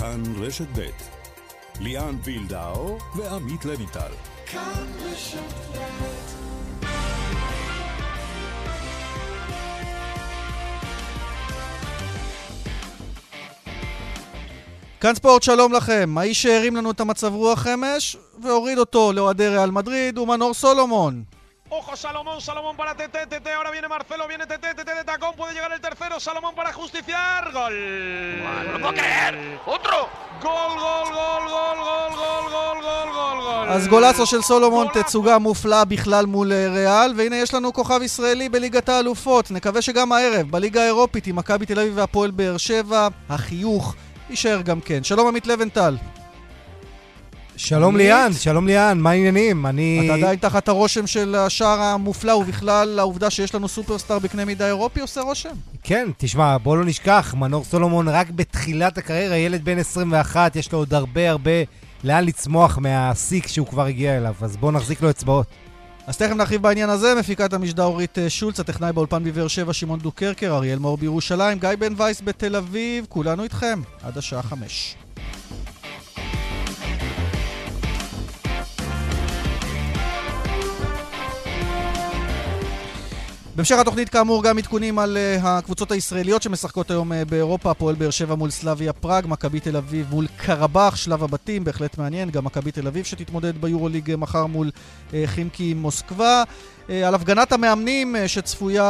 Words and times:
כאן 0.00 0.22
רשת 0.36 0.66
ב' 0.78 0.86
ליאן 1.80 2.16
וילדאו 2.24 2.98
ועמית 3.16 3.64
לויטל. 3.64 4.12
כאן 4.46 4.86
רשת 5.04 5.38
כאן 15.00 15.14
ספורט, 15.14 15.42
שלום 15.42 15.72
לכם. 15.72 16.14
האיש 16.18 16.42
שהרים 16.42 16.76
לנו 16.76 16.90
את 16.90 17.00
המצב 17.00 17.34
רוח 17.34 17.66
אמש 17.66 18.16
והוריד 18.42 18.78
אותו 18.78 19.12
לאוהדי 19.12 19.48
ריאל 19.48 19.70
מדריד 19.70 20.18
הוא 20.18 20.28
מנור 20.28 20.54
סולומון. 20.54 21.22
Ojo, 21.72 21.96
Salomón, 21.96 22.40
Salomón 22.40 22.76
para 22.76 22.96
Tete, 22.96 23.28
Tete, 23.28 23.52
ahora 23.52 23.70
viene 23.70 23.86
Marcelo, 23.86 24.26
viene 24.26 24.44
Tete, 24.44 24.74
Tete 24.74 24.92
de 24.92 25.04
tacón, 25.04 25.36
puede 25.36 25.54
llegar 25.54 25.70
el 25.72 25.80
tercero, 25.80 26.18
Salomón 26.18 26.52
para 26.56 26.72
justiciar, 26.72 27.52
gol. 27.52 27.72
Bueno, 28.42 28.72
no 28.72 28.78
puedo 28.80 28.94
creer, 28.94 29.60
otro. 29.66 30.08
Gol, 30.42 30.72
gol, 30.84 31.08
gol, 31.18 31.42
גול, 31.48 31.76
גול, 31.78 32.12
גול, 32.16 32.50
גול, 32.50 32.82
גול, 32.82 33.12
גול, 33.14 33.42
גול. 33.44 33.68
אז 33.68 33.88
גולסו 33.88 34.26
של 34.26 34.42
סולומון, 34.42 34.86
גולסו. 34.86 35.02
תצוגה 35.02 35.38
מופלאה 35.38 35.84
בכלל 35.84 36.26
מול 36.26 36.52
אה, 36.52 36.68
ריאל, 36.68 37.14
והנה 37.16 37.36
יש 37.36 37.54
לנו 37.54 37.72
כוכב 37.72 38.02
ישראלי 38.02 38.48
בליגת 38.48 38.88
האלופות. 38.88 39.50
נקווה 39.50 39.82
שגם 39.82 40.12
הערב, 40.12 40.50
בליגה 40.50 40.82
האירופית 40.82 41.26
עם 41.26 41.36
מכבי 41.36 41.66
תל 41.66 41.78
אביב 41.78 41.92
והפועל 41.96 42.30
באר 42.30 42.56
שבע, 42.56 43.08
החיוך 43.28 43.94
יישאר 44.30 44.60
גם 44.60 44.80
כן. 44.80 45.04
שלום 45.04 45.26
עמית 45.26 45.46
לבנטל. 45.46 45.96
שלום 47.62 47.96
ליאן, 47.96 48.32
שלום 48.32 48.66
ליאן, 48.66 48.98
מה 48.98 49.10
העניינים? 49.10 49.66
אני... 49.66 50.00
אתה 50.04 50.14
עדיין 50.14 50.38
תחת 50.38 50.68
הרושם 50.68 51.06
של 51.06 51.34
השער 51.34 51.80
המופלא, 51.80 52.32
ובכלל 52.32 52.98
העובדה 52.98 53.30
שיש 53.30 53.54
לנו 53.54 53.68
סופרסטאר 53.68 54.18
בקנה 54.18 54.44
מידה 54.44 54.66
אירופי 54.66 55.00
עושה 55.00 55.20
רושם? 55.20 55.54
כן, 55.82 56.08
תשמע, 56.18 56.58
בוא 56.58 56.76
לא 56.76 56.84
נשכח, 56.84 57.34
מנור 57.38 57.64
סולומון 57.64 58.08
רק 58.08 58.30
בתחילת 58.30 58.98
הקריירה, 58.98 59.36
ילד 59.36 59.64
בן 59.64 59.78
21, 59.78 60.56
יש 60.56 60.72
לו 60.72 60.78
עוד 60.78 60.94
הרבה 60.94 61.30
הרבה 61.30 61.50
לאן 62.04 62.24
לצמוח 62.24 62.78
מהסיק 62.78 63.46
שהוא 63.46 63.66
כבר 63.66 63.86
הגיע 63.86 64.16
אליו, 64.16 64.34
אז 64.40 64.56
בוא 64.56 64.72
נחזיק 64.72 65.02
לו 65.02 65.10
אצבעות. 65.10 65.46
אז 66.06 66.16
תכף 66.16 66.34
נרחיב 66.34 66.62
בעניין 66.62 66.90
הזה, 66.90 67.14
מפיקת 67.18 67.52
המשדר 67.52 67.84
אורית 67.84 68.18
אה, 68.18 68.30
שולץ, 68.30 68.60
הטכנאי 68.60 68.92
באולפן 68.92 69.24
בבאר 69.24 69.48
שבע, 69.48 69.72
שמעון 69.72 69.98
דוקרקר, 69.98 70.56
אריאל 70.56 70.78
מאור 70.78 70.96
בירושלים, 70.96 71.58
גיא 71.58 71.68
בן 71.78 71.92
וייס 71.96 72.22
בתל 72.24 72.56
אביב, 72.56 73.06
כולנו 73.08 73.44
איתכם, 73.44 73.80
עד 74.02 74.18
השעה 74.18 74.42
חמש. 74.42 74.96
בהמשך 83.60 83.78
התוכנית 83.78 84.08
כאמור 84.08 84.42
גם 84.42 84.58
עדכונים 84.58 84.98
על 84.98 85.16
uh, 85.16 85.46
הקבוצות 85.46 85.92
הישראליות 85.92 86.42
שמשחקות 86.42 86.90
היום 86.90 87.12
uh, 87.12 87.14
באירופה, 87.28 87.70
הפועל 87.70 87.94
באר 87.94 88.10
שבע 88.10 88.34
מול 88.34 88.50
סלאביה 88.50 88.92
פראג, 88.92 89.24
מכבי 89.28 89.60
תל 89.60 89.76
אביב 89.76 90.06
מול 90.10 90.26
קרבאח, 90.36 90.96
שלב 90.96 91.24
הבתים, 91.24 91.64
בהחלט 91.64 91.98
מעניין, 91.98 92.30
גם 92.30 92.44
מכבי 92.44 92.72
תל 92.72 92.86
אביב 92.86 93.04
שתתמודד 93.04 93.60
ביורוליג 93.60 94.14
מחר 94.18 94.46
מול 94.46 94.70
חימקי 95.26 95.74
מוסקבה. 95.74 96.42
על 96.88 97.14
הפגנת 97.14 97.52
המאמנים 97.52 98.16
שצפויה 98.26 98.84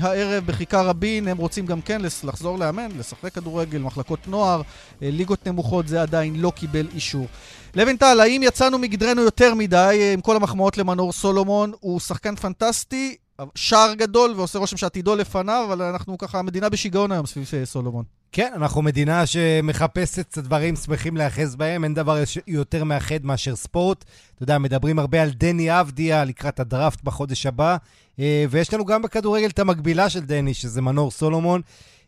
הערב 0.00 0.46
בכיכר 0.46 0.86
רבין, 0.88 1.28
הם 1.28 1.36
רוצים 1.36 1.66
גם 1.66 1.80
כן 1.80 2.02
לחזור 2.24 2.58
לאמן, 2.58 2.88
לשחק 2.98 3.34
כדורגל, 3.34 3.78
מחלקות 3.78 4.28
נוער, 4.28 4.62
ליגות 5.00 5.46
נמוכות, 5.48 5.88
זה 5.88 6.02
עדיין 6.02 6.36
לא 6.36 6.52
קיבל 6.56 6.86
אישור. 6.94 7.26
לוינטל, 7.74 8.20
האם 8.20 8.42
יצאנו 8.42 8.78
מגדרנו 8.78 9.22
יותר 9.22 9.54
מדי 9.54 10.10
עם 10.14 10.20
כל 10.20 10.36
המחמאות 10.36 10.78
למנור 10.78 11.12
סולומון? 11.12 11.72
הוא 11.80 12.00
שחקן 12.00 12.36
פנטסטי, 12.36 13.16
שער 13.54 13.94
גדול 13.94 14.34
ועושה 14.36 14.58
רושם 14.58 14.76
שעתידו 14.76 15.16
לפניו, 15.16 15.64
אבל 15.68 15.82
אנחנו 15.82 16.18
ככה 16.18 16.42
מדינה 16.42 16.68
בשיגעון 16.68 17.12
היום 17.12 17.26
סביב 17.26 17.50
אה, 17.54 17.66
סולומון. 17.66 18.04
כן, 18.32 18.52
אנחנו 18.54 18.82
מדינה 18.82 19.26
שמחפשת 19.26 20.26
את 20.30 20.38
הדברים 20.38 20.76
שמחים 20.76 21.16
להיאחז 21.16 21.56
בהם, 21.56 21.84
אין 21.84 21.94
דבר 21.94 22.22
יותר 22.46 22.84
מאחד 22.84 23.24
מאשר 23.24 23.56
ספורט. 23.56 24.04
אתה 24.34 24.42
יודע, 24.42 24.58
מדברים 24.58 24.98
הרבה 24.98 25.22
על 25.22 25.30
דני 25.30 25.80
אבדיה 25.80 26.24
לקראת 26.24 26.60
הדראפט 26.60 27.02
בחודש 27.04 27.46
הבא, 27.46 27.76
אה, 28.18 28.44
ויש 28.50 28.74
לנו 28.74 28.84
גם 28.84 29.02
בכדורגל 29.02 29.46
את 29.46 29.58
המקבילה 29.58 30.10
של 30.10 30.20
דני, 30.20 30.54
שזה 30.54 30.82
מנור 30.82 31.10
סולומון. 31.10 31.60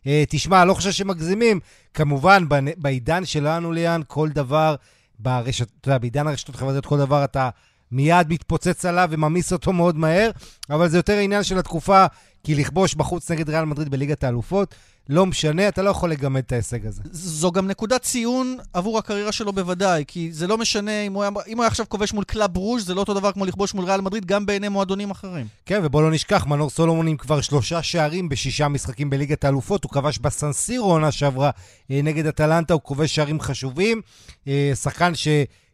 אה, 0.07 0.23
תשמע, 0.29 0.65
לא 0.65 0.73
חושב 0.73 0.91
שמגזימים. 0.91 1.59
כמובן, 1.93 2.43
בעידן 2.77 3.25
שלנו, 3.25 3.71
ליאן, 3.71 4.01
כל 4.07 4.29
דבר 4.29 4.75
ברשת, 5.19 5.67
אתה 5.81 5.89
יודע, 5.89 5.97
בעידן 5.97 6.27
הרשתות 6.27 6.55
החברתיות, 6.55 6.85
כל 6.85 6.97
דבר 6.97 7.23
אתה 7.23 7.49
מיד 7.91 8.27
מתפוצץ 8.29 8.85
עליו 8.85 9.07
וממיס 9.11 9.53
אותו 9.53 9.73
מאוד 9.73 9.97
מהר, 9.97 10.31
אבל 10.69 10.89
זה 10.89 10.97
יותר 10.97 11.17
עניין 11.17 11.43
של 11.43 11.57
התקופה, 11.57 12.05
כי 12.43 12.55
לכבוש 12.55 12.95
בחוץ 12.95 13.31
נגד 13.31 13.49
ריאל 13.49 13.65
מדריד 13.65 13.89
בליגת 13.89 14.23
האלופות, 14.23 14.75
לא 15.09 15.25
משנה, 15.25 15.67
אתה 15.67 15.81
לא 15.81 15.89
יכול 15.89 16.11
לגמד 16.11 16.41
את 16.45 16.51
ההישג 16.51 16.85
הזה. 16.85 17.01
זו 17.11 17.51
גם 17.51 17.67
נקודת 17.67 18.01
ציון 18.01 18.57
עבור 18.73 18.97
הקריירה 18.97 19.31
שלו 19.31 19.53
בוודאי, 19.53 20.03
כי 20.07 20.31
זה 20.31 20.47
לא 20.47 20.57
משנה 20.57 21.01
אם 21.01 21.13
הוא 21.13 21.23
היה, 21.23 21.31
אם 21.47 21.57
הוא 21.57 21.63
היה 21.63 21.67
עכשיו 21.67 21.85
כובש 21.89 22.13
מול 22.13 22.23
קלאב 22.23 22.57
רוז', 22.57 22.85
זה 22.85 22.95
לא 22.95 22.99
אותו 22.99 23.13
דבר 23.13 23.31
כמו 23.31 23.45
לכבוש 23.45 23.73
מול 23.73 23.85
ריאל 23.85 24.01
מדריד, 24.01 24.25
גם 24.25 24.45
בעיני 24.45 24.69
מועדונים 24.69 25.11
אחרים. 25.11 25.45
כן, 25.65 25.79
ובוא 25.83 26.01
לא 26.01 26.11
נשכח, 26.11 26.45
מנור 26.45 26.69
סולומון 26.69 27.07
עם 27.07 27.17
כבר 27.17 27.41
שלושה 27.41 27.83
שערים 27.83 28.29
בשישה 28.29 28.67
משחקים 28.67 29.09
בליגת 29.09 29.43
האלופות, 29.43 29.83
הוא 29.83 29.91
כבש 29.91 30.19
בסנסירו 30.19 30.91
עונה 30.91 31.11
שעברה 31.11 31.49
אה, 31.91 31.99
נגד 32.03 32.25
אטלנטה, 32.25 32.73
הוא 32.73 32.81
כובש 32.81 33.15
שערים 33.15 33.39
חשובים, 33.39 34.01
אה, 34.47 34.71
שחקן 34.75 35.15
ש... 35.15 35.27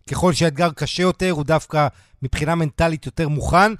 ככל 0.09 0.33
שהאתגר 0.33 0.71
קשה 0.71 1.03
יותר, 1.03 1.31
הוא 1.31 1.43
דווקא 1.43 1.87
מבחינה 2.21 2.55
מנטלית 2.55 3.05
יותר 3.05 3.27
מוכן. 3.27 3.71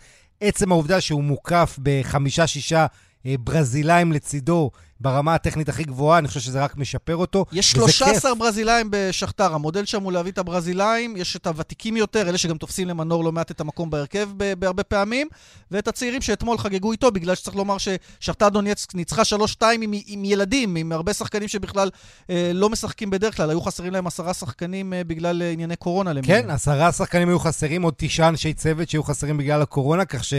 עצם 0.42 0.72
העובדה 0.72 1.02
שהוא 1.02 1.24
מוקף 1.24 1.80
בחמישה-שישה 1.84 2.86
ברזילאים 3.26 4.12
לצידו, 4.12 4.72
ברמה 5.04 5.36
הטכנית 5.36 5.70
הכי 5.70 5.84
גבוהה, 5.84 6.20
אני 6.20 6.28
חושב 6.28 6.40
שזה 6.40 6.64
רק 6.64 6.78
משפר 6.78 7.16
אותו. 7.16 7.46
יש 7.52 7.72
13 7.72 8.36
ברזילאים 8.36 8.88
בשכתר, 8.90 9.54
המודל 9.54 9.86
שם 9.86 10.04
הוא 10.04 10.12
להביא 10.12 10.32
את 10.32 10.38
הברזילאים, 10.38 11.18
יש 11.18 11.36
את 11.36 11.48
הוותיקים 11.48 11.98
יותר, 11.98 12.30
אלה 12.30 12.38
שגם 12.38 12.58
תופסים 12.58 12.88
למנור 12.88 13.24
לא 13.24 13.32
מעט 13.32 13.52
את 13.52 13.62
המקום 13.62 13.90
בהרכב 13.90 14.30
בהרבה 14.60 14.84
פעמים, 14.84 15.28
ואת 15.72 15.88
הצעירים 15.88 16.22
שאתמול 16.22 16.58
חגגו 16.58 16.92
איתו, 16.92 17.12
בגלל 17.12 17.36
שצריך 17.36 17.56
לומר 17.56 17.78
ששכתר 17.78 18.50
דונייצק 18.50 18.96
ניצחה 18.96 19.22
3-2 19.62 19.64
עם, 19.82 19.94
עם 20.08 20.26
ילדים, 20.26 20.76
עם 20.76 20.92
הרבה 20.92 21.14
שחקנים 21.14 21.48
שבכלל 21.48 21.90
אה, 22.30 22.52
לא 22.54 22.70
משחקים 22.70 23.10
בדרך 23.10 23.38
כלל, 23.38 23.50
היו 23.50 23.62
חסרים 23.62 23.94
להם 23.94 24.08
עשרה 24.08 24.34
שחקנים 24.34 24.94
אה, 24.94 25.04
בגלל 25.04 25.42
אה, 25.42 25.52
ענייני 25.52 25.76
קורונה. 25.76 26.12
כן, 26.14 26.18
למיניהם. 26.18 26.50
עשרה 26.50 26.92
שחקנים 26.92 27.30
היו 27.30 27.40
חסרים, 27.40 27.82
עוד 27.82 27.94
תשעה 27.98 28.30
אנשי 28.30 28.54
צוות 28.54 28.90
שהיו 28.90 29.04
חסרים 29.04 29.38
בגלל 29.38 29.62
הקורונה, 29.62 30.06
כך 30.06 30.24
ש... 30.24 30.34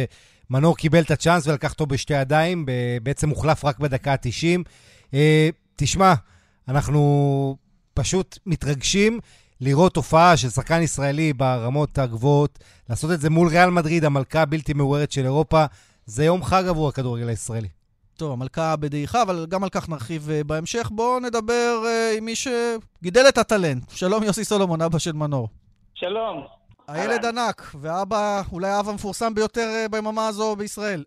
מנור 0.50 0.77
קיבל 0.77 1.00
את 1.00 1.10
הצ'אנס 1.10 1.47
ולקח 1.47 1.72
אותו 1.72 1.87
בשתי 1.87 2.15
ידיים, 2.15 2.66
בעצם 3.03 3.28
הוחלף 3.28 3.65
רק 3.65 3.78
בדקה 3.78 4.12
ה-90. 4.12 4.62
אה, 5.15 5.49
תשמע, 5.77 6.15
אנחנו 6.69 7.56
פשוט 7.94 8.38
מתרגשים 8.47 9.21
לראות 9.60 9.94
תופעה 9.94 10.37
של 10.37 10.49
שחקן 10.49 10.83
ישראלי 10.83 11.33
ברמות 11.33 11.99
הגבוהות, 11.99 12.59
לעשות 12.91 13.10
את 13.10 13.21
זה 13.21 13.31
מול 13.31 13.49
ריאל 13.49 13.71
מדריד, 13.71 14.04
המלכה 14.04 14.43
הבלתי 14.43 14.72
מעוררת 14.72 15.12
של 15.12 15.25
אירופה, 15.25 15.65
זה 16.06 16.25
יום 16.25 16.44
חג 16.44 16.65
עבור 16.69 16.88
הכדורגל 16.88 17.28
הישראלי. 17.28 17.69
טוב, 18.16 18.33
המלכה 18.33 18.77
בדעיכה, 18.77 19.22
אבל 19.22 19.47
גם 19.49 19.65
על 19.65 19.69
כך 19.69 19.88
נרחיב 19.88 20.28
uh, 20.28 20.44
בהמשך. 20.44 20.91
בואו 20.93 21.21
נדבר 21.21 21.83
uh, 21.83 22.19
עם 22.19 22.25
מי 22.25 22.34
שגידל 22.37 23.25
את 23.28 23.38
הטלנט. 23.38 23.91
שלום, 23.91 24.22
יוסי 24.22 24.44
סולומון, 24.44 24.81
אבא 24.81 24.99
של 24.99 25.12
מנור. 25.12 25.49
שלום. 25.94 26.44
הילד 26.89 27.25
ענק, 27.25 27.62
ואבא, 27.81 28.41
אולי 28.53 28.69
האב 28.69 28.89
המפורסם 28.89 29.34
ביותר 29.34 29.69
אה, 29.75 29.87
ביממה 29.91 30.28
הזו 30.28 30.56
בישראל. 30.56 31.05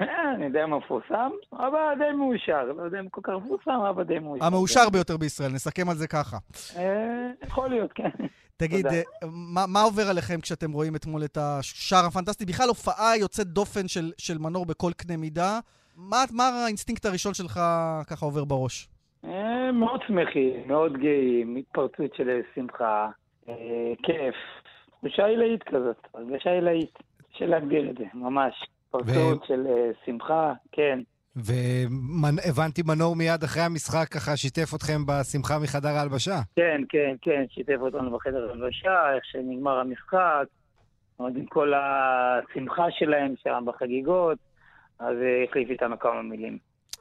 אה, 0.00 0.34
אני 0.34 0.44
יודע 0.44 0.66
מה 0.66 0.78
מפורסם, 0.78 1.30
אבא 1.52 1.94
די 1.98 2.16
מאושר, 2.16 2.72
לא 2.76 2.82
יודע 2.82 3.00
אם 3.00 3.08
כל 3.08 3.20
כך 3.24 3.32
מפורסם, 3.44 3.70
אבא 3.70 4.02
די 4.02 4.18
מאושר. 4.18 4.44
המאושר 4.44 4.90
ביותר 4.92 5.16
בישראל, 5.16 5.52
נסכם 5.52 5.88
על 5.88 5.96
זה 5.96 6.08
ככה. 6.08 6.36
אה, 6.76 7.30
יכול 7.46 7.68
להיות, 7.68 7.92
כן. 7.92 8.08
תגיד, 8.56 8.86
מה, 9.68 9.82
עובר 9.82 10.02
עליכם 10.10 10.40
כשאתם 10.40 10.72
רואים 10.72 10.96
אתמול 10.96 11.24
את 11.24 11.38
השער 11.40 12.06
הפנטסטי? 12.06 12.44
בכלל 12.44 12.68
הופעה 12.68 13.16
יוצאת 13.16 13.46
דופן 13.46 13.88
של, 13.88 14.38
מנור 14.38 14.66
בכל 14.66 14.92
קנה 14.96 15.16
מידה. 15.16 15.58
מה 15.96 16.48
האינסטינקט 16.64 17.06
הראשון 17.06 17.34
שלך 17.34 17.60
ככה 18.06 18.26
עובר 18.26 18.44
בראש? 18.44 18.88
מאוד 19.72 20.00
שמחים, 20.06 20.52
מאוד 20.66 20.92
גאים, 20.98 21.56
התפרצות 21.56 22.14
של 22.14 22.40
שמחה, 22.54 23.08
כיף. 24.02 24.34
תחושה 25.00 25.26
עילאית 25.26 25.62
כזאת, 25.62 25.96
הרגשה 26.14 26.50
עילאית, 26.50 26.98
קשה 27.32 27.46
להגדיר 27.46 27.90
את 27.90 27.98
זה, 27.98 28.04
ממש. 28.14 28.54
פרצות 28.90 29.44
של 29.44 29.66
uh, 29.66 30.06
שמחה, 30.06 30.52
כן. 30.72 30.98
והבנתי 31.36 32.82
מנור 32.86 33.16
מיד 33.16 33.42
אחרי 33.44 33.62
המשחק 33.62 34.08
ככה 34.08 34.36
שיתף 34.36 34.74
אתכם 34.74 35.06
בשמחה 35.06 35.58
מחדר 35.58 35.88
ההלבשה. 35.88 36.40
כן, 36.56 36.80
כן, 36.88 37.14
כן, 37.22 37.44
שיתף 37.50 37.76
אותנו 37.80 38.10
בחדר 38.10 38.48
ההלבשה, 38.48 39.14
איך 39.14 39.24
שנגמר 39.24 39.78
המשחק, 39.78 40.44
עוד 41.16 41.36
עם 41.36 41.46
כל 41.46 41.72
השמחה 41.74 42.86
שלהם 42.90 43.34
שם 43.42 43.64
בחגיגות, 43.66 44.38
אז 44.98 45.16
אה, 45.22 45.44
החליף 45.48 45.70
איתנו 45.70 45.98
כמה 45.98 46.22
מילים. 46.22 46.58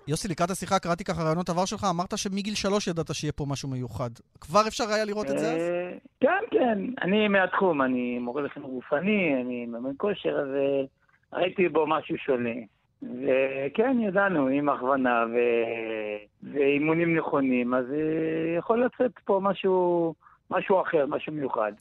יוסי, 0.08 0.28
לקראת 0.28 0.50
השיחה 0.50 0.80
קראתי 0.80 1.04
ככה 1.04 1.24
רעיונות 1.24 1.50
עבר 1.50 1.66
שלך, 1.66 1.86
אמרת 1.90 2.18
שמגיל 2.18 2.56
שלוש 2.56 2.88
ידעת 2.88 3.16
שיהיה 3.16 3.32
פה 3.32 3.46
משהו 3.50 3.70
מיוחד. 3.70 4.10
כבר 4.42 4.68
אפשר 4.68 4.84
היה 4.90 5.06
לראות 5.06 5.26
את 5.32 5.40
זה 5.40 5.52
אז? 5.52 5.62
אה, 5.62 5.98
כן, 6.20 6.44
כן. 6.52 6.80
אני 7.02 7.28
מהתחום, 7.28 7.82
אני 7.82 8.20
מורה 8.20 8.42
לחינוך 8.42 8.70
גופני, 8.70 9.42
אני 9.42 9.66
מאמן 9.66 9.92
כושר, 9.98 10.40
אז 10.40 10.48
אה, 10.48 10.84
ראיתי 11.34 11.70
בו 11.70 11.88
משהו 11.88 12.18
שונה. 12.18 12.60
וכן, 13.02 14.00
ידענו, 14.00 14.48
עם 14.48 14.70
הכוונה 14.70 15.26
ו... 15.34 15.38
ואימונים 16.54 17.18
נכונים, 17.18 17.74
אז 17.74 17.86
אה, 17.92 18.58
יכול 18.58 18.86
לצאת 18.86 19.12
פה 19.26 19.40
משהו, 19.44 20.14
משהו 20.52 20.82
אחר, 20.82 21.06
משהו 21.06 21.34
מיוחד. 21.34 21.72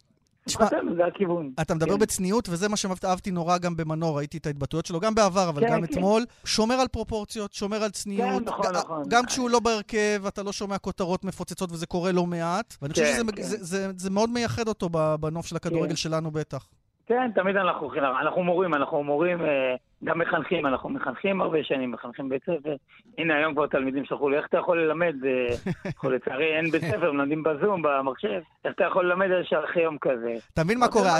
תשמע, 0.47 0.65
מבחינתנו 0.65 0.95
זה 0.97 1.03
הכיוון. 1.15 1.51
אתה 1.61 1.75
מדבר 1.75 1.93
כן. 1.95 1.99
בצניעות, 1.99 2.49
וזה 2.49 2.69
מה 2.69 2.77
שאהבתי 2.77 3.31
נורא 3.31 3.59
גם 3.59 3.77
במנור, 3.77 4.17
ראיתי 4.17 4.39
את 4.39 4.47
ההתבטאויות 4.47 4.87
שלו, 4.87 5.01
גם 5.01 5.15
בעבר, 5.15 5.49
אבל 5.49 5.61
כן, 5.67 5.73
גם 5.73 5.87
כן. 5.87 5.93
אתמול. 5.93 6.25
שומר 6.45 6.75
על 6.75 6.89
פרופורציות, 6.89 7.53
שומר 7.53 7.83
על 7.83 7.91
צניעות. 7.91 8.43
כן, 8.43 8.49
נכון, 8.49 8.67
נכון. 8.75 9.03
גם 9.09 9.27
כשהוא 9.27 9.51
לא 9.51 9.61
בהרכב, 9.61 10.23
אתה 10.29 10.43
לא 10.43 10.53
שומע 10.53 10.79
כותרות 10.79 11.25
מפוצצות, 11.25 11.73
וזה 11.73 11.87
קורה 11.87 12.13
לא 12.13 12.27
מעט. 12.27 12.77
ואני 12.83 12.93
חושב 12.95 13.05
כן, 13.05 13.13
שזה 13.15 13.33
כן. 13.33 13.43
זה- 13.43 13.65
זה- 13.65 13.91
זה 13.97 14.11
מאוד 14.11 14.31
מייחד 14.31 14.69
אותו 14.69 14.89
בנוף 15.21 15.47
של 15.47 15.57
הכדורגל 15.57 15.89
כן. 15.91 15.97
שלנו 15.97 16.31
בטח. 16.31 16.67
כן, 17.07 17.31
תמיד 17.35 17.57
אנחנו. 17.57 17.91
אנחנו 18.21 18.43
מורים, 18.43 18.75
אנחנו 18.75 19.03
מורים, 19.05 19.41
אה, 19.41 19.75
גם 20.05 20.19
מחנכים, 20.19 20.67
אנחנו 20.67 20.89
מחנכים 20.89 21.41
הרבה 21.41 21.59
שנים, 21.63 21.91
מחנכים 21.91 22.29
בית 22.29 22.43
ספר. 22.43 22.77
הנה, 23.19 23.37
היום 23.37 23.55
כבר 23.55 23.67
תלמידים 23.67 24.05
שלחו 24.05 24.29
לי, 24.29 24.37
איך 24.37 24.47
אתה 24.47 24.59
יכול 24.59 24.83
ללמד? 24.83 25.15
אה, 25.25 26.11
לצערי 26.15 26.57
אין 26.57 26.71
בית 26.71 26.83
ספר, 26.83 27.13
מלמדים 27.13 27.43
בזום, 27.43 27.83
במחשב. 27.83 28.41
איך 28.65 28.75
אתה 28.75 28.85
יכול 28.85 29.07
ללמד 29.07 29.31
על 29.31 29.45
שערכי 29.45 29.81
יום 29.81 29.97
כזה? 30.01 30.35
אתה 30.55 30.65
מבין 30.65 30.79
מה 30.79 30.89
קורה? 30.89 31.19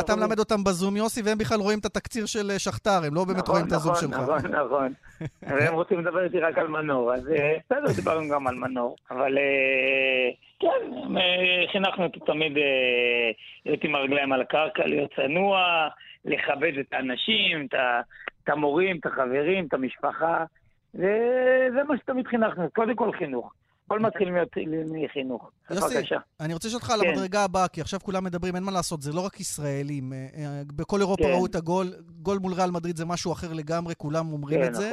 אתה- 0.00 0.16
מלמד 0.16 0.38
אותם 0.38 0.64
בזום, 0.64 0.96
יוסי, 0.96 1.22
והם 1.22 1.38
בכלל 1.38 1.58
רואים 1.58 1.78
את 1.78 1.84
התקציר 1.84 2.26
של 2.26 2.50
אה, 2.50 2.58
שכתר, 2.58 3.00
הם 3.06 3.14
לא 3.14 3.24
באמת 3.24 3.38
נכון, 3.38 3.52
רואים 3.54 3.66
את 3.66 3.72
הזום 3.72 3.92
נכון, 3.92 4.10
שלך. 4.10 4.20
נכון, 4.20 4.50
נכון. 4.66 4.92
והם 5.42 5.74
רוצים 5.74 6.00
לדבר 6.00 6.24
איתי 6.24 6.40
רק 6.40 6.58
על 6.58 6.68
מנור, 6.68 7.14
אז 7.14 7.28
אה, 7.28 7.56
בסדר, 7.64 7.92
דיברנו 7.96 8.28
גם 8.28 8.46
על 8.46 8.54
מנור. 8.54 8.96
אבל 9.10 9.38
אה, 9.38 10.30
כן, 10.60 11.16
אה, 11.16 11.64
חינכנו 11.72 12.04
אותו 12.04 12.20
תמיד 12.20 12.52
להיות 13.66 13.84
עם 13.84 13.94
הרגליים 13.94 14.32
על 14.32 14.40
הקרקע, 14.40 14.86
להיות 14.86 15.10
צנוע, 15.16 15.88
לכבד 16.24 16.78
את 16.78 16.92
האנשים, 16.92 17.66
את 17.66 18.48
המורים, 18.48 18.96
את 18.96 19.06
החברים, 19.06 19.66
את 19.66 19.74
המשפחה. 19.74 20.44
וזה 20.94 21.82
מה 21.88 21.96
שתמיד 21.96 22.26
חינכנו, 22.26 22.70
קודם 22.74 22.94
כל 22.94 23.12
חינוך. 23.12 23.52
הכל 23.86 24.00
מתחיל 24.00 24.28
מחינוך. 24.92 25.50
יוסי. 25.70 26.14
אני 26.40 26.54
רוצה 26.54 26.68
לשאול 26.68 26.80
אותך 26.82 26.90
על 26.90 27.00
כן. 27.00 27.08
המדרגה 27.08 27.44
הבאה, 27.44 27.68
כי 27.68 27.80
עכשיו 27.80 28.00
כולם 28.00 28.24
מדברים, 28.24 28.56
אין 28.56 28.62
מה 28.62 28.72
לעשות, 28.72 29.02
זה 29.02 29.12
לא 29.12 29.20
רק 29.20 29.40
ישראלים. 29.40 30.12
אה, 30.12 30.26
אה, 30.36 30.62
בכל 30.76 31.00
אירופה 31.00 31.24
כן. 31.24 31.30
ראו 31.30 31.46
את 31.46 31.54
הגול, 31.54 31.92
גול 32.22 32.38
מול 32.38 32.52
ריאל 32.52 32.70
מדריד 32.70 32.96
זה 32.96 33.04
משהו 33.04 33.32
אחר 33.32 33.52
לגמרי, 33.52 33.94
כולם 33.98 34.32
אומרים 34.32 34.60
כן, 34.62 34.68
את 34.68 34.74
זה. 34.74 34.92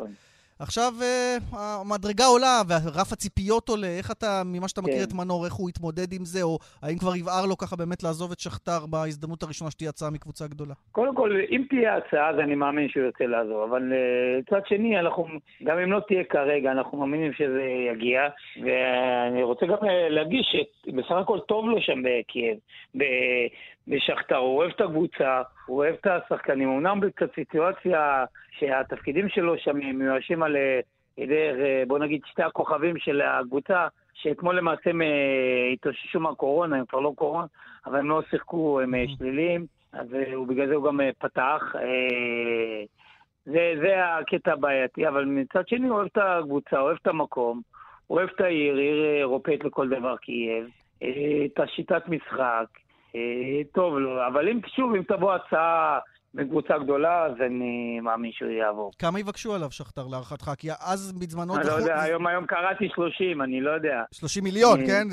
עכשיו 0.59 0.93
אה, 1.01 1.37
המדרגה 1.51 2.25
עולה 2.25 2.61
ורף 2.69 3.13
הציפיות 3.13 3.69
עולה, 3.69 3.87
איך 3.87 4.11
אתה, 4.11 4.41
ממה 4.45 4.67
שאתה 4.67 4.81
מכיר 4.81 4.97
כן. 4.97 5.03
את 5.03 5.13
מנור, 5.13 5.45
איך 5.45 5.53
הוא 5.53 5.69
יתמודד 5.69 6.13
עם 6.13 6.25
זה, 6.25 6.41
או 6.43 6.57
האם 6.81 6.97
כבר 6.97 7.15
יבער 7.15 7.45
לו 7.45 7.57
ככה 7.57 7.75
באמת 7.75 8.03
לעזוב 8.03 8.31
את 8.31 8.39
שכתר 8.39 8.85
בהזדמנות 8.89 9.43
הראשונה 9.43 9.71
שתהיה 9.71 9.89
הצעה 9.89 10.09
מקבוצה 10.09 10.47
גדולה? 10.47 10.73
קודם 10.91 11.15
כל, 11.15 11.31
אם 11.51 11.63
תהיה 11.69 11.97
הצעה, 11.97 12.29
אז 12.29 12.39
אני 12.39 12.55
מאמין 12.55 12.89
שהוא 12.89 13.03
ירצה 13.03 13.25
לעזור. 13.25 13.63
אבל 13.65 13.93
אה, 13.93 14.39
מצד 14.39 14.67
שני, 14.67 14.99
אנחנו, 14.99 15.25
גם 15.63 15.79
אם 15.79 15.91
לא 15.91 15.99
תהיה 16.07 16.23
כרגע, 16.23 16.71
אנחנו 16.71 16.97
מאמינים 16.97 17.33
שזה 17.33 17.63
יגיע. 17.91 18.21
ואני 18.61 19.43
רוצה 19.43 19.65
גם 19.65 19.77
אה, 19.83 20.09
להדגיש 20.09 20.55
שבסך 20.85 21.11
הכל 21.11 21.39
טוב 21.39 21.65
לו 21.65 21.81
שם 21.81 22.01
בקייב, 22.03 22.57
בשכתר. 23.87 24.35
הוא 24.35 24.57
אוהב 24.57 24.71
את 24.75 24.81
הקבוצה, 24.81 25.41
הוא 25.65 25.77
אוהב 25.77 25.95
את 26.01 26.07
השחקנים. 26.07 26.69
אמנם 26.69 26.99
בקצת 26.99 27.35
סיטואציה 27.35 28.25
שהתפקידים 28.51 29.29
שלו 29.29 29.57
שם 29.57 29.77
מיואשים 29.77 30.43
על 30.43 30.55
אה, 30.55 30.79
ידי, 31.17 31.49
אה, 31.49 31.83
בוא 31.87 31.99
נגיד, 31.99 32.21
שתי 32.25 32.43
הכוכבים 32.43 32.97
של 32.97 33.21
הקבוצה, 33.21 33.87
שאתמול 34.13 34.57
למעשה 34.57 34.89
הם 34.89 35.01
אה, 35.01 35.69
התאוששו 35.73 36.19
מהקורונה, 36.19 36.77
הם 36.77 36.85
כבר 36.85 36.99
לא 36.99 37.13
קורונה, 37.15 37.45
אבל 37.85 37.99
הם 37.99 38.09
לא 38.09 38.21
שיחקו, 38.29 38.81
הם 38.81 38.95
אה, 38.95 39.05
שליליים. 39.17 39.65
אז 39.93 40.07
הוא 40.35 40.47
בגלל 40.47 40.67
זה 40.67 40.75
הוא 40.75 40.85
גם 40.85 40.99
פתח. 41.19 41.73
זה, 43.45 43.73
זה 43.81 44.05
הקטע 44.05 44.53
הבעייתי, 44.53 45.07
אבל 45.07 45.25
מצד 45.25 45.67
שני 45.67 45.87
הוא 45.87 45.97
אוהב 45.97 46.07
את 46.11 46.17
הקבוצה, 46.21 46.79
אוהב 46.79 46.97
את 47.01 47.07
המקום, 47.07 47.61
אוהב 48.09 48.29
את 48.35 48.41
העיר, 48.41 48.75
עיר 48.75 49.05
אירופאית 49.05 49.63
לכל 49.63 49.89
דבר 49.89 50.17
קייב, 50.17 50.67
את 50.99 51.59
השיטת 51.59 52.07
משחק, 52.07 52.65
טוב 53.73 53.97
לו, 53.97 54.27
אבל 54.27 54.49
אם 54.49 54.59
שוב, 54.75 54.95
אם 54.95 55.03
תבוא 55.03 55.33
הצעה 55.33 55.99
מקבוצה 56.33 56.77
גדולה, 56.77 57.25
אז 57.25 57.31
אני 57.45 57.99
מאמין 57.99 58.31
שהוא 58.31 58.49
יעבור. 58.49 58.91
כמה 58.99 59.19
יבקשו 59.19 59.55
עליו 59.55 59.71
שכתר 59.71 60.07
להערכתך? 60.11 60.51
כי 60.57 60.67
אז 60.71 61.13
בזמנו... 61.19 61.55
אני 61.57 61.67
לא 61.67 61.71
יודע, 61.71 62.01
היום, 62.01 62.27
היום 62.27 62.45
קראתי 62.45 62.89
30, 62.95 63.41
אני 63.41 63.61
לא 63.61 63.71
יודע. 63.71 64.03
30 64.11 64.43
מיליון, 64.43 64.79
אה, 64.81 64.85
כן? 64.87 65.03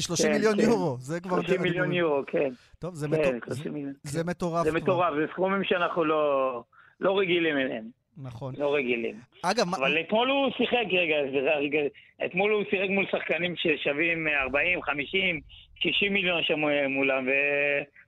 30 0.00 0.26
כן, 0.26 0.32
מיליון 0.32 0.56
כן. 0.56 0.62
יורו. 0.62 0.96
זה 0.98 1.20
כבר... 1.20 1.42
30 1.42 1.62
מיליון. 1.62 1.92
יורו, 1.92 2.22
כן. 2.26 2.48
טוב, 2.78 2.94
זה 2.94 3.06
כן, 3.08 3.12
מטור- 3.12 3.32
30 3.46 3.62
זה- 3.64 3.70
מיליון. 3.70 3.92
זה 4.02 4.24
מטורף. 4.24 4.64
זה. 4.64 4.72
מטורף, 4.72 5.14
זה 5.16 5.26
סכומים 5.32 5.64
שאנחנו 5.64 6.04
לא, 6.04 6.62
לא 7.00 7.18
רגילים 7.18 7.58
אליהם. 7.58 7.84
נכון. 8.22 8.54
לא 8.58 8.74
רגילים. 8.74 9.14
אגב, 9.42 9.64
מה- 9.68 9.76
אבל 9.76 10.00
אתמול 10.00 10.28
הוא 10.30 10.50
שיחק, 10.56 10.86
רגע, 10.92 11.16
רגע, 11.58 11.78
אתמול 12.24 12.52
הוא 12.52 12.62
שיחק 12.70 12.88
מול 12.90 13.06
שחקנים 13.10 13.54
ששווים 13.56 14.28
40, 14.42 14.82
50, 14.82 15.40
60 15.82 16.12
מיליון 16.12 16.42
שם 16.42 16.58
מולם, 16.88 17.26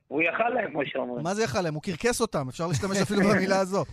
והוא 0.09 0.23
יכל 0.23 0.49
להם, 0.49 0.71
כמו 0.71 0.83
שאומרים. 0.87 1.25
מה 1.25 1.35
זה 1.35 1.43
יכל 1.45 1.61
להם? 1.61 1.75
הוא 1.75 1.83
קרקס 1.83 2.21
אותם, 2.21 2.49
אפשר 2.49 2.67
להשתמש 2.67 2.97
אפילו 3.07 3.21
במילה 3.21 3.61
הזו. 3.61 3.85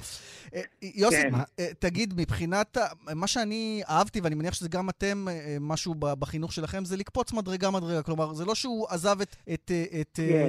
אה, 0.56 0.62
יוסי, 0.95 1.22
כן. 1.22 1.30
אה, 1.60 1.66
תגיד, 1.80 2.13
מבחינת, 2.18 2.78
מה 3.16 3.28
שאני 3.28 3.81
אהבתי, 3.89 4.22
ואני 4.22 4.36
מניח 4.36 4.54
שזה 4.54 4.69
גם 4.69 4.89
אתם, 4.89 5.25
אה, 5.30 5.57
משהו 5.62 5.95
בחינוך 5.95 6.54
שלכם, 6.54 6.86
זה 6.86 6.98
לקפוץ 6.98 7.33
מדרגה-מדרגה. 7.33 8.04
כלומר, 8.04 8.33
זה 8.33 8.45
לא 8.45 8.56
שהוא 8.56 8.88
עזב 8.89 9.22
את- 9.22 9.36
את 9.54 9.72
את, 10.01 10.16
כן. 10.16 10.48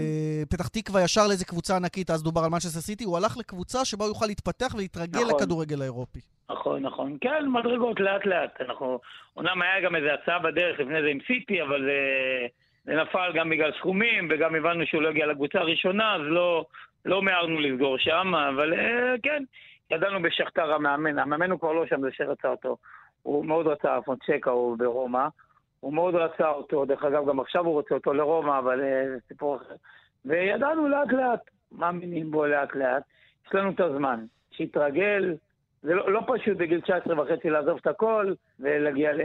פתח 0.49 0.69
תקווה 0.69 1.03
ישר 1.03 1.27
לאיזה 1.29 1.45
קבוצה 1.45 1.77
ענקית, 1.77 2.11
אז 2.11 2.23
דובר 2.23 2.41
על 2.41 2.51
מנצ'סטר 2.51 2.81
סיטי, 2.81 3.05
הוא 3.05 3.17
הלך 3.17 3.37
לקבוצה 3.37 3.85
שבה 3.85 4.05
הוא 4.05 4.11
יוכל 4.11 4.27
להתפתח 4.27 4.75
ולהתרגל 4.75 5.21
נכון. 5.21 5.35
לכדורגל 5.41 5.81
האירופי. 5.83 6.21
נכון, 6.51 6.83
נכון. 6.83 7.17
כן, 7.21 7.49
מדרגות, 7.49 8.01
לאט 8.01 8.27
לאט. 8.27 8.61
אנחנו, 8.61 9.01
אומנם 9.37 9.63
היה 9.63 9.81
גם 9.85 9.97
איזו 9.97 10.07
הצעה 10.09 10.39
בדרך 10.39 10.81
לפני 10.81 11.03
זה 11.03 11.09
עם 11.09 11.19
סיטי, 11.27 11.63
אבל 11.63 11.83
זה, 11.83 11.97
זה 12.85 12.95
נפל 12.95 13.33
גם 13.35 13.51
בגלל 13.51 13.73
סכומים, 13.79 14.29
וגם 14.31 14.55
הבנו 14.55 14.87
שהוא 14.87 15.03
לא 15.03 15.09
הגיע 15.09 15.27
לקבוצה 15.27 15.59
הראשונה, 15.59 16.15
אז 16.15 16.21
לא, 16.25 16.65
לא 17.05 17.23
מיהרנו 17.23 17.61
לסגור 17.61 17.99
שם, 17.99 18.35
אבל 18.35 18.75
אה, 18.75 19.15
כן, 19.23 19.43
ידענו 19.91 20.23
בשכתר 20.23 20.73
המאמן. 20.73 21.19
המאמן 21.19 21.51
הוא 21.51 21.61
כבר 21.61 21.73
לא 21.73 21.87
שם, 21.87 22.01
זה 22.01 22.09
שרצה 22.13 22.49
אותו. 22.49 22.77
הוא 23.23 23.45
מאוד 23.47 23.67
רצה, 23.67 23.99
פונצ'קה 24.05 24.51
הוא 24.51 24.79
ברומא. 24.79 25.27
הוא 25.81 25.93
מאוד 25.95 26.15
רצה 26.15 26.49
אותו, 26.49 26.85
דרך 26.85 27.05
אגב, 27.05 27.29
גם 27.29 27.41
עכשיו 27.41 27.65
הוא 27.65 27.73
רוצה 27.73 27.95
אותו 27.95 28.13
לרומא, 28.13 28.59
אבל 28.59 28.81
אה, 28.81 29.05
זה 29.09 29.17
סיפור 29.29 29.57
אחר. 29.57 29.75
וידענו 30.25 30.89
לאט 30.89 31.13
לאט, 31.13 31.41
מאמינים 31.73 32.31
בו 32.31 32.47
לאט 32.47 32.75
לאט. 32.75 33.03
יש 33.47 33.55
לנו 33.55 33.71
את 33.71 33.81
הזמן. 33.81 34.25
שיתרגל, 34.51 35.35
זה 35.83 35.95
לא, 35.95 36.13
לא 36.13 36.21
פשוט 36.27 36.57
בגיל 36.57 36.81
19 36.81 37.23
וחצי 37.23 37.51
לעזוב 37.51 37.79
את 37.83 37.87
הכל 37.87 38.33
ולהגיע 38.61 39.13
ל- 39.13 39.21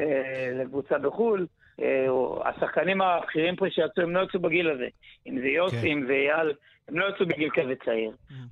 לקבוצה 0.62 0.98
בחו"ל. 0.98 1.45
אה, 1.81 2.50
השחקנים 2.50 3.01
הבכירים 3.01 3.56
פה 3.56 3.65
שיצאו, 3.69 4.03
הם 4.03 4.15
לא 4.15 4.24
יצאו 4.24 4.39
בגיל 4.39 4.69
הזה. 4.69 4.88
אם 5.27 5.39
זה 5.39 5.48
יוסי, 5.48 5.81
כן. 5.81 5.88
אם 5.88 6.05
זה 6.07 6.13
אייל, 6.13 6.53
הם 6.88 7.00
לא 7.00 7.05
יצאו 7.10 7.25
בגיל 7.25 7.50
כזה 7.50 7.74
צעיר. 7.86 8.12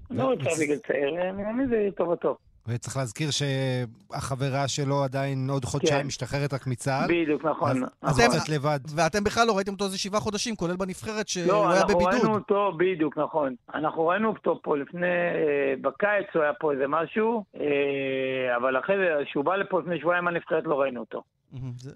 הם 0.09 0.17
לא 0.17 0.33
יצאו 0.33 0.55
בגיל 0.55 0.77
צעיר, 0.87 1.09
אני 1.09 1.43
מאמין 1.43 1.67
שזה 1.67 1.89
טובתו. 1.97 2.37
וצריך 2.67 2.97
להזכיר 2.97 3.27
שהחברה 3.31 4.67
שלו 4.67 5.03
עדיין 5.03 5.47
עוד 5.49 5.65
חודשיים 5.65 6.01
כן. 6.01 6.07
משתחררת 6.07 6.53
רק 6.53 6.67
מצה"ל. 6.67 7.07
בדיוק, 7.07 7.45
נכון. 7.45 7.83
אז 8.01 8.19
נכון. 8.19 8.23
הוא 8.23 8.39
קצת 8.39 8.49
לבד. 8.49 8.79
ואתם 8.95 9.23
בכלל 9.23 9.47
לא 9.47 9.55
ראיתם 9.57 9.71
אותו 9.71 9.85
איזה 9.85 9.97
שבעה 9.97 10.19
חודשים, 10.19 10.55
כולל 10.55 10.75
בנבחרת, 10.75 11.27
שהוא 11.27 11.47
לא, 11.47 11.71
היה 11.71 11.81
אנחנו 11.81 11.97
ראינו 11.97 12.11
בבידוד. 12.11 12.35
אותו, 12.35 12.71
בדיוק, 12.77 13.17
נכון. 13.17 13.55
אנחנו 13.73 14.07
ראינו 14.07 14.29
אותו 14.29 14.59
פה 14.63 14.77
לפני, 14.77 15.07
אה, 15.07 15.73
בקיץ 15.81 16.27
הוא 16.33 16.43
היה 16.43 16.53
פה 16.53 16.71
איזה 16.71 16.87
משהו, 16.87 17.43
אה, 17.59 18.55
אבל 18.57 18.79
אחרי 18.79 18.95
זה, 18.97 19.25
כשהוא 19.25 19.45
בא 19.45 19.55
לפה 19.55 19.79
לפני 19.79 19.99
שבועיים 19.99 20.27
הנבחרת 20.27 20.63
לא 20.65 20.81
ראינו 20.81 20.99
אותו. 20.99 21.21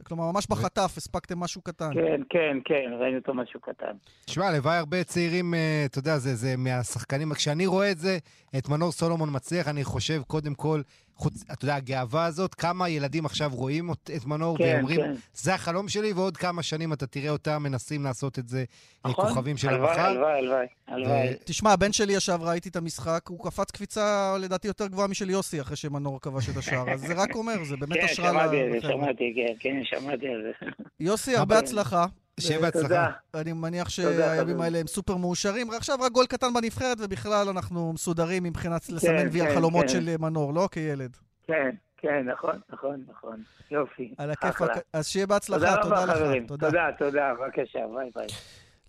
כלומר, 0.03 0.31
ממש 0.31 0.47
בחטף, 0.49 0.93
הספקתם 0.97 1.39
משהו 1.39 1.61
קטן. 1.61 1.93
כן, 1.93 2.21
כן, 2.29 2.57
כן, 2.65 2.91
ראינו 2.99 3.17
אותו 3.17 3.33
משהו 3.33 3.59
קטן. 3.59 3.91
תשמע, 4.25 4.45
הלוואי 4.47 4.77
הרבה 4.77 5.03
צעירים, 5.03 5.53
אה, 5.53 5.83
אתה 5.85 5.99
יודע, 5.99 6.17
זה, 6.17 6.35
זה 6.35 6.55
מהשחקנים, 6.57 7.33
כשאני 7.33 7.65
רואה 7.65 7.91
את 7.91 7.97
זה, 7.97 8.17
את 8.57 8.69
מנור 8.69 8.91
סולומון 8.91 9.29
מצליח, 9.31 9.67
אני 9.67 9.83
חושב 9.83 10.21
קודם 10.27 10.53
כל, 10.53 10.81
חוץ, 11.19 11.43
אתה 11.51 11.65
יודע, 11.65 11.75
הגאווה 11.75 12.25
הזאת, 12.25 12.55
כמה 12.55 12.89
ילדים 12.89 13.25
עכשיו 13.25 13.51
רואים 13.53 13.91
את, 13.91 14.11
את 14.15 14.25
מנור 14.25 14.57
כן, 14.57 14.73
ואומרים, 14.75 15.01
כן. 15.01 15.13
זה 15.33 15.53
החלום 15.53 15.87
שלי, 15.89 16.13
ועוד 16.13 16.37
כמה 16.37 16.63
שנים 16.63 16.93
אתה 16.93 17.07
תראה 17.07 17.29
אותם 17.29 17.63
מנסים 17.63 18.03
לעשות 18.03 18.39
את 18.39 18.47
זה, 18.47 18.63
אה, 19.05 19.11
נכון? 19.11 19.27
כוכבים 19.27 19.57
של 19.57 19.69
הלוואי, 19.69 19.89
המחר. 19.89 20.01
הלוואי, 20.01 20.37
הלוואי, 20.37 20.65
הלוואי. 20.87 21.33
תשמע, 21.45 21.71
הבן 21.71 21.91
שלי 21.91 22.13
ישב, 22.13 22.37
ראיתי 22.41 22.69
את 22.69 22.75
המשחק, 22.75 23.21
הוא 23.29 23.45
קפץ 23.45 23.71
קפיצה 23.71 24.35
לדעתי 24.39 24.67
יותר 24.67 24.87
גבוהה 24.87 25.07
משל 25.07 25.29
יוסי 25.29 25.61
אחרי 25.61 25.75
שמנור 25.75 26.21
כבש 26.21 26.49
את 26.49 26.57
השער, 26.57 26.93
אז 26.93 27.01
זה 27.01 27.13
רק 27.13 27.35
אומר, 27.35 27.63
זה 27.63 27.77
באמת 27.77 27.99
כן, 27.99 28.05
השראה 28.05 28.29
שמעתי 28.31 28.57
זה, 28.71 28.77
לחבר'ה. 28.77 28.93
שמעתי, 28.93 29.33
כן, 29.35 29.53
כן, 29.59 29.81
שמעתי 29.83 30.27
על 30.27 30.41
זה. 30.41 30.51
יוסי, 30.99 31.35
הרבה. 31.35 31.59
הצלחה. 31.59 32.05
שיהיה 32.39 32.71
תודה. 32.71 32.87
בהצלחה. 32.87 33.11
אני 33.41 33.53
מניח 33.53 33.89
שהימים. 33.89 34.61
האלה 34.61 34.79
הם 34.79 34.87
סופר 34.87 35.15
מאושרים. 35.15 35.71
עכשיו 35.71 35.97
רק 36.01 36.11
גול 36.11 36.25
קטן 36.25 36.53
בנבחרת, 36.53 36.97
ובכלל 36.99 37.49
אנחנו 37.49 37.93
מסודרים 37.93 38.43
מבחינת 38.43 38.89
לסמן 38.89 39.27
וי 39.31 39.39
כן, 39.39 39.47
החלומות 39.47 39.81
כן. 39.81 39.87
של 39.87 40.17
מנור, 40.19 40.53
לא 40.53 40.69
כילד. 40.71 41.17
כן, 41.47 41.69
כן, 41.97 42.25
נכון, 42.25 42.59
נכון, 42.73 43.03
נכון. 43.09 43.43
יופי. 43.71 44.13
על 44.17 44.31
הכיף, 44.31 44.49
אחלה. 44.49 44.73
אז 44.93 45.07
שיהיה 45.07 45.27
בהצלחה, 45.27 45.59
תודה 45.59 45.81
תודה 45.83 45.95
רבה, 45.95 46.13
לך. 46.13 46.17
חברים. 46.17 46.47
תודה. 46.47 46.67
תודה, 46.67 46.89
תודה, 46.99 47.33
בבקשה, 47.39 47.79
ביי 47.95 48.09
ביי. 48.15 48.27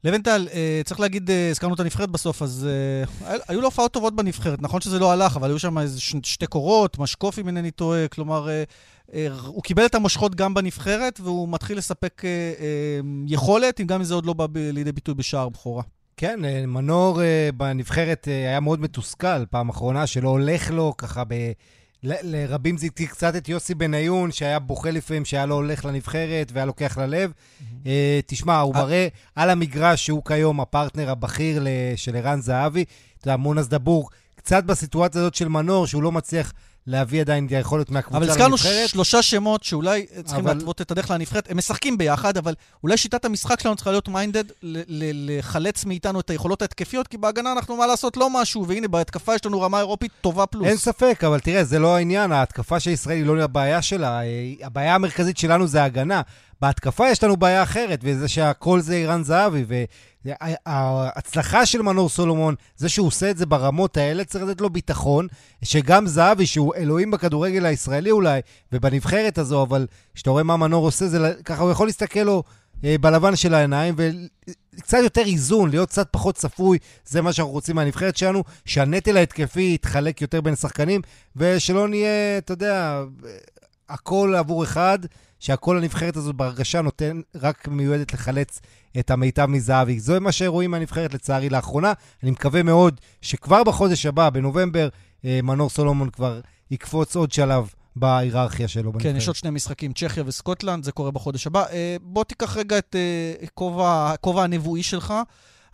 לבנטל, 0.05 0.49
אה, 0.53 0.81
צריך 0.85 1.01
להגיד, 1.01 1.31
אה, 1.31 1.51
הזכרנו 1.51 1.75
את 1.75 1.81
הנבחרת 1.81 2.11
בסוף, 2.11 2.43
אז 2.43 2.69
אה, 2.71 3.37
היו 3.49 3.61
לו 3.61 3.67
הופעות 3.67 3.93
טובות 3.93 4.17
בנבחרת. 4.17 4.63
נכון 4.63 4.81
שזה 4.81 4.99
לא 4.99 5.13
הלך, 5.13 5.37
אבל 5.37 5.49
היו 5.49 5.59
שם 5.59 5.79
איזה 5.79 6.01
שתי 6.23 6.47
קורות, 6.47 6.99
משקוף 6.99 7.39
אם 7.39 7.47
אינני 7.47 7.71
טועה, 7.71 8.09
כלומר, 8.09 8.49
הוא 9.47 9.63
קיבל 9.63 9.87
את 9.87 9.95
המושכות 9.95 10.35
גם 10.35 10.55
בנבחרת, 10.55 11.21
והוא 11.23 11.49
מתחיל 11.49 11.79
לספק 11.79 12.23
יכולת, 13.27 13.81
אם 13.81 13.87
גם 13.87 14.01
אם 14.01 14.05
זה 14.05 14.15
עוד 14.15 14.27
לא 14.27 14.33
בא 14.33 14.47
לידי 14.55 14.93
ביטוי 14.93 15.15
בשער 15.15 15.49
בכורה. 15.49 15.83
כן, 16.17 16.41
מנור 16.67 17.21
בנבחרת 17.57 18.25
היה 18.25 18.61
מאוד 18.61 18.81
מתוסכל 18.81 19.47
פעם 19.47 19.69
אחרונה, 19.69 20.07
שלא 20.07 20.29
הולך 20.29 20.71
לו 20.71 20.95
ככה 20.99 21.25
ב... 21.25 21.35
לרבים 22.03 22.77
זה 22.77 22.87
הזכיר 22.87 23.07
קצת 23.07 23.37
את 23.37 23.49
יוסי 23.49 23.75
בניון, 23.75 24.33
שהיה 24.33 24.59
בוכה 24.59 24.91
לפעמים, 24.91 25.25
שהיה 25.25 25.47
לו 25.47 25.55
הולך 25.55 25.85
לנבחרת 25.85 26.53
והיה 26.53 26.67
לוקח 26.67 26.99
ללב. 26.99 27.33
Mm-hmm. 27.33 27.87
תשמע, 28.27 28.61
הוא 28.61 28.75
אה. 28.75 28.83
מראה 28.83 29.09
על 29.35 29.51
המגרש 29.51 30.07
שהוא 30.07 30.25
כיום 30.25 30.61
הפרטנר 30.61 31.11
הבכיר 31.11 31.67
של 31.97 32.17
ערן 32.17 32.41
זהבי. 32.41 32.85
אתה 33.19 33.29
יודע, 33.29 33.37
מונס 33.37 33.67
דבור, 33.67 34.11
קצת 34.37 34.65
בסיטואציה 34.65 35.21
הזאת 35.21 35.35
של 35.35 35.49
מנור, 35.49 35.87
שהוא 35.87 36.03
לא 36.03 36.13
מצליח 36.13 36.53
להביא 36.91 37.21
עדיין 37.21 37.47
את 37.47 37.53
היכולת 37.53 37.91
מהקבוצה 37.91 38.19
לנבחרת. 38.19 38.37
אבל 38.37 38.55
הזכרנו 38.55 38.87
שלושה 38.89 39.23
שמות 39.23 39.65
שאולי 39.65 40.07
צריכים 40.25 40.47
אבל... 40.47 40.57
להתוות 40.57 40.81
את 40.81 40.91
הדרך 40.91 41.11
לנבחרת. 41.11 41.51
הם 41.51 41.57
משחקים 41.57 41.99
ביחד, 41.99 42.37
אבל 42.37 42.55
אולי 42.83 42.97
שיטת 42.97 43.25
המשחק 43.25 43.61
שלנו 43.61 43.77
צריכה 43.77 43.91
להיות 43.91 44.09
minded 44.09 44.45
לחלץ 44.63 45.85
מאיתנו 45.85 46.21
את 46.21 46.31
היכולות 46.31 46.63
ההתקפיות, 46.63 47.09
כי 47.09 47.17
בהגנה 47.17 47.53
אנחנו, 47.53 47.77
מה 47.77 47.87
לעשות, 47.87 48.17
לא 48.17 48.31
משהו, 48.31 48.69
והנה, 48.69 48.89
בהתקפה 48.89 49.35
יש 49.35 49.47
לנו 49.47 49.61
רמה 49.61 49.79
אירופית 49.79 50.13
טובה 50.21 50.47
פלוס. 50.47 50.67
אין 50.67 50.77
ספק, 50.77 51.25
אבל 51.27 51.41
תראה, 51.41 51.65
זה 51.65 51.79
לא 51.79 51.97
העניין. 51.97 52.33
ההתקפה 52.33 52.81
של 52.81 52.91
ישראל 52.91 53.17
היא 53.17 53.27
לא 53.27 53.43
הבעיה 53.43 53.83
שלה. 53.83 54.21
הבעיה 54.63 54.95
המרכזית 54.95 55.39
שלנו 55.39 55.67
זה 55.67 55.83
ההגנה. 55.83 56.21
בהתקפה 56.63 57.09
יש 57.09 57.25
לנו 57.25 57.37
בעיה 57.37 57.63
אחרת, 57.63 58.01
וזה 58.03 58.29
שהכל 58.29 58.81
זה 58.81 58.95
אירן 58.95 59.23
זהבי, 59.25 59.87
ההצלחה 60.67 61.67
של 61.67 61.83
מנור 61.83 62.09
סולומון, 62.09 62.55
זה 62.77 62.89
שהוא 62.89 63.07
עושה 63.07 63.31
את 63.31 63.37
זה 63.37 63.47
ברמות 63.47 63.97
האלה, 63.97 64.25
צריך 64.25 64.45
לתת 64.45 64.61
לו 64.61 64.71
ביטחון, 64.71 65.27
שגם 65.65 66.07
זהבי, 66.07 66.47
שהוא 66.47 66.75
אלוהים 66.75 67.11
בכדורגל 67.11 67.67
הישראלי 67.67 68.11
אולי, 68.11 68.41
ובנבחרת 68.73 69.39
הזו, 69.39 69.63
אבל 69.63 69.87
כשאתה 70.15 70.31
רואה 70.31 70.43
מה 70.43 70.57
מנור 70.57 70.85
עושה, 70.85 71.09
זה, 71.09 71.35
ככה 71.45 71.63
הוא 71.63 71.71
יכול 71.71 71.87
להסתכל 71.87 72.21
לו 72.21 72.43
אה, 72.85 72.97
בלבן 73.01 73.37
של 73.37 73.55
העיניים, 73.55 73.95
וקצת 73.97 74.99
יותר 75.03 75.23
איזון, 75.27 75.71
להיות 75.71 75.89
קצת 75.89 76.09
פחות 76.11 76.35
צפוי, 76.35 76.79
זה 77.05 77.23
מה 77.23 77.33
שאנחנו 77.33 77.53
רוצים 77.53 77.77
מהנבחרת 77.77 78.17
שלנו, 78.17 78.45
שהנטל 78.65 79.17
ההתקפי 79.17 79.75
יתחלק 79.75 80.21
יותר 80.21 80.41
בין 80.41 80.53
השחקנים, 80.53 81.01
ושלא 81.37 81.89
נהיה, 81.89 82.39
אתה 82.39 82.53
יודע, 82.53 83.03
הכל 83.89 84.35
עבור 84.39 84.65
אחד. 84.65 84.99
שהכל 85.41 85.79
הנבחרת 85.79 86.17
הזאת 86.17 86.35
בהרגשה 86.35 86.83
נותן, 86.83 87.21
רק 87.35 87.69
מיועדת 87.69 88.13
לחלץ 88.13 88.61
את 88.99 89.11
המיטב 89.11 89.47
מזהבי. 89.47 90.01
זה 90.01 90.21
מה 90.21 90.33
שרואים 90.33 90.71
מהנבחרת 90.71 91.15
לצערי 91.15 91.49
לאחרונה. 91.49 91.93
אני 92.23 92.31
מקווה 92.31 92.63
מאוד 92.63 93.01
שכבר 93.23 93.65
בחודש 93.65 94.07
הבא, 94.07 94.31
בנובמבר, 94.31 94.89
אה, 95.25 95.41
מנור 95.43 95.71
סולומון 95.71 96.11
כבר 96.11 96.41
יקפוץ 96.71 97.17
עוד 97.17 97.33
שלב 97.33 97.71
בהיררכיה 97.97 98.69
שלו 98.69 98.93
בנבחרת. 98.93 99.13
כן, 99.13 99.17
יש 99.17 99.27
עוד 99.29 99.37
שני 99.37 99.51
משחקים, 99.51 99.93
צ'כיה 99.93 100.23
וסקוטלנד, 100.27 100.85
זה 100.85 100.93
קורה 100.93 101.11
בחודש 101.11 101.47
הבא. 101.47 101.65
אה, 101.71 101.97
בוא 102.03 102.25
תיקח 102.25 102.57
רגע 102.57 102.79
את 102.79 102.97
אה, 102.99 103.47
כובע 104.21 104.43
הנבואי 104.45 104.83
שלך. 104.83 105.15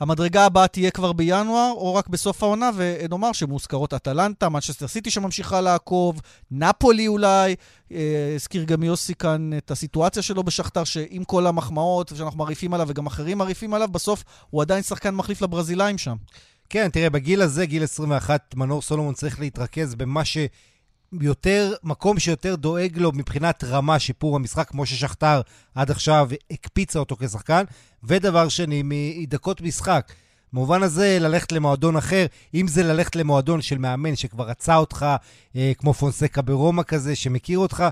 המדרגה 0.01 0.45
הבאה 0.45 0.69
תהיה 0.69 0.91
כבר 0.91 1.13
בינואר, 1.13 1.73
או 1.77 1.95
רק 1.95 2.09
בסוף 2.09 2.43
העונה, 2.43 2.71
ונאמר 2.77 3.33
שמוזכרות 3.33 3.95
אטלנטה, 3.95 4.49
מנצ'סטר 4.49 4.89
סיטי 4.89 5.11
שממשיכה 5.11 5.61
לעקוב, 5.61 6.21
נפולי 6.51 7.09
אולי. 7.09 7.55
אה, 7.93 8.33
הזכיר 8.35 8.65
גם 8.65 8.83
יוסי 8.83 9.15
כאן 9.15 9.51
את 9.59 9.71
הסיטואציה 9.71 10.23
שלו 10.23 10.43
בשכתר, 10.43 10.85
שעם 10.85 11.25
כל 11.25 11.47
המחמאות 11.47 12.13
שאנחנו 12.17 12.39
מרעיפים 12.39 12.75
עליו, 12.75 12.87
וגם 12.91 13.07
אחרים 13.07 13.39
מרעיפים 13.39 13.75
עליו, 13.75 13.89
בסוף 13.89 14.25
הוא 14.51 14.63
עדיין 14.63 14.83
שחקן 14.83 15.15
מחליף 15.15 15.43
לברזילאים 15.43 15.99
שם. 15.99 16.17
כן, 16.71 16.89
תראה, 16.93 17.11
בגיל 17.11 17.43
הזה, 17.43 17.67
גיל 17.67 17.83
21, 17.83 18.55
מנור 18.57 18.83
סולומון 18.83 19.15
צריך 19.15 19.41
להתרכז 19.41 19.95
במה 19.95 20.25
ש... 20.25 20.39
יותר, 21.13 21.75
מקום 21.83 22.19
שיותר 22.19 22.55
דואג 22.57 22.99
לו 22.99 23.13
מבחינת 23.13 23.65
רמה, 23.65 23.99
שיפור 23.99 24.37
המשחק, 24.37 24.69
כמו 24.69 24.87
ששכתר 24.87 25.41
עד 25.75 25.91
עכשיו 25.91 26.29
הקפיצה 26.51 26.99
אותו 26.99 27.17
כשחקן. 27.17 27.65
ודבר 28.05 28.49
שני, 28.49 28.83
מדקות 28.85 29.61
משחק. 29.61 30.13
במובן 30.53 30.83
הזה, 30.83 31.19
ללכת 31.21 31.53
למועדון 31.53 31.97
אחר, 31.97 32.27
אם 32.55 32.69
זה 32.69 32.83
ללכת 32.83 33.17
למועדון 33.17 33.63
של 33.63 33.79
מאמן 33.79 34.17
שכבר 34.17 34.45
רצה 34.49 34.77
אותך, 34.77 35.07
אה, 35.57 35.73
כמו 35.79 35.95
פונסקה 35.95 36.43
ברומא 36.43 36.83
כזה, 36.83 37.17
שמכיר 37.17 37.59
אותך, 37.59 37.85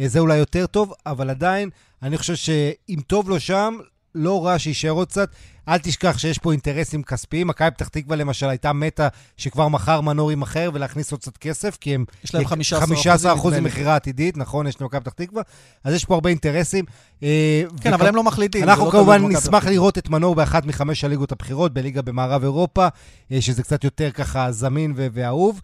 אה, 0.00 0.08
זה 0.08 0.18
אולי 0.18 0.36
יותר 0.36 0.66
טוב, 0.66 0.92
אבל 1.06 1.30
עדיין, 1.30 1.70
אני 2.02 2.18
חושב 2.18 2.34
שאם 2.34 2.98
טוב 3.06 3.28
לו 3.28 3.40
שם, 3.40 3.78
לא 4.14 4.46
רע 4.46 4.58
שיישאר 4.58 4.90
עוד 4.90 5.08
קצת. 5.08 5.28
אל 5.68 5.78
תשכח 5.78 6.18
שיש 6.18 6.38
פה 6.38 6.52
אינטרסים 6.52 7.02
כספיים. 7.02 7.46
מכבי 7.46 7.70
פתח 7.70 7.88
תקווה 7.88 8.16
למשל 8.16 8.48
הייתה 8.48 8.72
מתה 8.72 9.08
שכבר 9.36 9.68
מחר 9.68 10.00
מנור 10.00 10.30
יימכר 10.30 10.70
ולהכניס 10.74 11.12
עוד 11.12 11.20
קצת 11.20 11.36
כסף, 11.36 11.76
כי 11.80 11.94
הם... 11.94 12.04
יש 12.24 12.34
להם 12.34 12.44
15 12.46 13.32
אחוז 13.32 13.54
ממכירה 13.54 13.96
עתידית, 13.96 14.36
נכון? 14.36 14.66
יש 14.66 14.80
למכבי 14.80 15.00
פתח 15.00 15.12
תקווה. 15.12 15.42
אז 15.84 15.94
יש 15.94 16.04
פה 16.04 16.14
הרבה 16.14 16.30
אינטרסים. 16.30 16.84
אה, 17.22 17.62
כן, 17.80 17.90
וכ... 17.90 17.94
אבל 17.94 18.06
הם 18.06 18.16
לא 18.16 18.22
מחליטים. 18.22 18.62
אנחנו 18.62 18.84
לא 18.84 18.90
כמובן 18.90 19.24
נשמח 19.28 19.66
לראות 19.66 19.98
את 19.98 20.08
מנור 20.08 20.34
באחת 20.34 20.66
מחמש 20.66 21.04
הליגות 21.04 21.32
הבכירות, 21.32 21.74
בליגה 21.74 22.02
במערב 22.02 22.42
אירופה, 22.42 22.88
אה, 23.32 23.40
שזה 23.40 23.62
קצת 23.62 23.84
יותר 23.84 24.10
ככה 24.10 24.52
זמין 24.52 24.92
ואהוב. 24.96 25.60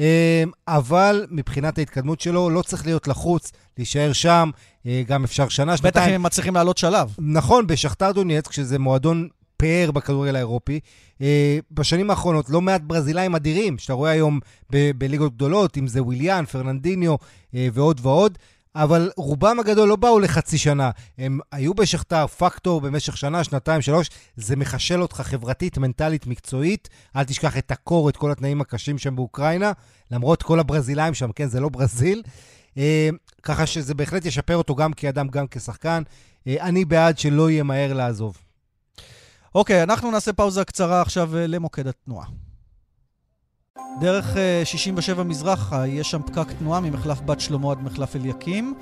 אה, 0.00 0.44
אבל 0.68 1.26
מבחינת 1.30 1.78
ההתקדמות 1.78 2.20
שלו, 2.20 2.50
לא 2.50 2.62
צריך 2.62 2.86
להיות 2.86 3.08
לחוץ, 3.08 3.52
להישאר 3.78 4.12
שם, 4.12 4.50
גם 5.06 5.24
אפשר 5.24 5.48
שנה, 5.48 5.76
שנתיים. 5.76 5.92
בטח 5.92 6.08
אם 6.08 6.14
הם 6.14 6.22
מצליחים 6.22 6.54
לעלות 6.54 6.78
שלב. 6.78 7.14
נכון, 7.18 7.66
בשכתר 7.66 8.12
דונייצק, 8.12 8.52
שזה 8.52 8.78
מועדון 8.78 9.28
פאר 9.62 9.90
בכדורגל 9.90 10.36
האירופי. 10.36 10.80
אה, 11.20 11.58
בשנים 11.70 12.10
האחרונות 12.10 12.50
לא 12.50 12.60
מעט 12.60 12.80
ברזילאים 12.80 13.34
אדירים, 13.34 13.78
שאתה 13.78 13.92
רואה 13.92 14.10
היום 14.10 14.40
ב- 14.72 14.90
בליגות 14.98 15.34
גדולות, 15.34 15.78
אם 15.78 15.86
זה 15.86 16.02
וויליאן, 16.02 16.44
פרננדיניו 16.44 17.14
אה, 17.54 17.68
ועוד 17.72 18.00
ועוד. 18.02 18.38
אבל 18.74 19.10
רובם 19.16 19.60
הגדול 19.60 19.88
לא 19.88 19.96
באו 19.96 20.20
לחצי 20.20 20.58
שנה. 20.58 20.90
הם 21.18 21.40
היו 21.52 21.74
בשכתר 21.74 22.26
פקטור 22.26 22.80
במשך 22.80 23.16
שנה, 23.16 23.44
שנתיים, 23.44 23.82
שלוש. 23.82 24.10
זה 24.36 24.56
מחשל 24.56 25.02
אותך 25.02 25.20
חברתית, 25.20 25.78
מנטלית, 25.78 26.26
מקצועית. 26.26 26.88
אל 27.16 27.24
תשכח 27.24 27.58
את 27.58 27.70
הקור, 27.70 28.08
את 28.08 28.16
כל 28.16 28.30
התנאים 28.30 28.60
הקשים 28.60 28.98
שם 28.98 29.16
באוקראינה. 29.16 29.72
למרות 30.10 30.42
כל 30.42 30.60
הברזילאים 30.60 31.14
שם, 31.14 31.32
כן, 31.32 31.48
זה 31.48 31.60
לא 31.60 31.68
ברזיל. 31.68 32.22
אה, 32.78 33.08
ככה 33.42 33.66
שזה 33.66 33.94
בהחלט 33.94 34.24
ישפר 34.24 34.56
אותו 34.56 34.74
גם 34.74 34.92
כאדם, 34.92 35.28
גם 35.28 35.46
כשחקן. 35.50 36.02
אה, 36.46 36.56
אני 36.60 36.84
בעד 36.84 37.18
שלא 37.18 37.50
יהיה 37.50 37.62
מהר 37.62 37.92
לעזוב. 37.92 38.36
אוקיי, 39.54 39.82
אנחנו 39.82 40.10
נעשה 40.10 40.32
פאוזה 40.32 40.64
קצרה 40.64 41.02
עכשיו 41.02 41.36
אה, 41.36 41.46
למוקד 41.46 41.86
התנועה. 41.86 42.26
דרך 44.00 44.36
67 44.64 45.18
אה, 45.18 45.24
מזרח, 45.24 45.72
יש 45.86 46.10
שם 46.10 46.22
פקק 46.22 46.52
תנועה 46.58 46.80
ממחלף 46.80 47.20
בת 47.20 47.40
שלמה 47.40 47.70
עד 47.70 47.82
מחלף 47.82 48.16
אליקים. 48.16 48.74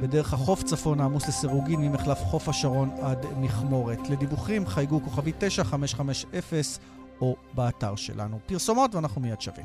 בדרך 0.00 0.32
החוף 0.32 0.62
צפון 0.62 1.00
העמוס 1.00 1.28
לסירוגין 1.28 1.80
ממחלף 1.80 2.18
חוף 2.18 2.48
השרון 2.48 2.90
עד 3.00 3.26
מכמורת. 3.36 4.10
לדיווחים 4.10 4.66
חייגו 4.66 5.00
כוכבי 5.04 5.32
9550 5.38 6.62
או 7.20 7.36
באתר 7.54 7.96
שלנו. 7.96 8.38
פרסומות 8.46 8.94
ואנחנו 8.94 9.20
מיד 9.20 9.40
שווים. 9.40 9.64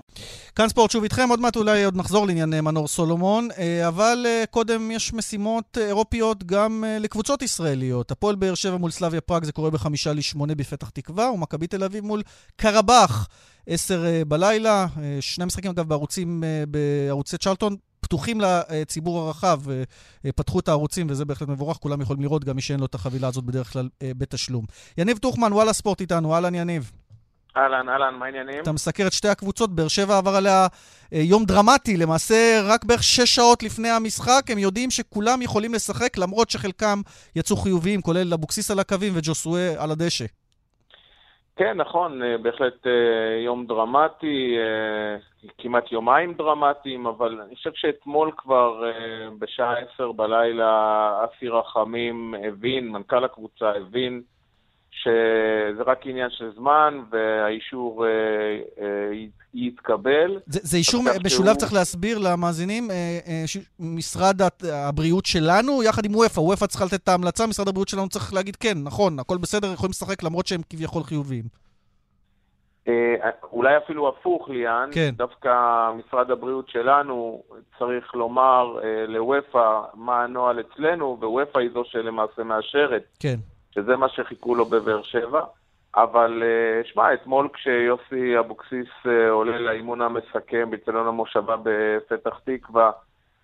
כאן 0.56 0.70
ספורט 0.70 0.92
שוב 0.92 1.04
איתכם, 1.04 1.30
עוד 1.30 1.40
מעט 1.40 1.56
אולי 1.56 1.84
עוד 1.84 1.96
נחזור 1.96 2.28
לעניין 2.28 2.50
מנור 2.60 2.88
סולומון, 2.88 3.50
אה, 3.58 3.88
אבל 3.88 4.26
אה, 4.26 4.44
קודם 4.50 4.92
יש 4.92 5.14
משימות 5.14 5.78
אירופיות 5.82 6.44
גם 6.44 6.84
אה, 6.88 7.00
לקבוצות 7.00 7.42
ישראליות. 7.42 8.12
הפועל 8.12 8.36
באר 8.36 8.56
שבע 8.56 8.78
מול 8.78 8.92
סלאביה 8.92 9.22
פראג 9.22 9.44
זה 9.44 9.52
קורה 9.52 9.70
בחמישה 9.70 10.14
לשמונה 10.14 10.56
בפתח 10.56 10.90
תקווה, 10.90 11.32
ומכבי 11.32 11.68
תל 11.68 11.84
אביב 11.84 12.06
מול 12.06 12.24
קרבאח, 12.56 13.28
עשר 13.68 14.06
בלילה. 14.28 14.88
שני 15.20 15.46
משחקים 15.46 15.72
אגב 15.72 15.88
בערוצים, 15.88 16.44
בערוצי 16.68 17.38
צ'רלטון. 17.38 17.76
פתוחים 18.00 18.42
לציבור 18.42 19.20
הרחב, 19.20 19.62
פתחו 20.36 20.60
את 20.60 20.68
הערוצים 20.68 21.08
וזה 21.10 21.26
בהחלט 21.26 21.50
מבורך, 21.50 21.78
כולם 21.78 22.02
יכולים 22.02 22.22
לראות, 22.22 22.44
גם 22.44 22.56
מי 22.56 22.62
שאין 22.62 22.80
לו 22.80 22.86
את 22.86 22.96
החבילה 22.96 23.28
הזאת 23.28 23.44
בדרך 23.44 23.74
כלל 23.74 23.90
בתשלום. 24.04 24.66
יניב 24.98 25.18
טוחמן, 25.18 25.54
וואלה 25.54 25.74
ספורט 25.74 26.02
איתנו, 26.02 26.36
אהלן 26.36 26.56
יניב. 26.56 26.92
אהלן, 27.58 27.90
אהלן, 27.90 28.20
מה 28.20 28.26
העניינים? 28.26 28.62
אתה 28.62 28.72
מסקר 28.72 29.08
את 29.08 29.14
שתי 29.14 29.28
הקבוצות, 29.28 29.76
באר 29.76 29.88
שבע 29.88 30.18
עבר 30.18 30.36
עליה 30.36 30.68
אה, 31.14 31.20
יום 31.20 31.46
דרמטי, 31.46 31.98
למעשה 31.98 32.62
רק 32.64 32.86
בערך 32.86 33.04
שש 33.04 33.36
שעות 33.36 33.64
לפני 33.64 33.90
המשחק, 33.90 34.44
הם 34.50 34.58
יודעים 34.58 34.92
שכולם 34.92 35.42
יכולים 35.42 35.74
לשחק, 35.74 36.18
למרות 36.18 36.50
שחלקם 36.50 37.02
יצאו 37.36 37.58
חיוביים, 37.58 38.02
כולל 38.02 38.34
אבוקסיס 38.34 38.72
על 38.72 38.80
הקווים 38.80 39.14
וג'וסואה 39.16 39.84
על 39.84 39.92
הדשא. 39.92 40.26
כן, 41.58 41.78
נכון, 41.78 42.24
אה, 42.24 42.38
בהחלט 42.38 42.88
אה, 42.88 43.42
יום 43.46 43.66
דרמטי, 43.66 44.58
כמעט 45.58 45.92
יומיים 45.92 46.34
דרמטיים, 46.34 47.08
אבל 47.08 47.42
אני 47.42 47.56
חושב 47.56 47.72
שאתמול 47.74 48.32
כבר 48.38 48.84
בשעה 49.40 49.74
עשר 49.80 50.12
בלילה 50.12 51.26
אסי 51.26 51.50
רחמים 51.50 52.34
הבין, 52.48 52.88
מנכ"ל 52.88 53.24
הקבוצה 53.24 53.70
הבין, 53.70 54.22
שזה 55.04 55.84
רק 55.86 56.00
עניין 56.06 56.30
של 56.30 56.52
זמן 56.56 57.00
והאישור 57.10 58.06
אה, 58.06 58.12
אה, 58.82 59.14
יתקבל. 59.54 60.40
זה, 60.46 60.60
זה 60.64 60.78
אישור 60.78 61.04
משולב, 61.24 61.48
שהוא... 61.48 61.56
צריך 61.56 61.74
להסביר 61.74 62.18
למאזינים, 62.18 62.92
אה, 62.92 63.20
אה, 63.28 63.44
ש... 63.46 63.58
משרד 63.80 64.42
הבריאות 64.72 65.26
שלנו, 65.26 65.84
יחד 65.84 66.06
עם 66.06 66.16
וופא, 66.16 66.40
וופא 66.40 66.66
צריכה 66.66 66.86
לתת 66.86 67.04
את 67.04 67.08
ההמלצה, 67.08 67.48
משרד 67.48 67.68
הבריאות 67.68 67.88
שלנו 67.88 68.10
צריך 68.10 68.34
להגיד 68.34 68.56
כן, 68.56 68.78
נכון, 68.84 69.20
הכל 69.20 69.38
בסדר, 69.38 69.74
יכולים 69.74 69.92
לשחק 69.92 70.24
למרות 70.24 70.48
שהם 70.48 70.62
כביכול 70.70 71.04
חיוביים. 71.04 71.44
אה, 72.88 73.30
אולי 73.52 73.78
אפילו 73.78 74.08
הפוך, 74.08 74.50
ליאן, 74.50 74.90
כן. 74.94 75.10
דווקא 75.18 75.50
משרד 75.98 76.32
הבריאות 76.32 76.70
שלנו 76.70 77.44
צריך 77.80 78.16
לומר 78.16 78.80
אה, 78.84 79.06
לוופא 79.08 79.82
מה 79.94 80.24
הנוהל 80.24 80.60
אצלנו, 80.60 81.18
וופא 81.22 81.60
היא 81.60 81.70
זו 81.74 81.84
שלמעשה 81.86 82.44
מאשרת. 82.44 83.04
כן. 83.20 83.36
שזה 83.78 83.96
מה 83.96 84.10
שחיכו 84.10 84.56
לו 84.56 84.66
בבאר 84.66 85.02
שבע. 85.02 85.42
אבל 85.96 86.44
אה, 86.46 86.84
שמע, 86.84 87.14
אתמול 87.14 87.50
כשיוסי 87.54 88.40
אבוקסיס 88.40 88.88
אה, 89.06 89.30
עולה 89.30 89.60
לאימון 89.60 90.02
המסכם 90.02 90.70
בצלון 90.70 91.08
המושבה 91.08 91.56
בפתח 91.64 92.40
תקווה, 92.44 92.92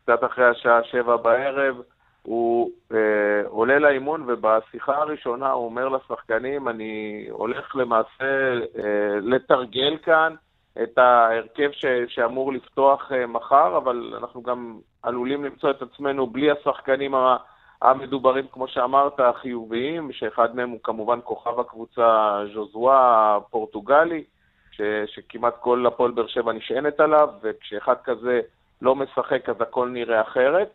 קצת 0.04 0.24
אחרי 0.24 0.46
השעה 0.46 0.84
שבע 0.84 1.16
בערב, 1.16 1.82
הוא 2.24 2.72
אה, 2.94 3.48
עולה 3.48 3.80
לאימון 3.80 4.24
ובשיחה 4.28 4.98
הראשונה 4.98 5.52
הוא 5.52 5.66
אומר 5.66 5.90
לשחקנים, 5.90 6.68
אני 6.68 7.26
הולך 7.30 7.76
למעשה 7.76 8.54
אה, 8.78 9.20
לתרגל 9.22 9.98
כאן 10.04 10.36
את 10.84 10.98
ההרכב 10.98 11.72
ש, 11.72 11.86
שאמור 12.08 12.54
לפתוח 12.54 13.12
אה, 13.12 13.28
מחר, 13.28 13.78
אבל 13.78 14.14
אנחנו 14.18 14.42
גם 14.44 14.80
עלולים 15.04 15.46
למצוא 15.46 15.72
את 15.72 15.82
עצמנו 15.82 16.28
בלי 16.28 16.52
השחקנים 16.52 17.16
ה... 17.16 17.38
המדוברים, 17.84 18.46
כמו 18.52 18.68
שאמרת, 18.68 19.20
החיוביים, 19.20 20.12
שאחד 20.12 20.56
מהם 20.56 20.70
הוא 20.70 20.80
כמובן 20.84 21.20
כוכב 21.24 21.60
הקבוצה 21.60 22.40
ז'וזואה 22.54 23.36
הפורטוגלי, 23.36 24.24
ש, 24.72 24.82
שכמעט 25.06 25.54
כל 25.60 25.86
הפועל 25.88 26.12
באר 26.12 26.28
שבע 26.28 26.54
נשענת 26.54 27.00
עליו, 27.00 27.30
וכשאחד 27.44 27.96
כזה 28.04 28.42
לא 28.82 28.96
משחק 28.96 29.50
אז 29.50 29.56
הכל 29.62 29.90
נראה 29.90 30.22
אחרת. 30.22 30.70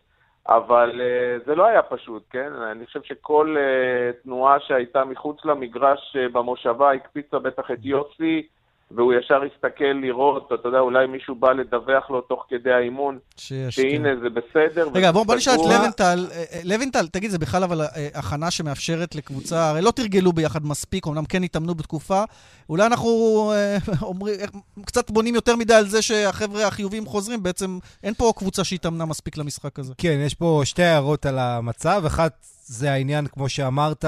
אבל 0.49 1.01
uh, 1.01 1.47
זה 1.47 1.55
לא 1.55 1.67
היה 1.67 1.83
פשוט, 1.83 2.23
כן? 2.31 2.53
אני 2.53 2.87
חושב 2.87 3.03
שכל 3.03 3.57
uh, 3.59 4.23
תנועה 4.23 4.61
שהייתה 4.61 5.05
מחוץ 5.05 5.45
למגרש 5.45 6.17
uh, 6.17 6.33
במושבה 6.33 6.93
הקפיצה 6.93 7.39
בטח 7.39 7.71
את 7.71 7.79
יוסי, 7.83 8.47
והוא 8.91 9.13
ישר 9.15 9.41
הסתכל 9.55 9.85
לראות, 9.85 10.53
אתה 10.55 10.69
יודע, 10.69 10.79
אולי 10.79 11.07
מישהו 11.07 11.35
בא 11.35 11.53
לדווח 11.53 12.11
לו 12.11 12.21
תוך 12.21 12.47
כדי 12.49 12.73
האימון, 12.73 13.19
שהנה 13.37 14.09
זה 14.23 14.29
בסדר. 14.31 14.89
רגע, 14.95 15.13
בוא, 15.13 15.27
בוא 15.27 15.35
נשאל 15.35 15.55
את 15.55 15.59
לוינטל. 15.59 16.27
אה, 16.33 16.45
אה, 16.53 16.61
לוינטל, 16.65 17.07
תגיד, 17.07 17.31
זה 17.31 17.39
בכלל 17.39 17.65
אבל 17.65 17.81
אה, 17.81 18.09
הכנה 18.15 18.51
שמאפשרת 18.51 19.15
לקבוצה, 19.15 19.71
הרי 19.71 19.83
לא 19.83 19.91
תרגלו 19.91 20.33
ביחד 20.33 20.67
מספיק, 20.67 21.07
אמנם 21.07 21.25
כן 21.25 21.43
התאמנו 21.43 21.75
בתקופה, 21.75 22.23
אולי 22.69 22.87
אנחנו 22.87 23.09
אומרים, 24.03 24.37
קצת 24.85 25.11
בונים 25.11 25.35
יותר 25.35 25.57
מדי 25.57 25.75
על 25.75 25.87
זה 25.87 26.03
שהחבר'ה 26.03 26.67
החיוביים 26.67 27.07
חוזרים, 27.07 27.43
בעצם 27.43 27.79
אין 28.03 28.15
פה 28.15 28.33
קבוצה 28.37 28.65
שהתאמנה 28.65 29.05
מספיק 29.05 29.37
למשחק 29.37 29.79
הזה. 29.79 29.95
כן, 29.99 30.19
יש 30.27 30.35
פה 30.35 30.61
שתי 30.65 30.83
הערות 30.83 31.27
על 31.27 31.39
המצב. 31.39 32.03
אחת, 32.07 32.33
זה 32.63 32.93
העניין, 32.93 33.27
כמו 33.27 33.49
שאמרת, 33.49 34.05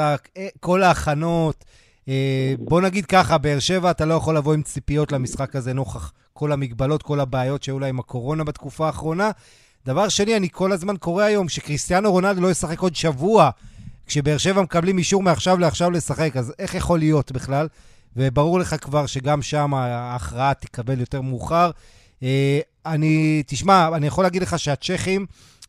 כל 0.61 0.83
ההכנות... 0.83 1.65
אה, 2.11 2.55
בוא 2.59 2.81
נגיד 2.81 3.07
ככה, 3.07 3.39
באר 3.39 3.59
שבע, 3.59 3.91
אתה 3.91 4.05
לא 4.05 4.15
יכול 4.15 4.37
לבוא 4.37 4.55
עם 4.55 4.63
ציפיות 4.63 5.13
למשחק 5.13 5.57
הזה 5.57 5.73
נוכח 5.73 6.13
כל 6.33 6.53
המגבלות, 6.53 7.03
כל 7.03 7.21
הבעיות 7.21 7.63
שהיו 7.63 7.79
לה 7.79 7.87
עם 7.87 8.01
הקורונה 8.01 8.45
בתקופה 8.45 8.87
האחרונה. 8.87 9.31
דבר 9.87 10.09
שני, 10.09 10.37
אני 10.37 10.49
כל 10.53 10.73
הזמן 10.73 10.97
קורא 10.97 11.25
היום 11.25 11.49
שקריסטיאנו 11.49 12.13
רונלדו 12.13 12.41
לא 12.41 12.51
ישחק 12.51 12.79
עוד 12.79 12.95
שבוע, 12.95 13.51
כשבאר 14.07 14.39
שבע 14.39 14.63
מקבלים 14.63 14.99
אישור 14.99 15.23
מעכשיו 15.23 15.59
לעכשיו 15.59 15.91
לשחק, 15.91 16.37
אז 16.37 16.53
איך 16.59 16.75
יכול 16.75 16.99
להיות 16.99 17.33
בכלל? 17.33 17.69
וברור 18.17 18.59
לך 18.59 18.77
כבר 18.81 19.07
שגם 19.07 19.43
שם 19.43 19.75
ההכרעה 19.75 20.55
תקבל 20.55 21.01
יותר 21.01 21.21
מאוחר. 21.21 21.71
אה, 22.23 22.61
אני, 22.87 23.43
תשמע, 23.47 23.89
אני 23.97 24.07
יכול 24.07 24.25
להגיד 24.25 24.43
לך 24.43 24.59
שהצ'כים, 24.59 25.27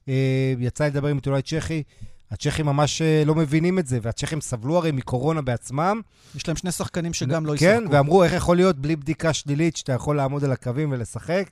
אה, 0.10 0.54
יצא 0.60 0.84
לי 0.84 0.90
לדבר 0.90 1.08
עם 1.08 1.16
עיתונאי 1.16 1.42
צ'כי, 1.42 1.84
הצ'כים 2.32 2.66
ממש 2.66 3.02
אה, 3.02 3.24
לא 3.26 3.36
מבינים 3.36 3.80
את 3.80 3.86
זה, 3.86 4.00
והצ'כים 4.02 4.42
סבלו 4.42 4.78
הרי 4.78 4.92
מקורונה 4.92 5.42
בעצמם. 5.42 6.02
יש 6.36 6.48
להם 6.48 6.58
שני 6.58 6.72
שחקנים 6.72 7.14
שגם 7.14 7.46
לא 7.46 7.54
ישחקו. 7.54 7.72
כן, 7.72 7.84
ואמרו, 7.92 8.24
איך 8.24 8.34
יכול 8.34 8.56
להיות 8.56 8.76
בלי 8.76 8.96
בדיקה 8.96 9.34
שלילית 9.34 9.78
שאתה 9.78 9.94
יכול 9.94 10.16
לעמוד 10.16 10.44
על 10.44 10.52
הקווים 10.52 10.92
ולשחק? 10.92 11.44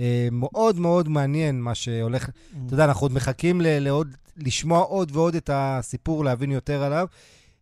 אה, 0.00 0.28
מאוד 0.32 0.78
מאוד 0.78 1.08
מעניין 1.08 1.60
מה 1.60 1.74
שהולך. 1.74 2.24
Mm. 2.24 2.30
אתה 2.66 2.74
יודע, 2.74 2.84
אנחנו 2.84 3.04
עוד 3.04 3.12
מחכים 3.12 3.60
לעוד, 3.64 4.08
לשמוע 4.36 4.78
עוד 4.78 5.10
ועוד 5.12 5.34
את 5.34 5.50
הסיפור, 5.52 6.24
להבין 6.24 6.52
יותר 6.52 6.82
עליו. 6.82 7.06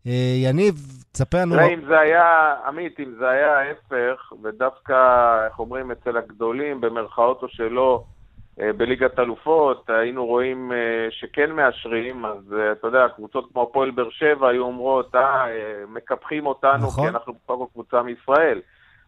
אה, 0.07 0.35
יניב, 0.37 0.75
תספר 1.13 1.39
לנו... 1.39 1.61
אם 1.61 1.81
זה 1.89 1.99
היה, 1.99 2.55
עמית, 2.67 3.01
אם 3.01 3.15
זה 3.19 3.29
היה 3.29 3.59
ההפך, 3.59 4.33
ודווקא, 4.43 4.95
איך 5.47 5.59
אומרים, 5.59 5.91
אצל 5.91 6.17
הגדולים, 6.17 6.81
במרכאות 6.81 7.43
או 7.43 7.49
שלא, 7.49 8.05
בליגת 8.77 9.19
אלופות, 9.19 9.91
היינו 9.91 10.27
רואים 10.27 10.73
אה, 10.73 11.07
שכן 11.11 11.51
מאשרים, 11.51 12.25
אז 12.25 12.55
אה, 12.59 12.73
אתה 12.73 12.87
יודע, 12.87 13.07
קבוצות 13.17 13.49
כמו 13.53 13.63
הפועל 13.63 13.91
באר 13.91 14.11
שבע 14.11 14.49
היו 14.49 14.63
אומרות, 14.65 15.15
אה, 15.15 15.47
מקפחים 15.89 16.47
אותנו 16.47 16.87
נכון. 16.87 17.05
כי 17.05 17.09
אנחנו 17.09 17.35
פה 17.47 17.67
קבוצה 17.73 18.03
מישראל. 18.03 18.61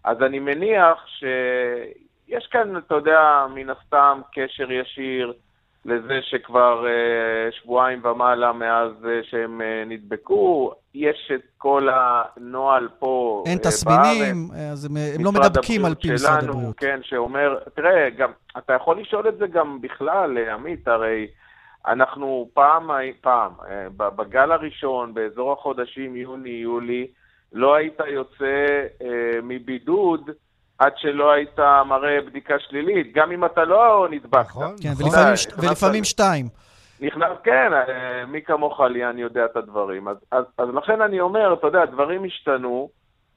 אז 0.04 0.22
אני 0.22 0.38
מניח 0.38 1.06
שיש 1.06 2.46
כאן, 2.46 2.76
אתה 2.76 2.94
יודע, 2.94 3.46
מן 3.54 3.70
הסתם 3.70 4.20
קשר 4.32 4.72
ישיר 4.72 5.32
לזה 5.84 6.18
שכבר 6.22 6.84
uh, 6.86 7.54
שבועיים 7.54 8.04
ומעלה 8.04 8.52
מאז 8.52 8.92
uh, 9.02 9.06
שהם 9.30 9.60
uh, 9.60 9.88
נדבקו. 9.88 10.72
יש 10.94 11.32
את 11.34 11.40
כל 11.58 11.88
הנוהל 11.92 12.88
פה 12.98 13.44
אין 13.46 13.58
uh, 13.58 13.62
תסמינים, 13.62 14.50
אז 14.72 14.84
הם, 14.84 14.96
הם 15.14 15.24
לא 15.24 15.32
מדבקים 15.32 15.84
על 15.84 15.94
פי 15.94 16.12
משרד 16.12 16.44
הבריאות. 16.44 16.76
כן, 16.76 17.00
שאומר, 17.02 17.58
תראה, 17.74 18.10
גם, 18.10 18.30
אתה 18.58 18.72
יכול 18.72 19.00
לשאול 19.00 19.28
את 19.28 19.38
זה 19.38 19.46
גם 19.46 19.80
בכלל, 19.80 20.38
עמית, 20.38 20.88
הרי 20.88 21.26
אנחנו 21.86 22.48
פעם, 22.54 22.90
פעם, 23.20 23.52
uh, 23.58 23.66
בגל 23.98 24.52
הראשון, 24.52 25.14
באזור 25.14 25.52
החודשים 25.52 26.16
יוני-יולי, 26.16 27.06
לא 27.52 27.74
היית 27.74 28.00
יוצא 28.06 28.66
uh, 28.98 29.04
מבידוד, 29.42 30.30
עד 30.80 30.92
שלא 30.96 31.30
היית 31.32 31.58
מראה 31.86 32.20
בדיקה 32.26 32.58
שלילית, 32.58 33.12
גם 33.14 33.32
אם 33.32 33.44
אתה 33.44 33.64
לא 33.64 34.08
נדבקת. 34.10 34.48
נכון, 34.48 34.74
כן, 34.82 34.88
נכון. 34.88 35.06
ולפעמים, 35.06 35.36
ש... 35.36 35.46
ולפעמים 35.58 36.04
שתיים. 36.04 36.46
נכנס, 37.00 37.38
כן, 37.44 37.72
אה, 37.72 38.26
מי 38.26 38.42
כמוך 38.42 38.80
ליאן 38.80 39.18
יודע 39.18 39.44
את 39.44 39.56
הדברים. 39.56 40.08
אז, 40.08 40.16
אז, 40.30 40.44
אז 40.58 40.68
לכן 40.74 41.00
אני 41.00 41.20
אומר, 41.20 41.54
אתה 41.54 41.66
יודע, 41.66 41.84
דברים 41.84 42.24
השתנו, 42.24 42.88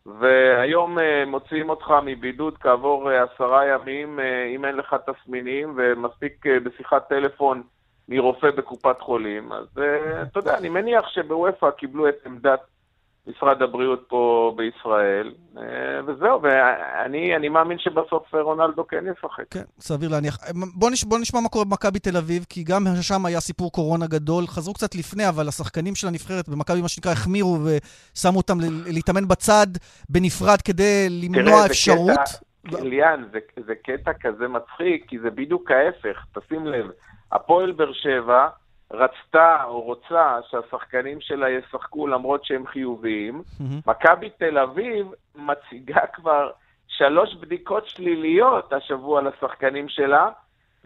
והיום 0.05 0.97
uh, 0.97 1.01
מוציאים 1.27 1.69
אותך 1.69 1.93
מבידוד 2.05 2.57
כעבור 2.57 3.09
uh, 3.09 3.13
עשרה 3.13 3.65
ימים, 3.65 4.19
אם 4.55 4.65
אין 4.65 4.75
לך 4.75 4.95
תסמינים, 5.05 5.73
ומספיק 5.77 6.45
בשיחת 6.63 7.09
טלפון 7.09 7.63
מרופא 8.09 8.51
בקופת 8.51 9.01
חולים. 9.01 9.51
אז 9.51 9.67
אתה 10.21 10.39
יודע, 10.39 10.57
אני 10.57 10.69
מניח 10.69 11.07
שבוופא 11.07 11.71
קיבלו 11.71 12.09
את 12.09 12.15
עמדת 12.25 12.59
משרד 13.27 13.61
הבריאות 13.61 14.05
פה 14.07 14.53
בישראל, 14.55 15.33
אה, 15.57 15.63
וזהו, 16.07 16.41
ואני 16.41 17.49
מאמין 17.49 17.77
שבסוף 17.79 18.33
רונלדו 18.33 18.87
כן 18.87 19.03
ישחק. 19.11 19.43
כן, 19.51 19.63
סביר 19.79 20.09
להניח. 20.09 20.37
בוא, 20.75 20.89
נש, 20.89 21.03
בוא 21.03 21.19
נשמע 21.19 21.39
מה 21.39 21.49
קורה 21.49 21.65
במכבי 21.65 21.99
תל 21.99 22.17
אביב, 22.17 22.45
כי 22.49 22.63
גם 22.63 22.83
שם 23.01 23.25
היה 23.25 23.39
סיפור 23.39 23.71
קורונה 23.71 24.07
גדול. 24.07 24.47
חזרו 24.47 24.73
קצת 24.73 24.95
לפני, 24.95 25.29
אבל 25.29 25.47
השחקנים 25.47 25.95
של 25.95 26.07
הנבחרת 26.07 26.49
במכבי, 26.49 26.81
מה 26.81 26.87
שנקרא, 26.87 27.11
החמירו 27.11 27.57
ושמו 27.63 28.37
אותם 28.37 28.57
להתאמן 28.85 29.27
בצד 29.27 29.67
בנפרד 30.09 30.61
כדי 30.61 31.07
למנוע 31.09 31.43
תראה, 31.43 31.65
אפשרות. 31.65 32.19
קטע, 32.67 32.83
ליאן, 32.83 33.23
זה, 33.31 33.39
זה 33.67 33.73
קטע 33.75 34.11
כזה 34.21 34.47
מצחיק, 34.47 35.05
כי 35.07 35.19
זה 35.19 35.29
בדיוק 35.29 35.71
ההפך. 35.71 36.25
תשים 36.33 36.67
לב, 36.67 36.85
הפועל 37.31 37.71
באר 37.71 37.93
שבע, 37.93 38.47
רצתה 38.93 39.63
או 39.63 39.81
רוצה 39.81 40.39
שהשחקנים 40.49 41.21
שלה 41.21 41.49
ישחקו 41.49 42.07
למרות 42.07 42.45
שהם 42.45 42.67
חיוביים. 42.67 43.41
מכבי 43.87 44.29
תל 44.29 44.57
אביב 44.57 45.07
מציגה 45.35 46.01
כבר 46.13 46.51
שלוש 46.87 47.35
בדיקות 47.35 47.87
שליליות 47.87 48.73
השבוע 48.73 49.21
לשחקנים 49.21 49.89
שלה, 49.89 50.29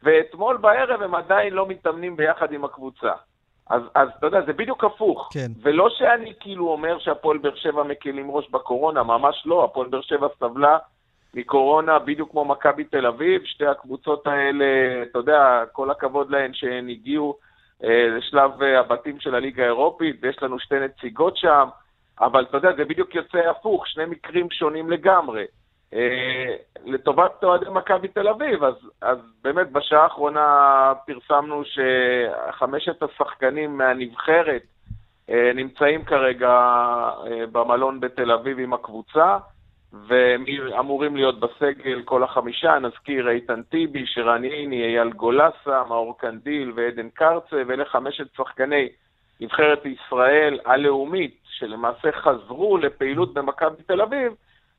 ואתמול 0.04 0.58
בערב 0.58 1.02
הם 1.02 1.16
עדיין 1.16 1.54
לא 1.54 1.68
מתאמנים 1.68 2.16
ביחד 2.16 2.52
עם 2.52 2.66
הקבוצה. 2.66 3.12
אז, 3.70 3.82
אז 3.96 4.10
אתה 4.20 4.28
יודע, 4.28 4.42
זה 4.42 4.54
בדיוק 4.54 4.84
הפוך. 4.84 5.30
כן. 5.34 5.48
ולא 5.62 5.90
שאני 5.90 6.34
כאילו 6.40 6.70
אומר 6.70 7.00
שהפועל 7.00 7.38
באר 7.38 7.56
שבע 7.56 7.84
מקלים 7.84 8.32
ראש 8.32 8.50
בקורונה, 8.50 9.04
ממש 9.04 9.44
לא. 9.46 9.64
הפועל 9.64 9.88
באר 9.88 10.02
שבע 10.02 10.28
סבלה 10.40 10.78
מקורונה 11.34 12.00
בדיוק 12.00 12.32
כמו 12.32 12.46
מכבי 12.46 12.84
תל 12.84 13.06
אביב. 13.06 13.42
שתי 13.46 13.66
הקבוצות 13.66 14.28
האלה, 14.28 14.66
אתה 15.04 15.20
יודע, 15.20 15.64
כל 15.72 15.92
הכבוד 15.92 16.30
להן 16.30 16.54
שהן 16.54 16.90
הגיעו 16.90 17.38
לשלב 17.84 18.64
אה, 18.64 18.80
הבתים 18.80 19.20
של 19.20 19.36
הליגה 19.36 19.64
האירופית, 19.64 20.16
ויש 20.22 20.44
לנו 20.44 20.60
שתי 20.60 20.80
נציגות 20.80 21.38
שם, 21.38 21.68
אבל 22.20 22.44
אתה 22.44 22.58
יודע, 22.58 22.74
זה 22.78 22.86
בדיוק 22.86 23.16
יוצא 23.16 23.38
הפוך, 23.38 23.88
שני 23.88 24.06
מקרים 24.06 24.52
שונים 24.52 24.90
לגמרי. 24.90 25.46
אה, 25.94 26.56
לטובת 26.86 27.44
אוהדי 27.44 27.66
מכבי 27.70 28.08
תל 28.08 28.28
אביב, 28.28 28.64
אז, 28.64 28.76
אז 29.02 29.18
באמת 29.44 29.72
בשעה 29.72 30.04
האחרונה 30.04 30.94
פרסמנו 31.06 31.62
שחמשת 31.66 33.04
השחקנים 33.04 33.78
מהנבחרת 33.78 34.62
נמצאים 35.56 36.06
כרגע 36.06 36.60
במלון 37.52 38.00
בתל 38.00 38.32
אביב 38.32 38.60
עם 38.60 38.74
הקבוצה, 38.74 39.38
ואמורים 39.94 41.16
להיות 41.16 41.40
בסגל 41.40 42.02
כל 42.06 42.24
החמישה, 42.24 42.80
נזכיר 42.80 43.30
איתן 43.30 43.62
טיבי, 43.62 44.06
שרן 44.06 44.44
ייני, 44.44 44.84
אייל 44.84 45.10
גולסה, 45.10 45.84
מאור 45.90 46.18
קנדיל 46.18 46.72
ועדן 46.76 47.10
קרצה, 47.10 47.62
ואלה 47.68 47.86
חמשת 47.86 48.36
שחקני 48.38 48.90
נבחרת 49.42 49.86
ישראל 49.86 50.60
הלאומית, 50.66 51.38
שלמעשה 51.44 52.12
חזרו 52.12 52.78
לפעילות 52.78 53.34
במכבי 53.34 53.84
תל 53.84 54.02
אביב, 54.02 54.34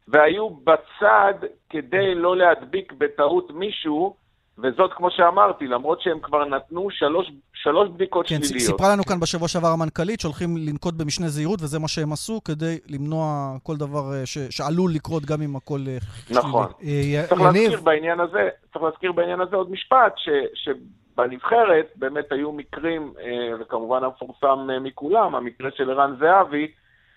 והיו 0.09 0.51
בצד 0.51 1.35
כדי 1.71 2.15
לא 2.15 2.37
להדביק 2.37 2.93
בטעות 2.93 3.51
מישהו, 3.51 4.17
וזאת 4.63 4.93
כמו 4.93 5.11
שאמרתי, 5.11 5.67
למרות 5.67 6.01
שהם 6.01 6.21
כבר 6.21 6.45
נתנו 6.45 6.91
שלוש, 6.91 7.31
שלוש 7.55 7.89
בדיקות 7.89 8.27
כן, 8.29 8.43
שליליות. 8.43 8.71
כן, 8.71 8.77
סיפרה 8.77 8.93
לנו 8.93 9.05
כאן 9.05 9.21
בשבוע 9.21 9.49
שעבר 9.49 9.69
המנכ"לית 9.69 10.21
שהולכים 10.21 10.57
לנקוט 10.57 10.95
במשנה 10.95 11.29
זהירות, 11.29 11.63
וזה 11.63 11.79
מה 11.79 11.89
שהם 11.89 12.13
עשו 12.13 12.41
כדי 12.45 12.79
למנוע 12.89 13.53
כל 13.63 13.77
דבר 13.77 14.15
אה, 14.15 14.27
ש, 14.27 14.39
שעלול 14.39 14.91
לקרות 14.95 15.25
גם 15.25 15.43
אם 15.43 15.57
הכל 15.57 15.79
אה, 15.89 15.99
שלילי. 16.27 16.41
נכון. 16.41 16.67
אה, 16.83 17.25
צריך, 17.29 17.41
להזכיר 17.41 17.81
בעניין 17.81 18.21
הזה, 18.21 18.49
צריך 18.73 18.85
להזכיר 18.85 19.13
בעניין 19.13 19.41
הזה 19.41 19.57
עוד 19.57 19.71
משפט, 19.71 20.13
ש, 20.17 20.29
שבנבחרת 20.55 21.87
באמת 21.97 22.33
היו 22.33 22.53
מקרים, 22.53 23.13
וכמובן 23.61 24.05
המפורסם 24.05 24.69
מכולם, 24.81 25.35
המקרה 25.35 25.71
של 25.77 25.91
ערן 25.91 26.15
זהבי, 26.21 26.69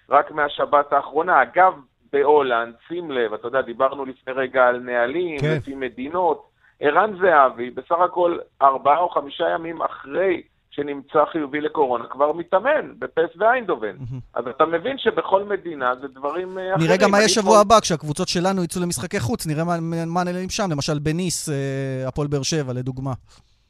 רק 0.10 0.32
מהשבת 0.32 0.94
האחרונה. 0.94 1.42
אגב, 1.42 1.74
בהולנד, 2.14 2.74
שים 2.88 3.12
לב, 3.12 3.34
אתה 3.34 3.48
יודע, 3.48 3.62
דיברנו 3.62 4.06
לפני 4.06 4.34
רגע 4.34 4.68
על 4.68 4.80
נהלים, 4.80 5.40
כן. 5.40 5.56
לפי 5.58 5.76
מדינות. 5.76 6.51
ערן 6.82 7.14
זהבי, 7.22 7.70
בסך 7.70 8.00
הכל 8.06 8.38
ארבעה 8.62 8.98
או 8.98 9.10
חמישה 9.10 9.50
ימים 9.50 9.82
אחרי 9.82 10.42
שנמצא 10.72 11.26
חיובי 11.32 11.62
לקורונה, 11.62 12.06
כבר 12.10 12.34
מתאמן 12.34 12.94
בפס 13.00 13.30
ואיינדובן. 13.38 13.96
אז 14.34 14.48
אתה 14.48 14.66
מבין 14.66 14.98
שבכל 14.98 15.44
מדינה 15.44 15.96
זה 16.02 16.08
דברים 16.08 16.58
אה, 16.58 16.74
אחרים. 16.74 16.88
נראה 16.88 16.98
גם 16.98 17.12
מה 17.12 17.18
יהיה 17.18 17.30
שבוע 17.30 17.60
הבא, 17.60 17.80
כשהקבוצות 17.80 18.28
שלנו 18.28 18.64
יצאו 18.64 18.82
למשחקי 18.82 19.20
חוץ, 19.20 19.48
נראה 19.48 19.64
מה 20.06 20.24
נעלם 20.24 20.50
שם, 20.50 20.72
למשל 20.72 21.00
בניס, 21.00 21.50
אה, 21.50 22.08
הפועל 22.08 22.28
באר 22.28 22.44
שבע, 22.44 22.74
לדוגמה. 22.74 23.12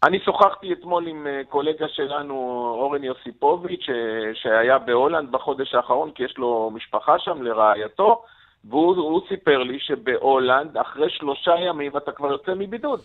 אני 0.03 0.19
שוחחתי 0.19 0.73
אתמול 0.73 1.07
עם 1.07 1.27
אה, 1.27 1.41
קולגה 1.49 1.85
שלנו, 1.87 2.35
אורן 2.79 3.03
יוסיפוביץ', 3.03 3.85
שהיה 4.33 4.79
בהולנד 4.79 5.31
בחודש 5.31 5.73
האחרון, 5.75 6.11
כי 6.15 6.23
יש 6.23 6.33
לו 6.37 6.71
משפחה 6.73 7.19
שם, 7.19 7.41
לרעייתו. 7.41 8.23
והוא 8.65 9.21
סיפר 9.29 9.57
לי 9.57 9.77
שבהולנד, 9.79 10.77
אחרי 10.77 11.09
שלושה 11.09 11.51
ימים 11.67 11.97
אתה 11.97 12.11
כבר 12.11 12.31
יוצא 12.31 12.51
מבידוד. 12.55 13.01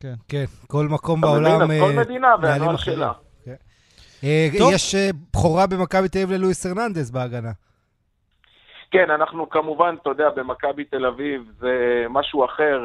כן, 0.00 0.14
כן, 0.28 0.44
כל 0.66 0.86
מקום 0.90 1.20
בעולם... 1.20 1.56
אתה 1.56 1.64
מבין, 1.64 1.80
כל 1.80 1.98
אה, 1.98 2.04
מדינה 2.04 2.34
והנוהל 2.42 2.76
שלה. 2.76 3.12
כן. 3.44 3.54
אה, 4.24 4.48
יש 4.74 4.94
אה, 4.94 5.10
בכורה 5.32 5.66
במכבי 5.66 6.08
תל 6.08 6.18
אביב 6.18 6.32
ללואיס 6.32 6.66
הרננדז 6.66 7.10
בהגנה. 7.10 7.52
כן, 8.90 9.10
אנחנו 9.10 9.50
כמובן, 9.50 9.94
אתה 10.02 10.10
יודע, 10.10 10.30
במכבי 10.30 10.84
תל 10.84 11.06
אביב 11.06 11.52
זה 11.58 12.04
משהו 12.10 12.44
אחר. 12.44 12.80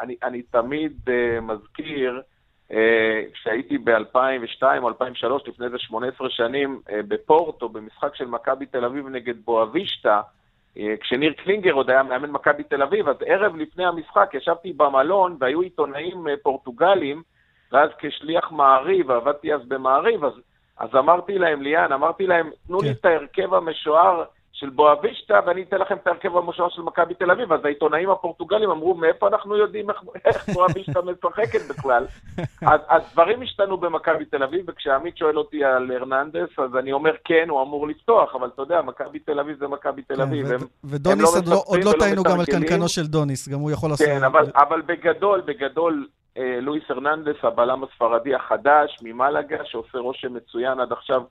אני, 0.00 0.16
אני 0.22 0.42
תמיד 0.42 0.92
מזכיר, 1.42 2.22
כשהייתי 3.32 3.78
ב-2002 3.78 4.62
או 4.82 4.88
2003, 4.88 5.42
לפני 5.46 5.66
איזה 5.66 5.78
18 5.78 6.30
שנים, 6.30 6.80
בפורטו, 7.08 7.68
במשחק 7.68 8.14
של 8.14 8.26
מכבי 8.26 8.66
תל 8.66 8.84
אביב 8.84 9.08
נגד 9.08 9.34
בואבישטה, 9.44 10.20
כשניר 11.00 11.32
קלינגר 11.32 11.72
עוד 11.72 11.90
היה 11.90 12.02
מאמן 12.02 12.30
מכבי 12.30 12.62
תל 12.62 12.82
אביב, 12.82 13.08
אז 13.08 13.16
ערב 13.26 13.56
לפני 13.56 13.86
המשחק 13.86 14.30
ישבתי 14.34 14.72
במלון 14.72 15.36
והיו 15.40 15.60
עיתונאים 15.60 16.28
אה, 16.28 16.34
פורטוגלים, 16.42 17.22
ואז 17.72 17.90
כשליח 17.98 18.52
מעריב, 18.52 19.10
עבדתי 19.10 19.54
אז 19.54 19.60
במעריב, 19.68 20.24
אז, 20.24 20.32
אז 20.78 20.88
אמרתי 20.94 21.38
להם, 21.38 21.62
ליאן, 21.62 21.92
אמרתי 21.92 22.26
להם, 22.26 22.50
תנו 22.66 22.78
כן. 22.78 22.86
לי 22.86 22.92
את 22.92 23.04
ההרכב 23.04 23.54
המשוער 23.54 24.24
של 24.52 24.70
בואבישטה, 24.70 25.40
ואני 25.46 25.62
אתן 25.62 25.78
לכם 25.78 25.94
את 25.94 26.06
ההרכב 26.06 26.36
המשוער 26.36 26.68
של 26.68 26.82
מכבי 26.82 27.14
תל 27.14 27.30
אביב. 27.30 27.52
אז 27.52 27.60
העיתונאים 27.64 28.10
הפורטוגלים 28.10 28.70
אמרו, 28.70 28.94
מאיפה 28.94 29.28
אנחנו 29.28 29.56
יודעים 29.56 29.90
איך, 29.90 30.02
איך 30.24 30.48
בואבישטה 30.48 31.00
משחקת 31.02 31.60
בכלל? 31.68 32.06
אז, 32.72 32.80
אז 32.88 33.02
דברים 33.12 33.42
השתנו 33.42 33.76
במכבי 33.76 34.24
תל 34.24 34.42
אביב, 34.42 34.64
וכשעמית 34.68 35.16
שואל 35.16 35.38
אותי 35.38 35.64
על 35.64 35.90
הרננדס, 35.90 36.58
אז 36.58 36.76
אני 36.76 36.92
אומר, 36.92 37.12
כן, 37.24 37.46
הוא 37.48 37.62
אמור 37.62 37.88
לפתוח, 37.88 38.34
אבל 38.34 38.48
אתה 38.54 38.62
יודע, 38.62 38.82
מכבי 38.82 39.18
תל 39.18 39.40
אביב 39.40 39.58
זה 39.58 39.68
מכבי 39.68 40.02
תל 40.02 40.16
כן, 40.16 40.20
אביב. 40.20 40.46
כן, 40.46 40.54
הם, 40.54 40.60
ודוניס, 40.84 41.36
הם 41.36 41.42
לא 41.46 41.62
עוד 41.66 41.84
לא, 41.84 41.92
לא 41.92 41.98
טעינו 41.98 42.22
גם 42.22 42.40
על 42.40 42.46
קנקנו 42.46 42.88
של 42.88 43.06
דוניס, 43.06 43.48
גם 43.48 43.58
הוא 43.58 43.70
יכול 43.70 43.90
לעשות... 43.90 44.06
כן, 44.06 44.24
אבל, 44.24 44.46
אבל 44.54 44.82
בגדול, 44.86 45.40
בגדול, 45.40 46.06
אה, 46.38 46.58
לואיס 46.60 46.84
הרננדס, 46.88 47.36
הבלם 47.42 47.84
הספרדי 47.84 48.34
החדש 48.34 48.98
ממלגה, 49.02 49.56
שעושה 49.64 49.98
רושם 49.98 50.34
מצוין 50.34 50.80
עד 50.80 50.92
עכשיו. 50.92 51.22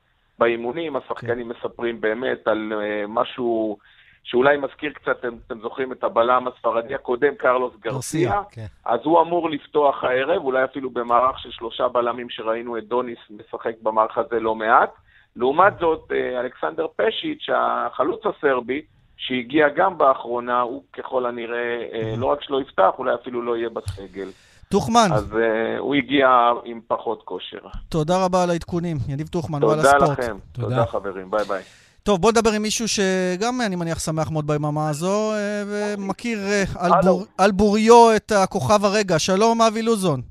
באימונים, 0.41 0.95
השחקנים 0.95 1.54
כן. 1.54 1.60
מספרים 1.60 2.01
באמת 2.01 2.47
על 2.47 2.73
uh, 2.73 3.08
משהו 3.08 3.77
שאולי 4.23 4.58
מזכיר 4.58 4.91
קצת, 4.93 5.19
אתם, 5.19 5.34
אתם 5.47 5.60
זוכרים 5.62 5.91
את 5.91 6.04
הבלם 6.04 6.47
הספרדי 6.47 6.95
הקודם, 6.95 7.36
קרלוס 7.36 7.73
גרסיה, 7.80 8.41
כן. 8.51 8.65
אז 8.86 8.99
הוא 9.04 9.21
אמור 9.21 9.49
לפתוח 9.49 10.04
הערב, 10.04 10.43
אולי 10.43 10.63
אפילו 10.63 10.89
במערך 10.89 11.39
של 11.39 11.51
שלושה 11.51 11.88
בלמים 11.88 12.30
שראינו 12.30 12.77
את 12.77 12.84
דוניס 12.88 13.19
משחק 13.30 13.73
במערך 13.82 14.17
הזה 14.17 14.39
לא 14.39 14.56
מעט. 14.56 14.91
לעומת 15.36 15.73
זאת, 15.80 16.12
uh, 16.12 16.39
אלכסנדר 16.39 16.88
פשיץ', 16.95 17.49
החלוץ 17.56 18.21
הסרבי, 18.25 18.82
שהגיע 19.17 19.69
גם 19.69 19.97
באחרונה, 19.97 20.62
הוא 20.62 20.84
ככל 20.93 21.25
הנראה 21.25 21.86
uh, 21.91 22.19
לא 22.19 22.25
רק 22.25 22.41
שלא 22.41 22.62
יפתח, 22.62 22.91
אולי 22.97 23.15
אפילו 23.15 23.41
לא 23.41 23.58
יהיה 23.58 23.69
בסגל. 23.69 24.27
טוחמן. 24.71 25.10
אז 25.13 25.31
uh, 25.31 25.36
הוא 25.79 25.95
הגיע 25.95 26.27
עם 26.65 26.79
פחות 26.88 27.21
כושר. 27.25 27.57
תודה 27.89 28.25
רבה 28.25 28.43
על 28.43 28.49
העדכונים. 28.49 28.97
יניב 29.07 29.27
טוחמן, 29.27 29.63
וואלה 29.63 29.84
ספורט. 29.84 29.99
תודה 29.99 30.13
לכם. 30.13 30.38
תודה, 30.51 30.67
תודה 30.67 30.86
חברים. 30.86 31.31
ביי 31.31 31.45
ביי. 31.45 31.63
טוב, 32.03 32.21
בוא 32.21 32.31
נדבר 32.31 32.51
עם 32.51 32.62
מישהו 32.62 32.88
שגם, 32.88 33.62
אני 33.65 33.75
מניח, 33.75 33.99
שמח 33.99 34.31
מאוד 34.31 34.47
ביממה 34.47 34.89
הזו, 34.89 35.31
אה, 35.34 35.63
ומכיר 35.67 36.39
אה, 36.39 36.63
על, 36.79 36.91
בור, 37.03 37.25
על 37.38 37.51
בוריו 37.51 38.15
את 38.15 38.31
הכוכב 38.31 38.86
הרגע. 38.86 39.19
שלום, 39.19 39.62
אבי 39.62 39.81
לוזון. 39.81 40.21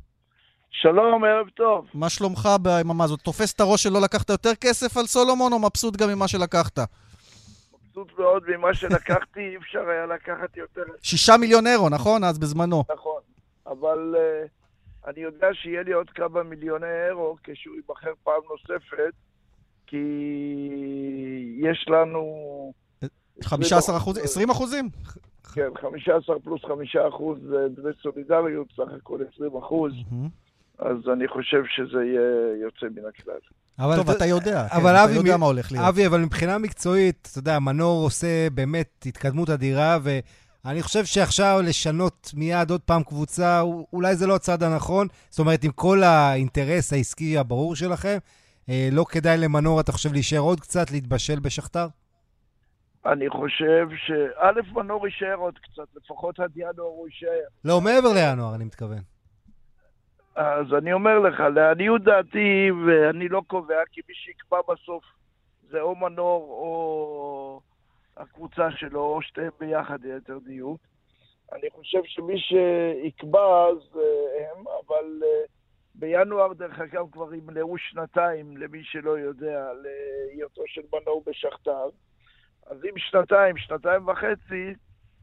שלום, 0.70 1.24
ערב 1.24 1.48
טוב. 1.48 1.84
מה 1.94 2.08
שלומך 2.08 2.48
ביממה 2.62 3.04
הזאת? 3.04 3.20
תופס 3.20 3.54
את 3.54 3.60
הראש 3.60 3.82
שלא 3.82 4.00
לקחת 4.00 4.30
יותר 4.30 4.54
כסף 4.54 4.96
על 4.96 5.06
סולומון, 5.06 5.52
או 5.52 5.58
מבסוט 5.58 5.96
גם 5.96 6.08
ממה 6.08 6.28
שלקחת? 6.28 6.78
מבסוט 6.78 8.18
מאוד 8.18 8.42
ממה 8.48 8.74
שלקחתי, 8.74 9.40
אי 9.40 9.56
אפשר 9.56 9.88
היה 9.88 10.06
לקחת 10.06 10.56
יותר. 10.56 10.82
שישה 11.02 11.36
מיליון 11.36 11.66
אירו, 11.66 11.88
נכון? 11.88 12.24
אז 12.24 12.38
בזמנו. 12.38 12.84
נכון. 12.94 13.29
אבל 13.70 14.14
uh, 14.14 14.48
אני 15.10 15.20
יודע 15.20 15.46
שיהיה 15.52 15.82
לי 15.82 15.92
עוד 15.92 16.10
כמה 16.10 16.42
מיליוני 16.42 17.06
אירו 17.08 17.36
כשהוא 17.42 17.76
ייבחר 17.76 18.12
פעם 18.22 18.42
נוספת, 18.50 19.12
כי 19.86 19.96
יש 21.58 21.86
לנו... 21.88 22.72
15 23.42 23.96
אחוז, 23.96 24.18
20 24.18 24.50
אחוזים? 24.50 24.88
כן, 25.54 25.68
15 25.80 26.38
פלוס 26.40 26.64
5 26.64 26.96
אחוז 26.96 27.38
זה 27.48 27.68
דמי 27.76 27.92
סולידריות, 28.02 28.66
סך 28.76 28.92
הכל 28.96 29.18
20 29.34 29.56
אחוז. 29.56 29.92
אז 30.78 30.96
אני 31.12 31.28
חושב 31.28 31.62
שזה 31.66 32.04
יהיה 32.04 32.62
יוצא 32.62 32.86
מן 32.86 33.08
הכלל. 33.08 33.34
אבל 33.78 33.96
טוב, 33.96 34.10
אתה 34.10 34.26
יודע, 34.26 34.68
כן, 34.68 34.76
אבל 34.76 34.90
כן, 34.90 35.02
אבי, 35.02 35.12
אתה 35.12 35.20
יודע 35.20 35.36
מה 35.36 35.46
הולך 35.46 35.72
להיות. 35.72 35.84
אבי, 35.84 36.06
אבל 36.06 36.20
מבחינה 36.20 36.58
מקצועית, 36.58 37.28
אתה 37.30 37.38
יודע, 37.38 37.58
מנור 37.58 38.04
עושה 38.04 38.50
באמת 38.54 39.04
התקדמות 39.06 39.50
אדירה, 39.50 39.98
ו... 40.02 40.18
אני 40.66 40.82
חושב 40.82 41.04
שעכשיו 41.04 41.60
לשנות 41.68 42.30
מיד 42.36 42.70
עוד 42.70 42.80
פעם 42.80 43.02
קבוצה, 43.02 43.60
אולי 43.92 44.14
זה 44.14 44.26
לא 44.26 44.34
הצעד 44.34 44.62
הנכון. 44.62 45.06
זאת 45.30 45.38
אומרת, 45.38 45.64
עם 45.64 45.70
כל 45.70 46.02
האינטרס 46.02 46.92
העסקי 46.92 47.38
הברור 47.38 47.76
שלכם, 47.76 48.18
אה, 48.68 48.88
לא 48.92 49.04
כדאי 49.08 49.38
למנור, 49.38 49.80
אתה 49.80 49.92
חושב, 49.92 50.12
להישאר 50.12 50.38
עוד 50.38 50.60
קצת, 50.60 50.90
להתבשל 50.90 51.38
בשכתר? 51.40 51.86
אני 53.06 53.30
חושב 53.30 53.88
שא', 54.06 54.72
מנור 54.72 55.06
יישאר 55.06 55.34
עוד 55.34 55.58
קצת, 55.58 55.96
לפחות 55.96 56.40
עד 56.40 56.50
ינואר 56.56 56.88
הוא 56.88 57.08
יישאר. 57.08 57.48
לא, 57.64 57.80
מעבר 57.80 58.12
לינואר, 58.14 58.54
אני 58.54 58.64
מתכוון. 58.64 59.02
אז 60.36 60.66
אני 60.78 60.92
אומר 60.92 61.18
לך, 61.18 61.40
לעניות 61.54 62.02
דעתי, 62.04 62.70
ואני 62.86 63.28
לא 63.28 63.42
קובע, 63.46 63.82
כי 63.92 64.00
מי 64.08 64.14
שיקבע 64.14 64.58
בסוף 64.68 65.04
זה 65.70 65.80
או 65.80 65.96
מנור 65.96 66.42
או... 66.50 67.60
הקבוצה 68.16 68.70
שלו, 68.70 69.00
או 69.00 69.22
שתיהם 69.22 69.50
ביחד 69.60 70.04
ליתר 70.04 70.38
דיוק. 70.44 70.80
אני 71.52 71.70
חושב 71.70 71.98
שמי 72.04 72.34
שיקבע 72.38 73.66
זה 73.92 74.00
הם, 74.40 74.64
אבל 74.68 75.20
uh, 75.22 75.50
בינואר, 75.94 76.52
דרך 76.52 76.80
אגב, 76.80 77.10
כבר 77.12 77.34
ימלאו 77.34 77.78
שנתיים, 77.78 78.56
למי 78.56 78.84
שלא 78.84 79.18
יודע, 79.18 79.70
להיותו 79.82 80.62
של 80.66 80.80
מנור 80.92 81.22
בשכתר. 81.26 81.88
אז 82.66 82.84
אם 82.84 82.98
שנתיים, 82.98 83.56
שנתיים 83.56 84.08
וחצי, 84.08 84.74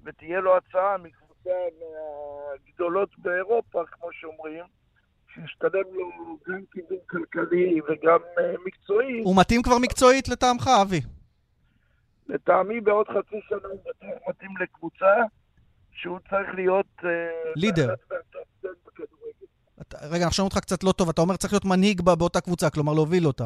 ותהיה 0.03 0.39
לו 0.39 0.57
הצעה 0.57 0.97
מקבוצה 0.97 1.49
מהגדולות 1.79 3.09
באירופה, 3.17 3.83
כמו 3.91 4.07
שאומרים, 4.11 4.63
שישתלם 5.33 5.93
לו 5.93 6.37
גם 6.47 6.61
קידום 6.71 6.99
כלכלי 7.09 7.81
וגם 7.81 8.19
uh, 8.19 8.41
מקצועי. 8.65 9.21
הוא 9.23 9.35
מתאים 9.39 9.61
כבר 9.61 9.77
מקצועית 9.81 10.27
לטעמך, 10.27 10.69
אבי? 10.81 11.16
לטעמי 12.29 12.81
בעוד 12.81 13.07
חצי 13.07 13.39
שנה 13.49 13.67
הוא 14.01 14.17
מתאים 14.29 14.51
לקבוצה 14.61 15.15
שהוא 15.91 16.19
צריך 16.29 16.49
להיות... 16.55 16.85
אה, 17.05 17.09
לידר. 17.55 17.93
רגע, 20.01 20.23
אנחנו 20.23 20.35
שומעים 20.35 20.49
אותך 20.49 20.59
קצת 20.59 20.83
לא 20.83 20.91
טוב. 20.91 21.09
אתה 21.09 21.21
אומר 21.21 21.35
צריך 21.35 21.53
להיות 21.53 21.65
מנהיג 21.65 22.01
באותה 22.01 22.41
קבוצה, 22.41 22.69
כלומר 22.69 22.93
להוביל 22.93 23.27
אותה. 23.27 23.45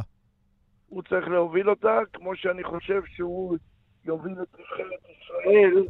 הוא 0.87 1.03
צריך 1.09 1.27
להוביל 1.27 1.69
אותה, 1.69 1.99
כמו 2.13 2.35
שאני 2.35 2.63
חושב 2.63 3.01
שהוא 3.15 3.57
יוביל 4.05 4.33
את 4.33 4.47
נבחרת 4.59 5.01
ישראל 5.21 5.87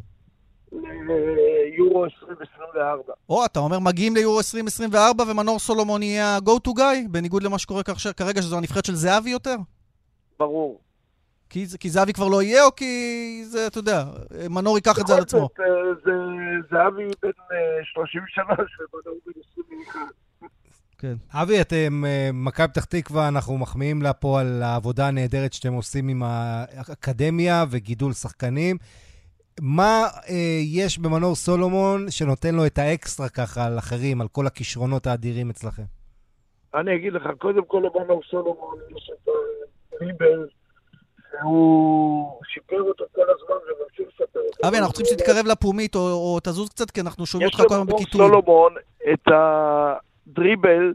ליורו 0.71 2.05
2024. 2.05 3.13
או, 3.29 3.45
אתה 3.45 3.59
אומר 3.59 3.79
מגיעים 3.79 4.15
ליורו 4.15 4.37
2024 4.37 5.23
ומנור 5.31 5.59
סולומון 5.59 6.03
יהיה 6.03 6.25
ה-go 6.25 6.67
to 6.67 6.71
guy, 6.77 7.09
בניגוד 7.11 7.43
למה 7.43 7.59
שקורה 7.59 7.83
כרגע, 8.17 8.41
שזו 8.41 8.57
הנבחרת 8.57 8.85
של 8.85 8.95
זהבי 8.95 9.29
יותר? 9.29 9.55
ברור. 10.39 10.79
כי, 11.51 11.65
כי 11.79 11.89
זהבי 11.89 12.13
כבר 12.13 12.27
לא 12.27 12.41
יהיה, 12.41 12.65
או 12.65 12.75
כי 12.75 13.41
זה, 13.45 13.67
אתה 13.67 13.79
יודע, 13.79 14.03
מנור 14.49 14.77
ייקח 14.77 14.99
את 15.01 15.07
זה 15.07 15.15
על 15.15 15.21
עצמו? 15.21 15.49
זה, 15.57 15.63
זה 16.05 16.11
זהבי 16.71 17.03
בן 17.23 17.29
30 17.83 18.21
אה, 18.21 18.27
שנה, 18.29 18.55
שמנור 18.67 19.19
בן 19.25 19.31
21. 19.53 19.99
כן. 20.97 21.13
אבי, 21.33 21.61
אתם, 21.61 22.03
אה, 22.05 22.29
מכבי 22.33 22.67
פתח 22.67 22.85
תקווה, 22.85 23.27
אנחנו 23.27 23.57
מחמיאים 23.57 24.01
לה 24.01 24.13
פה 24.13 24.39
על 24.39 24.63
העבודה 24.63 25.07
הנהדרת 25.07 25.53
שאתם 25.53 25.73
עושים 25.73 26.07
עם 26.07 26.23
האקדמיה 26.25 27.65
וגידול 27.71 28.13
שחקנים. 28.13 28.77
מה 29.61 30.07
אה, 30.29 30.59
יש 30.63 30.99
במנור 30.99 31.35
סולומון 31.35 32.05
שנותן 32.09 32.55
לו 32.55 32.65
את 32.65 32.77
האקסטרה 32.77 33.29
ככה 33.29 33.65
על 33.65 33.77
אחרים, 33.77 34.21
על 34.21 34.27
כל 34.27 34.47
הכישרונות 34.47 35.07
האדירים 35.07 35.49
אצלכם? 35.49 35.83
אני 36.75 36.95
אגיד 36.95 37.13
לך, 37.13 37.23
קודם 37.37 37.65
כל 37.65 37.83
למנור 37.85 38.21
סולומון 38.29 38.77
יש 38.97 39.11
את 39.13 39.29
הריבל, 40.01 40.47
שהוא 41.31 42.41
שיפר 42.53 42.81
אותו 42.81 43.05
כל 43.11 43.21
הזמן 43.21 43.55
וממשיך 43.55 44.07
לשפר 44.07 44.39
אותו. 44.39 44.67
אבי, 44.67 44.77
אנחנו 44.77 44.93
צריכים 44.93 45.17
שתתקרב 45.17 45.45
לפומית 45.51 45.95
או, 45.95 46.01
או 46.01 46.39
תזוז 46.43 46.69
קצת, 46.69 46.91
כי 46.91 47.01
אנחנו 47.01 47.25
שומעים 47.25 47.49
אותך 47.53 47.67
כל 47.67 47.73
הזמן 47.73 47.85
בקיטוי. 47.87 48.21
יש 48.25 48.27
סולומון 48.27 48.73
את 49.13 49.27
הדריבל 49.27 50.93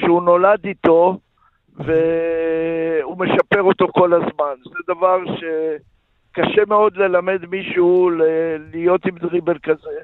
שהוא 0.00 0.22
נולד 0.22 0.64
איתו, 0.64 1.18
והוא 1.76 3.18
משפר 3.18 3.62
אותו 3.62 3.86
כל 3.92 4.12
הזמן. 4.14 4.54
זה 4.64 4.94
דבר 4.94 5.18
ש... 5.36 5.44
קשה 6.36 6.64
מאוד 6.68 6.96
ללמד 6.96 7.46
מישהו 7.50 8.10
להיות 8.72 9.06
עם 9.06 9.18
דריבל 9.18 9.58
כזה. 9.62 9.98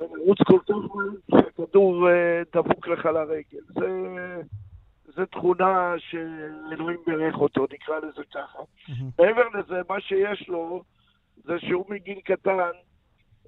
ולרוץ 0.00 0.38
כל 0.46 0.58
כך 0.68 0.74
מהר 0.74 1.42
שהכדור 1.42 2.10
אה, 2.10 2.42
דבוק 2.54 2.88
לך 2.88 3.04
לרגל. 3.04 3.64
זה, 3.68 3.88
זה 5.14 5.26
תכונה 5.26 5.94
שאלוהים 5.98 6.98
בירך 7.06 7.34
אותו, 7.34 7.66
נקרא 7.72 7.98
לזה 7.98 8.22
ככה. 8.34 8.58
מעבר 9.18 9.48
לזה, 9.54 9.80
מה 9.88 10.00
שיש 10.00 10.48
לו, 10.48 10.82
זה 11.44 11.58
שהוא 11.60 11.84
מגיל 11.88 12.20
קטן, 12.20 12.70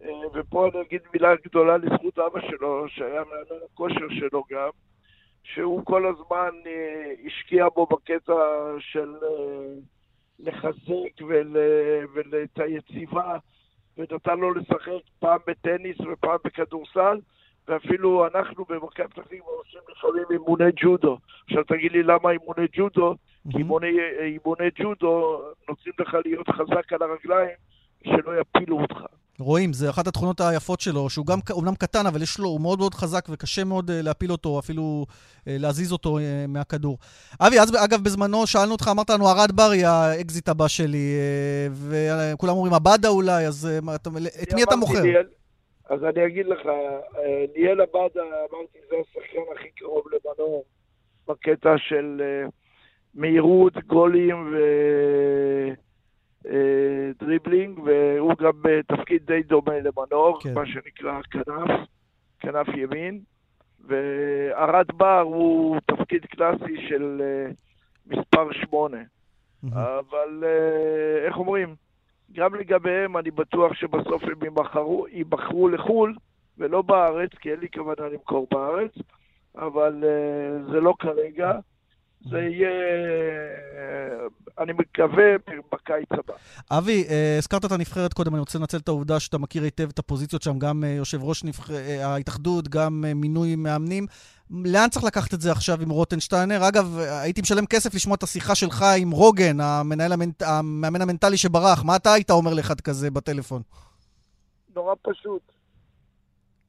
אה, 0.03 0.09
ופה 0.35 0.68
אני 0.68 0.81
אגיד 0.81 1.00
מילה 1.12 1.35
גדולה 1.44 1.77
לזכות 1.77 2.18
אבא 2.18 2.40
שלו, 2.40 2.88
שהיה 2.88 3.22
מאמן 3.24 3.61
הכושר 3.72 4.09
שלו 4.11 4.44
גם, 4.50 4.70
שהוא 5.42 5.85
כל 5.85 6.07
הזמן 6.07 6.50
אה, 6.66 7.12
השקיע 7.27 7.68
בו 7.68 7.87
בקטע 7.87 8.35
של... 8.79 9.14
לחזק 10.38 11.22
ול, 11.29 11.57
ואת 12.14 12.59
היציבה, 12.59 13.37
ונתן 13.98 14.38
לו 14.38 14.55
לשחק 14.55 14.90
פעם 15.18 15.38
בטניס 15.46 16.00
ופעם 16.00 16.38
בכדורסל, 16.44 17.18
ואפילו 17.68 18.27
אנחנו 18.27 18.64
במכבי 18.68 19.09
פתח 19.09 19.22
תקווה 19.22 19.53
עושים 19.59 19.81
לפעמים 19.90 20.24
אימוני 20.31 20.70
ג'ודו. 20.77 21.18
עכשיו 21.46 21.64
תגיד 21.64 21.92
לי 21.92 22.03
למה 22.03 22.31
אימוני 22.31 22.66
ג'ודו? 22.72 23.14
כי 23.50 23.59
אימוני, 23.59 23.87
אימוני 24.20 24.68
ג'ודו 24.83 25.42
נותנים 25.68 25.94
לך 26.00 26.16
להיות 26.24 26.48
חזק 26.48 26.92
על 26.92 27.03
הרגליים, 27.03 27.57
שלא 28.05 28.33
יפילו 28.40 28.81
אותך. 28.81 28.96
רואים, 29.38 29.72
זה 29.72 29.90
אחת 29.90 30.07
התכונות 30.07 30.40
היפות 30.40 30.81
שלו, 30.81 31.11
שהוא 31.11 31.27
גם 31.27 31.38
אומנם 31.50 31.74
קטן, 31.74 32.07
אבל 32.07 32.22
יש 32.22 32.38
לו, 32.38 32.48
הוא 32.48 32.61
מאוד 32.61 32.79
מאוד 32.79 32.94
חזק 32.94 33.27
וקשה 33.31 33.64
מאוד 33.64 33.90
uh, 33.90 33.92
להפיל 33.92 34.33
אותו, 34.33 34.59
אפילו 34.59 35.07
uh, 35.09 35.42
להזיז 35.46 35.92
אותו 35.92 36.18
uh, 36.18 36.22
מהכדור. 36.48 36.98
אבי, 37.40 37.61
אז 37.61 37.85
אגב, 37.85 38.05
בזמנו 38.05 38.46
שאלנו 38.46 38.72
אותך, 38.72 38.88
אמרת 38.92 39.11
לנו, 39.11 39.29
ארד 39.29 39.53
בר 39.53 39.70
היא 39.70 39.87
ה-exit 39.87 40.49
הבא 40.48 40.68
שלי, 40.68 41.14
וכולם 41.72 42.55
אומרים, 42.55 42.74
עבדה 42.74 43.09
אולי, 43.09 43.46
אז 43.46 43.68
את 44.42 44.55
מי 44.55 44.62
אתה 44.62 44.77
מוכר? 44.77 45.03
ליאל, 45.03 45.27
אז 45.88 46.05
אני 46.05 46.27
אגיד 46.27 46.47
לך, 46.47 46.61
ליאל 47.57 47.81
עבדה, 47.81 48.23
אמרתי, 48.23 48.79
זה 48.90 48.97
השחקן 49.01 49.40
הכי 49.57 49.70
קרוב 49.70 50.05
למנור, 50.12 50.64
בקטע 51.29 51.79
של 51.79 52.23
uh, 52.23 52.51
מהירות, 53.14 53.77
גולים 53.87 54.53
ו... 54.53 54.59
אה, 56.47 57.11
והוא 57.85 58.35
גם 58.38 58.53
בתפקיד 58.62 59.27
די 59.27 59.42
דומה 59.42 59.79
למנור, 59.81 60.40
כן. 60.42 60.55
מה 60.55 60.66
שנקרא 60.66 61.20
כנף, 61.31 61.70
כנף 62.40 62.68
ימין. 62.77 63.20
וערד 63.87 64.87
בר 64.94 65.20
הוא 65.20 65.77
תפקיד 65.87 66.27
קלאסי 66.27 66.88
של 66.88 67.23
מספר 68.07 68.53
שמונה. 68.53 69.03
אבל 69.73 70.44
איך 71.27 71.37
אומרים? 71.37 71.75
גם 72.35 72.55
לגביהם 72.55 73.16
אני 73.16 73.31
בטוח 73.31 73.75
שבסוף 73.75 74.23
הם 74.23 74.42
ייבחרו, 74.42 75.07
ייבחרו 75.12 75.68
לחו"ל 75.68 76.14
ולא 76.59 76.83
בארץ, 76.83 77.31
כי 77.40 77.51
אין 77.51 77.61
לי 77.61 77.68
כוונה 77.75 78.09
למכור 78.09 78.47
בארץ, 78.51 78.92
אבל 79.57 80.05
uh, 80.05 80.73
זה 80.73 80.81
לא 80.81 80.94
כרגע. 80.99 81.53
זה 82.31 82.39
יהיה, 82.39 82.71
אני 84.59 84.73
מקווה, 84.73 85.25
בקיץ 85.73 86.09
הבא. 86.11 86.35
אבי, 86.71 87.05
אה, 87.09 87.35
הזכרת 87.39 87.65
את 87.65 87.73
הנבחרת 87.73 88.13
קודם, 88.13 88.35
אני 88.35 88.41
רוצה 88.41 88.59
לנצל 88.59 88.77
את 88.77 88.89
העובדה 88.89 89.21
שאתה 89.21 89.39
מכיר 89.39 89.63
היטב 89.63 89.89
את 89.89 89.99
הפוזיציות 89.99 90.43
שם, 90.43 90.59
גם 90.59 90.85
אה, 90.85 90.89
יושב 90.89 91.23
ראש 91.23 91.45
נבח... 91.45 91.71
אה, 91.71 92.07
ההתאחדות, 92.07 92.69
גם 92.69 93.05
מינוי 93.15 93.57
מאמנים. 93.57 94.07
לאן 94.51 94.89
צריך 94.89 95.05
לקחת 95.05 95.35
את 95.35 95.41
זה 95.41 95.53
עכשיו 95.53 95.83
עם 95.83 95.91
רוטנשטיינר? 95.91 96.69
אגב, 96.69 96.99
הייתי 96.99 97.41
משלם 97.41 97.67
כסף 97.67 97.95
לשמוע 97.95 98.15
את 98.15 98.23
השיחה 98.23 98.55
שלך 98.55 98.85
עם 98.99 99.11
רוגן, 99.11 99.61
המנהל 99.61 100.13
המנט... 100.13 100.43
המאמן 100.43 101.03
המנטלי 101.03 101.37
שברח. 101.37 101.85
מה 101.85 101.97
אתה 101.97 102.13
היית 102.13 102.31
אומר 102.31 102.55
לאחד 102.55 102.81
כזה 102.81 103.11
בטלפון? 103.11 103.63
נורא 104.77 104.95
פשוט. 105.03 105.43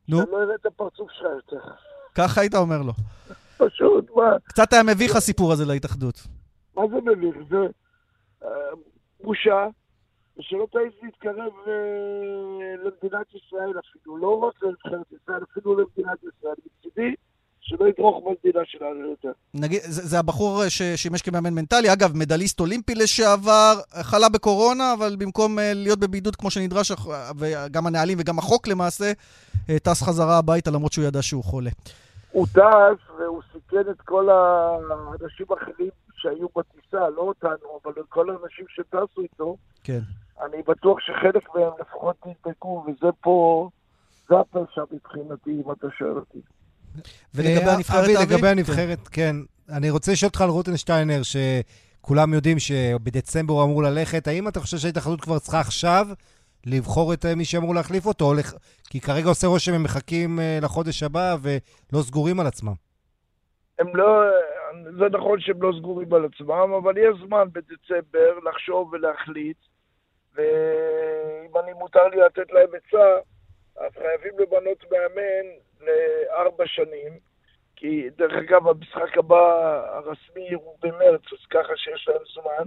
נו? 0.08 0.22
אתה 0.22 0.32
לא 0.32 0.38
אראה 0.38 0.56
את 0.56 0.66
הפרצוף 0.66 1.12
שלך 1.12 1.28
יותר. 1.36 1.68
ככה 2.16 2.42
היית 2.42 2.56
אומר 2.56 2.82
לו. 2.82 2.94
פשוט, 3.58 4.10
מה? 4.16 4.40
קצת 4.44 4.74
היה 4.74 4.84
מביך 4.84 5.16
הסיפור 5.16 5.52
הזה 5.52 5.66
להתאחדות. 5.66 6.28
מה 6.76 6.84
זה 6.88 6.96
מביך? 6.96 7.36
זה 7.50 7.58
אה, 8.44 8.50
בושה, 9.24 9.68
ושלא 10.38 10.68
תעיז 10.72 10.94
להתקרב 11.04 11.54
אה, 11.68 11.74
למדינת 12.84 13.28
ישראל 13.36 13.74
אפילו, 13.80 14.18
לא 14.18 14.40
רק 14.40 14.64
לנבחרת 14.64 15.08
ישראל, 15.22 15.44
אפילו 15.52 15.76
למדינת 15.80 16.18
ישראל. 16.20 16.56
מצידי, 16.80 17.16
שלא 17.62 17.86
ידרוך 17.88 18.24
במדינה 18.26 18.62
שלנו 18.66 19.10
יותר. 19.10 19.32
נגיד, 19.54 19.82
זה, 19.84 20.02
זה 20.02 20.20
הבחור 20.20 20.70
ששימש 20.70 21.22
כמאמן 21.22 21.54
מנטלי, 21.54 21.94
אגב, 21.94 22.12
מדליסט 22.16 22.60
אולימפי 22.60 22.96
לשעבר, 22.96 23.74
חלה 24.02 24.30
בקורונה, 24.30 24.94
אבל 24.94 25.16
במקום 25.20 25.60
אה, 25.60 25.72
להיות 25.76 26.00
בבידוד 26.00 26.36
כמו 26.36 26.52
שנדרש, 26.52 26.92
וגם 27.38 27.88
הנהלים 27.88 28.18
וגם 28.22 28.40
החוק 28.40 28.68
למעשה, 28.68 29.12
טס 29.84 30.04
חזרה 30.04 30.38
הביתה 30.38 30.72
למרות 30.72 30.94
שהוא 30.94 31.06
ידע 31.06 31.22
שהוא 31.22 31.44
חולה. 31.44 31.70
הוא 32.32 32.48
טס 32.48 33.15
והוא 33.36 33.44
סיכן 33.54 33.92
את 33.92 34.02
כל 34.02 34.30
האנשים 34.30 35.46
האחרים 35.50 35.90
שהיו 36.14 36.48
בטיסה, 36.56 37.10
לא 37.10 37.22
אותנו, 37.22 37.80
אבל 37.86 37.94
כל 38.10 38.30
האנשים 38.30 38.66
שטסו 38.70 39.22
איתו. 39.22 39.58
כן. 39.84 40.00
אני 40.46 40.58
בטוח 40.68 41.00
שחלק 41.00 41.56
מהם 41.56 41.72
לפחות 41.80 42.16
נדבקו, 42.26 42.86
וזה 42.88 43.08
פה, 43.22 43.70
זה 44.30 44.36
הפשע 44.40 44.82
מבחינתי, 44.92 45.52
אם 45.66 45.72
אתה 45.72 45.88
שואל 45.98 46.16
אותי. 46.16 46.40
ולגבי 47.36 47.70
הנבחרת, 47.70 48.04
אבי? 48.04 48.14
לגבי 48.14 48.42
כן. 48.42 48.48
הנבחרת, 48.48 49.08
כן. 49.08 49.36
אני 49.70 49.90
רוצה 49.90 50.12
לשאול 50.12 50.28
אותך 50.28 50.42
על 50.42 50.50
רוטנשטיינר, 50.50 51.22
שכולם 51.24 52.34
יודעים 52.34 52.60
שבדצמבר 52.60 53.54
הוא 53.54 53.64
אמור 53.64 53.84
ללכת. 53.84 54.28
האם 54.28 54.48
אתה 54.48 54.60
חושב 54.60 54.78
שההתאחדות 54.78 55.22
כבר 55.22 55.40
צריכה 55.40 55.60
עכשיו 55.60 56.08
לבחור 56.66 57.14
את 57.14 57.26
אה, 57.26 57.36
מי 57.36 57.46
שאמור 57.46 57.76
להחליף 57.76 58.06
אותו? 58.06 58.34
כי 58.90 59.00
כרגע 59.02 59.30
עושה 59.30 59.48
רושם 59.48 59.74
הם 59.74 59.84
מחכים 59.84 60.40
אה, 60.40 60.60
לחודש 60.62 61.04
הבא 61.04 61.38
ולא 61.42 62.04
סגורים 62.04 62.40
על 62.40 62.48
עצמם. 62.48 62.85
הם 63.80 63.96
לא, 63.96 64.24
זה 65.00 65.06
נכון 65.12 65.40
שהם 65.40 65.62
לא 65.62 65.72
סגורים 65.78 66.14
על 66.14 66.26
עצמם, 66.26 66.74
אבל 66.84 66.98
יש 66.98 67.16
זמן 67.28 67.48
בדצמבר 67.52 68.40
לחשוב 68.50 68.94
ולהחליט, 68.94 69.58
ואם 70.36 71.58
אני 71.64 71.74
מותר 71.74 72.08
לי 72.08 72.18
לתת 72.18 72.52
להם 72.52 72.68
עצה, 72.74 73.18
אז 73.78 73.92
חייבים 73.94 74.40
למנות 74.40 74.84
מאמן 74.92 75.46
לארבע 75.82 76.64
שנים, 76.68 77.14
כי 77.76 78.10
דרך 78.18 78.34
אגב, 78.34 78.68
המשחק 78.68 79.18
הבא 79.18 79.36
הרסמי 79.94 80.54
הוא 80.54 80.78
במרץ, 80.82 81.22
אז 81.32 81.46
ככה 81.50 81.74
שיש 81.76 82.08
להם 82.08 82.22
זמן. 82.34 82.66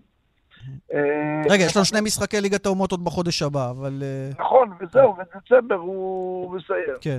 רגע, 1.50 1.64
יש 1.64 1.76
לנו 1.76 1.84
שני 1.84 2.00
משחקי 2.00 2.40
ליגת 2.40 2.66
האומות 2.66 2.90
עוד 2.90 3.04
בחודש 3.04 3.42
הבא, 3.42 3.70
אבל... 3.70 4.02
אה, 4.02 4.30
נכון, 4.38 4.72
וזהו, 4.80 5.14
בדצמבר 5.14 5.74
הוא 5.74 6.56
מסיים. 6.56 6.94
כן. 7.00 7.18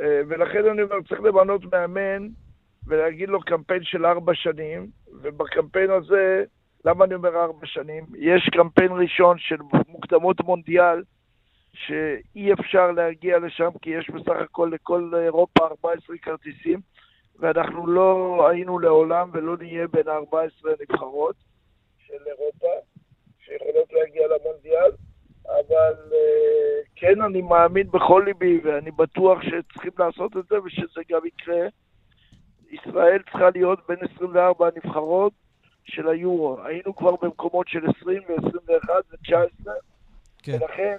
אה, 0.00 0.20
ולכן 0.28 0.68
אני 0.70 0.82
אומר, 0.82 0.96
צריך 1.08 1.20
למנות 1.20 1.60
מאמן 1.72 2.28
ולהגיד 2.86 3.28
לו 3.28 3.40
קמפיין 3.40 3.84
של 3.84 4.06
ארבע 4.06 4.34
שנים, 4.34 4.86
ובקמפיין 5.22 5.90
הזה, 5.90 6.44
למה 6.84 7.04
אני 7.04 7.14
אומר 7.14 7.36
ארבע 7.36 7.66
שנים? 7.66 8.04
יש 8.18 8.50
קמפיין 8.52 8.92
ראשון 8.92 9.38
של 9.38 9.56
מוקדמות 9.88 10.40
מונדיאל, 10.40 11.02
שאי 11.72 12.52
אפשר 12.52 12.90
להגיע 12.90 13.38
לשם, 13.38 13.70
כי 13.82 13.90
יש 13.90 14.10
בסך 14.10 14.36
הכל 14.40 14.70
לכל 14.72 15.12
אירופה 15.14 15.66
14 15.66 16.16
כרטיסים, 16.18 16.80
ואנחנו 17.38 17.86
לא 17.86 18.38
היינו 18.48 18.78
לעולם 18.78 19.30
ולא 19.32 19.56
נהיה 19.56 19.88
בין 19.88 20.08
14 20.08 20.72
הנבחרות. 20.80 21.36
של 22.06 22.26
אירופה, 22.26 22.66
שיכולות 23.44 23.92
להגיע 23.92 24.22
למונדיאל, 24.26 24.90
אבל 25.46 25.94
אה, 26.12 26.80
כן, 26.96 27.22
אני 27.22 27.42
מאמין 27.42 27.90
בכל 27.90 28.22
ליבי, 28.26 28.60
ואני 28.64 28.90
בטוח 28.90 29.38
שצריכים 29.42 29.92
לעשות 29.98 30.36
את 30.36 30.44
זה 30.50 30.62
ושזה 30.62 31.00
גם 31.10 31.20
יקרה. 31.26 31.68
ישראל 32.70 33.22
צריכה 33.30 33.50
להיות 33.54 33.78
בין 33.88 33.98
24 34.14 34.68
הנבחרות 34.74 35.32
של 35.84 36.08
היורו. 36.08 36.58
היינו 36.64 36.96
כבר 36.96 37.14
במקומות 37.22 37.68
של 37.68 37.80
20 38.00 38.22
ו-21 38.28 38.90
ו-19, 39.10 39.70
כן. 40.42 40.58
ולכן 40.60 40.96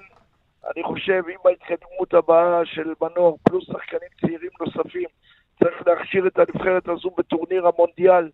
אני 0.76 0.84
חושב, 0.84 1.24
עם 1.30 1.40
ההתקדמות 1.46 2.14
הבאה 2.14 2.66
של 2.66 2.94
מנור, 3.02 3.38
פלוס 3.44 3.66
שחקנים 3.66 4.10
צעירים 4.22 4.50
נוספים, 4.60 5.08
צריך 5.60 5.88
להכשיר 5.88 6.28
את 6.28 6.38
הנבחרת 6.38 6.88
הזו 6.88 7.10
בטורניר 7.18 7.68
המונדיאל, 7.68 8.30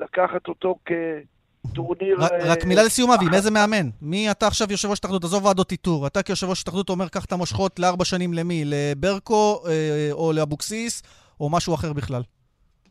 לקחת 0.00 0.48
אותו 0.48 0.78
כטורניר... 0.84 2.16
רק, 2.18 2.32
רק 2.32 2.62
אה, 2.62 2.68
מילה 2.68 2.82
לסיום, 2.82 3.10
אבי, 3.10 3.24
מאיזה 3.30 3.50
מאמן? 3.50 3.88
מי 4.02 4.30
אתה 4.30 4.46
עכשיו 4.46 4.66
יושב 4.70 4.88
ראש 4.88 4.98
התאחדות? 4.98 5.24
עזוב 5.24 5.44
ועדות 5.44 5.72
איתור. 5.72 6.06
אתה 6.06 6.22
כיושב 6.22 6.46
ראש 6.46 6.62
התאחדות 6.62 6.88
אומר, 6.88 7.08
קח 7.08 7.24
את 7.24 7.32
המושכות 7.32 7.78
לארבע 7.78 8.04
שנים 8.04 8.34
למי? 8.34 8.62
לברקו 8.66 9.62
אה, 9.68 10.08
או 10.12 10.32
לאבוקסיס, 10.32 11.02
או 11.40 11.50
משהו 11.50 11.74
אחר 11.74 11.92
בכלל? 11.92 12.22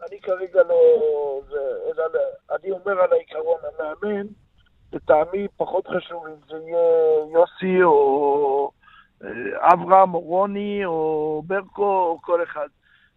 אני 0.10 0.20
כרגע 0.22 0.64
לא... 0.64 0.76
זה, 1.50 1.92
אלא, 1.92 2.04
אני 2.52 2.72
אומר 2.72 3.02
על 3.02 3.14
העיקרון, 3.14 3.58
המאמן, 3.64 4.28
לטעמי 4.94 5.48
פחות 5.58 5.88
חשוב 5.88 6.26
אם 6.28 6.36
זה 6.48 6.56
יהיה 6.68 7.26
יוסי 7.34 7.84
או 7.84 8.72
אה, 9.24 9.74
אברהם 9.74 10.14
או 10.14 10.20
רוני 10.20 10.86
או 10.86 11.44
ברקו 11.46 12.00
או 12.00 12.20
כל 12.22 12.44
אחד. 12.44 12.68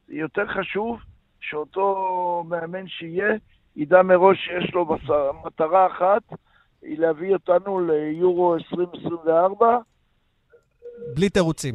יותר 0.09 0.47
חשוב 0.47 0.99
שאותו 1.41 2.45
מאמן 2.49 2.89
שיהיה, 2.89 3.35
ידע 3.77 4.03
מראש 4.03 4.39
שיש 4.39 4.75
לו 4.75 4.87
מטרה 5.45 5.87
אחת, 5.87 6.23
היא 6.83 6.99
להביא 6.99 7.35
אותנו 7.35 7.81
ליורו 7.81 8.55
2024. 8.55 9.79
בלי 11.15 11.29
תירוצים. 11.29 11.75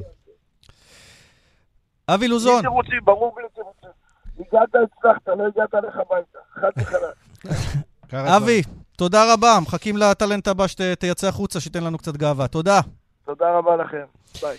אבי 2.07 2.27
לוזון. 2.27 2.53
בלי 2.53 2.61
תירוצים, 2.61 2.99
ברור 3.05 3.35
בלי 3.35 3.45
תירוצים. 3.55 4.00
הגעת, 4.47 4.69
הצלחת, 4.75 5.27
לא 5.27 5.43
הגעת 5.47 5.83
לך 5.87 5.95
הביתה. 5.95 6.39
חד 6.53 6.71
וחלק. 6.77 8.13
אבי, 8.13 8.61
תודה 8.97 9.33
רבה. 9.33 9.59
מחכים 9.61 9.97
לטלנט 9.97 10.47
הבא 10.47 10.67
שתייצא 10.67 11.27
החוצה, 11.27 11.59
שייתן 11.59 11.83
לנו 11.83 11.97
קצת 11.97 12.17
גאווה. 12.17 12.47
תודה. 12.47 12.79
תודה 13.25 13.57
רבה 13.57 13.75
לכם. 13.75 14.05
ביי. 14.41 14.57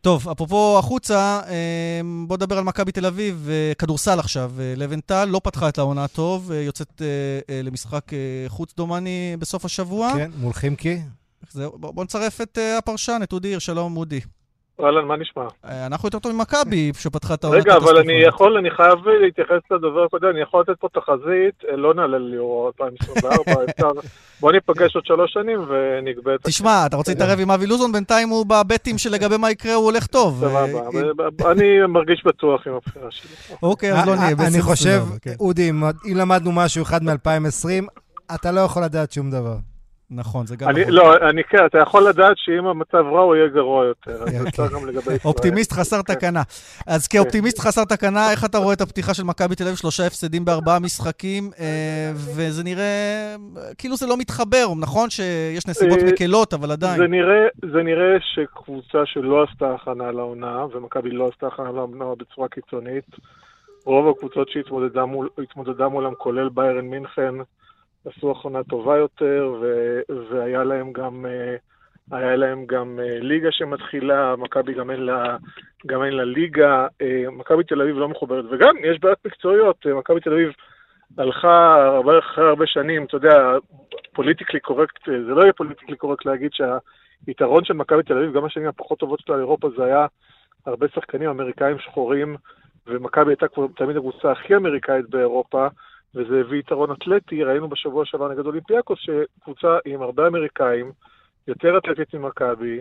טוב, 0.00 0.28
אפרופו 0.28 0.78
החוצה, 0.78 1.40
אמ, 1.48 2.24
בואו 2.28 2.36
נדבר 2.36 2.58
על 2.58 2.64
מכבי 2.64 2.92
תל 2.92 3.06
אביב, 3.06 3.48
אה, 3.50 3.72
כדורסל 3.78 4.18
עכשיו. 4.18 4.52
אה, 4.60 4.74
לבנטל 4.76 5.24
לא 5.24 5.40
פתחה 5.44 5.68
את 5.68 5.78
העונה 5.78 6.08
טוב, 6.08 6.52
אה, 6.52 6.60
יוצאת 6.60 7.02
למשחק 7.62 8.04
חוץ 8.48 8.74
דומני 8.76 9.36
בסוף 9.38 9.64
השבוע. 9.64 10.12
כן, 10.16 10.30
מול 10.36 10.52
חימקי. 10.52 11.00
בואו 11.54 12.04
נצרף 12.04 12.40
את 12.40 12.58
הפרשן, 12.78 13.20
את 13.22 13.32
אודי 13.32 13.48
הירש, 13.48 13.66
שלום 13.66 13.96
אודי. 13.96 14.20
אהלן, 14.84 15.04
מה 15.04 15.16
נשמע? 15.16 15.42
אה, 15.64 15.86
אנחנו 15.86 16.06
יותר 16.06 16.18
טוב 16.18 16.32
ממכבי, 16.32 16.92
שפתחה 16.94 17.34
את 17.34 17.44
העונה 17.44 17.58
רגע, 17.58 17.76
אבל 17.76 17.98
אני 17.98 18.12
יכול, 18.12 18.56
אני 18.56 18.70
חייב 18.70 19.08
להתייחס 19.08 19.60
לדובר 19.70 20.04
הקודם, 20.04 20.28
אני 20.28 20.40
יכול 20.40 20.60
לתת 20.60 20.80
פה 20.80 20.88
תחזית, 20.94 21.70
אה, 21.70 21.76
לא 21.76 21.94
נעלה 21.94 22.18
ליורו 22.18 22.66
2024, 22.66 23.52
אפשר, 23.70 23.88
בוא 24.40 24.52
ניפגש 24.52 24.94
עוד 24.94 25.06
שלוש 25.06 25.32
שנים 25.32 25.60
ונגבה 25.68 26.34
את... 26.34 26.40
תשמע, 26.42 26.86
אתה 26.86 26.96
רוצה 26.96 27.12
להתערב 27.12 27.40
עם 27.40 27.50
אבי 27.50 27.66
לוזון, 27.66 27.92
בינתיים 27.92 28.28
הוא 28.28 28.46
בבטים 28.46 28.98
שלגבי 28.98 29.36
מה 29.36 29.50
יקרה 29.50 29.74
הוא 29.74 29.84
הולך 29.84 30.06
טוב. 30.06 30.40
סבבה, 30.40 31.50
אני 31.50 31.86
מרגיש 31.88 32.22
בטוח 32.26 32.66
עם 32.66 32.72
הבחירה 32.74 33.10
שלי. 33.10 33.56
אוקיי, 33.62 33.92
אז 33.92 34.06
לא 34.06 34.16
נהיה. 34.16 34.36
אני 34.48 34.62
חושב, 34.62 35.02
כן. 35.22 35.34
אודי, 35.40 35.70
אם 35.70 36.16
למדנו 36.16 36.52
משהו 36.52 36.82
אחד 36.82 37.02
מ-2020, 37.02 37.86
אתה 38.34 38.52
לא 38.52 38.60
יכול 38.60 38.84
לדעת 38.84 39.12
שום 39.12 39.30
דבר. 39.30 39.56
נכון, 40.10 40.46
זה 40.46 40.56
גם 40.56 40.68
אני, 40.68 40.80
נכון. 40.80 40.94
לא, 40.94 41.28
אני 41.30 41.44
כן, 41.44 41.66
אתה 41.66 41.78
יכול 41.78 42.08
לדעת 42.08 42.36
שאם 42.36 42.66
המצב 42.66 43.04
רע 43.12 43.20
הוא 43.20 43.36
יהיה 43.36 43.48
גרוע 43.48 43.84
יותר. 43.84 44.22
אז 44.22 44.30
זה 44.30 44.50
כן. 44.52 44.62
גם 44.74 44.86
לגבי 44.86 44.98
ישראל. 44.98 45.18
אופטימיסט 45.24 45.72
חסר 45.72 46.02
כן. 46.02 46.14
תקנה. 46.14 46.42
אז 46.86 47.08
כאופטימיסט 47.08 47.58
חסר 47.60 47.84
תקנה, 47.84 48.30
איך 48.30 48.44
אתה 48.44 48.58
רואה 48.58 48.74
את 48.74 48.80
הפתיחה 48.80 49.14
של 49.14 49.24
מכבי 49.24 49.54
תל 49.54 49.64
אביב? 49.64 49.76
שלושה 49.76 50.06
הפסדים 50.06 50.44
בארבעה 50.44 50.78
משחקים, 50.78 51.50
אה, 51.58 52.12
וזה 52.14 52.64
נראה, 52.64 53.34
כאילו 53.78 53.96
זה 53.96 54.06
לא 54.06 54.16
מתחבר, 54.16 54.66
נכון 54.80 55.10
שיש 55.10 55.66
נסיבות 55.66 55.98
אה, 55.98 56.06
מקלות, 56.12 56.54
אבל 56.54 56.70
עדיין. 56.70 57.00
זה 57.72 57.82
נראה 57.82 58.16
שקבוצה 58.20 58.98
שלא 59.04 59.42
עשתה 59.42 59.74
הכנה 59.74 60.12
לעונה, 60.12 60.66
ומכבי 60.72 61.10
לא 61.10 61.28
עשתה 61.32 61.46
הכנה 61.46 61.72
לעונה 61.72 62.04
בצורה 62.18 62.48
קיצונית, 62.48 63.04
רוב 63.84 64.16
הקבוצות 64.16 64.48
שהתמודדה 64.48 65.88
מולם, 65.88 66.14
כולל 66.18 66.48
ביירן 66.48 66.84
מינכן, 66.84 67.34
עשו 68.06 68.30
הכנה 68.30 68.64
טובה 68.64 68.96
יותר, 68.96 69.54
ו- 69.60 70.00
והיה 70.30 70.64
להם 70.64 70.92
גם, 70.92 71.26
אה, 71.26 71.56
היה 72.18 72.36
להם 72.36 72.66
גם 72.66 72.98
אה, 73.02 73.18
ליגה 73.20 73.52
שמתחילה, 73.52 74.36
מכבי 74.36 74.74
גם 74.74 74.90
אין 74.90 75.00
לה, 75.00 75.36
גם 75.86 76.04
אין 76.04 76.12
לה 76.12 76.24
ליגה, 76.24 76.86
אה, 77.02 77.24
מכבי 77.32 77.64
תל 77.64 77.82
אביב 77.82 77.98
לא 77.98 78.08
מחוברת, 78.08 78.44
וגם 78.50 78.74
יש 78.84 79.00
בעיות 79.00 79.26
מקצועיות, 79.26 79.86
מכבי 79.86 80.20
תל 80.20 80.32
אביב 80.32 80.52
הלכה 81.18 81.86
הרבה, 81.86 82.18
אחרי 82.18 82.48
הרבה 82.48 82.66
שנים, 82.66 83.04
אתה 83.04 83.16
יודע, 83.16 83.52
politically 84.12 84.60
correct, 84.60 85.06
זה 85.06 85.34
לא 85.34 85.42
יהיה 85.42 85.52
politically 85.52 85.96
correct 85.96 86.26
להגיד 86.26 86.50
שהיתרון 86.52 87.64
של 87.64 87.74
מכבי 87.74 88.02
תל 88.02 88.18
אביב, 88.18 88.32
גם 88.32 88.44
השנים 88.44 88.68
הפחות 88.68 88.98
טובות 88.98 89.20
שלה 89.20 89.36
לאירופה, 89.36 89.68
זה 89.76 89.84
היה 89.84 90.06
הרבה 90.66 90.86
שחקנים 90.94 91.30
אמריקאים 91.30 91.78
שחורים, 91.78 92.36
ומכבי 92.86 93.30
הייתה 93.30 93.48
כבר 93.48 93.66
תמיד 93.76 93.96
הקבוצה 93.96 94.32
הכי 94.32 94.56
אמריקאית 94.56 95.10
באירופה, 95.10 95.66
וזה 96.16 96.40
הביא 96.40 96.58
יתרון 96.58 96.92
אתלטי. 96.92 97.44
ראינו 97.44 97.68
בשבוע 97.68 98.04
שעבר 98.04 98.32
נגד 98.32 98.46
אולימפיאקוס 98.46 98.98
שקבוצה 98.98 99.78
עם 99.84 100.02
הרבה 100.02 100.26
אמריקאים, 100.26 100.92
יותר 101.48 101.78
אתלטית 101.78 102.14
ממכבי, 102.14 102.80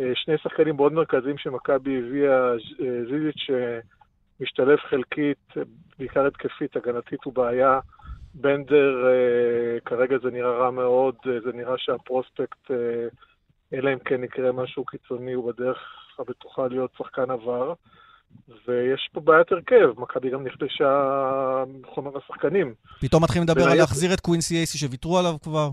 אה, 0.00 0.10
שני 0.14 0.38
שחקנים 0.38 0.76
מאוד 0.76 0.92
מרכזיים 0.92 1.38
שמכבי 1.38 1.98
הביאה, 1.98 2.50
אה, 2.52 3.04
זיזיץ' 3.10 3.46
שמשתלב 4.40 4.78
חלקית, 4.78 5.52
בעיקר 5.98 6.26
התקפית, 6.26 6.76
הגנתית 6.76 7.24
הוא 7.24 7.32
בעיה. 7.32 7.80
בנדר, 8.34 9.06
אה, 9.06 9.80
כרגע 9.84 10.16
זה 10.22 10.30
נראה 10.30 10.50
רע 10.50 10.70
מאוד, 10.70 11.14
זה 11.44 11.52
נראה 11.54 11.78
שהפרוספקט, 11.78 12.70
אלא 13.72 13.92
אם 13.92 13.98
כן 13.98 14.24
יקרה 14.24 14.52
משהו 14.52 14.84
קיצוני, 14.84 15.32
הוא 15.32 15.52
בדרך 15.52 15.78
הבטוחה 16.18 16.66
להיות 16.68 16.90
שחקן 16.98 17.30
עבר. 17.30 17.72
ויש 18.68 19.08
פה 19.12 19.20
בעיית 19.20 19.52
הרכב, 19.52 20.00
מכבי 20.00 20.30
גם 20.30 20.46
נכבשה 20.46 21.64
חומר 21.86 22.10
השחקנים. 22.18 22.74
פתאום 23.00 23.22
מתחילים 23.22 23.48
לדבר 23.48 23.64
על 23.70 23.76
להחזיר 23.76 24.14
את 24.14 24.20
קווינסי 24.20 24.54
אייסי 24.54 24.78
שוויתרו 24.78 25.18
עליו 25.18 25.34
כבר? 25.42 25.68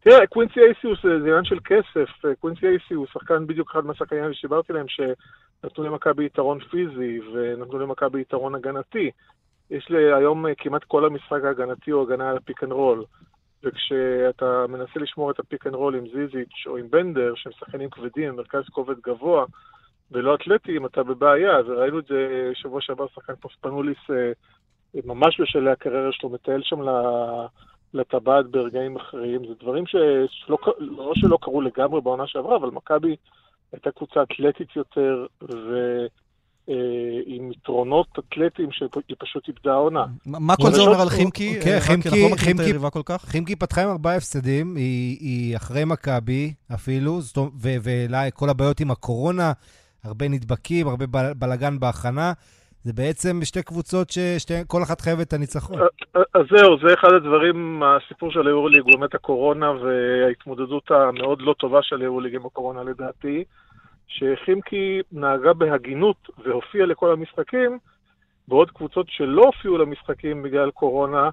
תראה, 0.00 0.26
קווינסי 0.26 0.60
אייסי 0.60 0.86
הוא 0.86 0.96
זה 1.02 1.08
עניין 1.08 1.44
של 1.44 1.58
כסף. 1.64 2.36
קווינסי 2.40 2.66
אייסי 2.66 2.94
הוא 2.94 3.06
שחקן 3.12 3.46
בדיוק 3.46 3.70
אחד 3.70 3.86
מהשחקנים 3.86 4.32
שדיברתי 4.32 4.72
להם, 4.72 4.86
שנתנו 4.88 5.84
למכבי 5.84 6.24
יתרון 6.24 6.58
פיזי 6.70 7.20
ונתנו 7.32 7.78
למכבי 7.78 8.20
יתרון 8.20 8.54
הגנתי. 8.54 9.10
יש 9.70 9.88
לי 9.90 10.14
היום 10.14 10.44
כמעט 10.58 10.84
כל 10.84 11.04
המשחק 11.04 11.44
ההגנתי 11.44 11.90
הוא 11.90 12.02
הגנה 12.02 12.30
על 12.30 12.36
הפיק 12.36 12.64
אנד 12.64 12.72
רול. 12.72 13.04
וכשאתה 13.64 14.66
מנסה 14.68 15.00
לשמור 15.00 15.30
את 15.30 15.38
הפיק 15.38 15.66
אנד 15.66 15.74
רול 15.74 15.94
עם 15.94 16.04
ז'יז'יץ' 16.08 16.66
או 16.66 16.76
עם 16.76 16.90
בנדר, 16.90 17.32
שהם 17.36 17.52
שחקנים 17.52 17.90
כבדים, 17.90 18.36
מרכז 18.36 18.64
כובד 18.72 18.94
גבוה, 19.06 19.44
ולא 20.14 20.34
אתלטים, 20.34 20.86
אתה 20.86 21.02
בבעיה, 21.02 21.52
וראינו 21.66 21.98
את 21.98 22.04
זה 22.06 22.50
שבוע 22.54 22.80
שעבר, 22.80 23.06
שחקן 23.14 23.32
כמו 23.40 23.50
ספנוליס, 23.50 23.98
אה, 24.10 24.32
ממש 25.04 25.40
בשלהי 25.40 25.72
הקריירה 25.72 26.12
שלו, 26.12 26.30
מטייל 26.30 26.60
שם 26.62 26.78
לטבעת 27.94 28.46
ברגעים 28.46 28.96
אחרים. 28.96 29.46
זה 29.48 29.54
דברים 29.60 29.86
שלא 29.86 30.58
לא 30.78 31.12
שלא 31.14 31.38
קרו 31.40 31.60
לגמרי 31.60 32.00
בעונה 32.00 32.26
שעברה, 32.26 32.56
אבל 32.56 32.70
מכבי 32.70 33.16
הייתה 33.72 33.90
קבוצה 33.90 34.22
אתלטית 34.22 34.76
יותר, 34.76 35.26
ו... 35.42 36.06
אה, 36.68 36.74
עם 37.26 37.52
יתרונות 37.52 38.06
אתלטיים 38.18 38.72
שהיא 38.72 39.16
פשוט 39.18 39.48
איבדה 39.48 39.72
העונה. 39.72 40.04
מה 40.26 40.56
כל 40.56 40.72
זה 40.72 40.80
אומר 40.80 41.00
על 41.00 41.08
חימקי? 41.08 41.60
כן, 41.60 41.78
חימקי 43.18 43.56
פתחה 43.56 43.82
עם 43.82 43.88
ארבעה 43.88 44.16
הפסדים, 44.16 44.76
היא 44.76 45.56
אחרי 45.56 45.84
מכבי 45.84 46.54
אפילו, 46.74 47.20
וכל 47.60 48.48
הבעיות 48.50 48.80
עם 48.80 48.90
הקורונה, 48.90 49.52
הרבה 50.04 50.28
נדבקים, 50.28 50.88
הרבה 50.88 51.04
בלאגן 51.38 51.80
בהכנה. 51.80 52.32
זה 52.84 52.92
בעצם 52.92 53.40
שתי 53.44 53.62
קבוצות 53.62 54.08
שכל 54.38 54.82
אחת 54.82 55.00
חייבת 55.00 55.28
את 55.28 55.32
הניצחון. 55.32 55.80
אה, 55.80 55.86
אה, 56.16 56.22
אז 56.34 56.46
זהו, 56.50 56.78
זה 56.86 56.94
אחד 56.94 57.12
הדברים, 57.12 57.82
הסיפור 57.82 58.30
של 58.32 58.46
היורליג 58.46 58.82
הוא 58.82 58.92
באמת 58.98 59.14
הקורונה 59.14 59.70
וההתמודדות 59.70 60.90
המאוד 60.90 61.42
לא 61.42 61.54
טובה 61.58 61.82
של 61.82 62.00
היורליג 62.00 62.34
עם 62.34 62.46
הקורונה 62.46 62.82
לדעתי, 62.82 63.44
שחימקי 64.08 65.00
נהגה 65.12 65.52
בהגינות 65.52 66.16
והופיעה 66.44 66.86
לכל 66.86 67.12
המשחקים, 67.12 67.78
בעוד 68.48 68.70
קבוצות 68.70 69.06
שלא 69.08 69.42
הופיעו 69.42 69.78
למשחקים 69.78 70.42
בגלל 70.42 70.70
קורונה, 70.70 71.30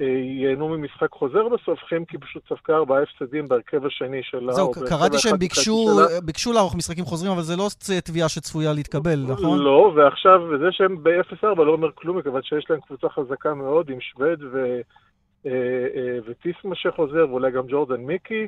ייהנו 0.00 0.68
ממשחק 0.68 1.12
חוזר 1.12 1.48
בסוף, 1.48 1.78
חמקי 1.88 2.18
פשוט 2.18 2.42
ספגה 2.48 2.76
ארבעה 2.76 3.02
הפסדים 3.02 3.48
בהרכב 3.48 3.86
השני 3.86 4.22
שלה. 4.22 4.52
זהו, 4.52 4.72
קראתי 4.88 5.18
שהם 5.18 5.38
ביקשו, 5.38 5.86
ביקשו 6.24 6.52
לערוך 6.52 6.76
משחקים 6.76 7.04
חוזרים, 7.04 7.32
אבל 7.32 7.42
זה 7.42 7.56
לא 7.56 7.68
תביעה 8.04 8.28
שצפויה 8.28 8.72
להתקבל, 8.72 9.18
נכון? 9.28 9.58
לא, 9.58 9.92
ועכשיו, 9.96 10.40
וזה 10.50 10.66
שהם 10.70 11.02
ב-0-4 11.02 11.62
לא 11.62 11.72
אומר 11.72 11.88
כלום, 11.94 12.18
מכיוון 12.18 12.42
שיש 12.42 12.66
להם 12.70 12.80
קבוצה 12.80 13.08
חזקה 13.08 13.54
מאוד 13.54 13.90
עם 13.90 14.00
שווד 14.00 14.42
ו... 14.52 14.80
וטיסמה 16.26 16.74
שחוזר, 16.74 17.26
ואולי 17.28 17.50
גם 17.50 17.62
ג'ורדן 17.68 18.00
מיקי, 18.00 18.46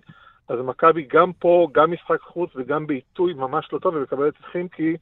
אז 0.48 0.58
מכבי 0.64 1.06
גם 1.12 1.32
פה, 1.32 1.68
גם 1.72 1.92
משחק 1.92 2.20
חוץ 2.20 2.50
וגם 2.56 2.86
בעיתוי 2.86 3.34
ממש 3.34 3.68
לא 3.72 3.78
טוב, 3.78 3.94
ומקבלת 3.94 4.34
את 4.40 4.44
חימקי 4.52 4.96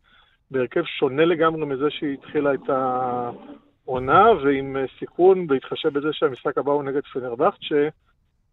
בהרכב 0.50 0.84
שונה 0.84 1.24
לגמרי 1.24 1.66
מזה 1.66 1.90
שהיא 1.90 2.14
התחילה 2.14 2.54
את 2.54 2.70
העונה, 3.88 4.30
ועם 4.44 4.76
סיכון, 4.98 5.46
בהתחשב 5.46 5.88
בזה 5.88 6.08
שהמשחק 6.12 6.58
הבא 6.58 6.72
הוא 6.72 6.82
נגד 6.84 7.02
פנרבכצ'ה, 7.12 7.88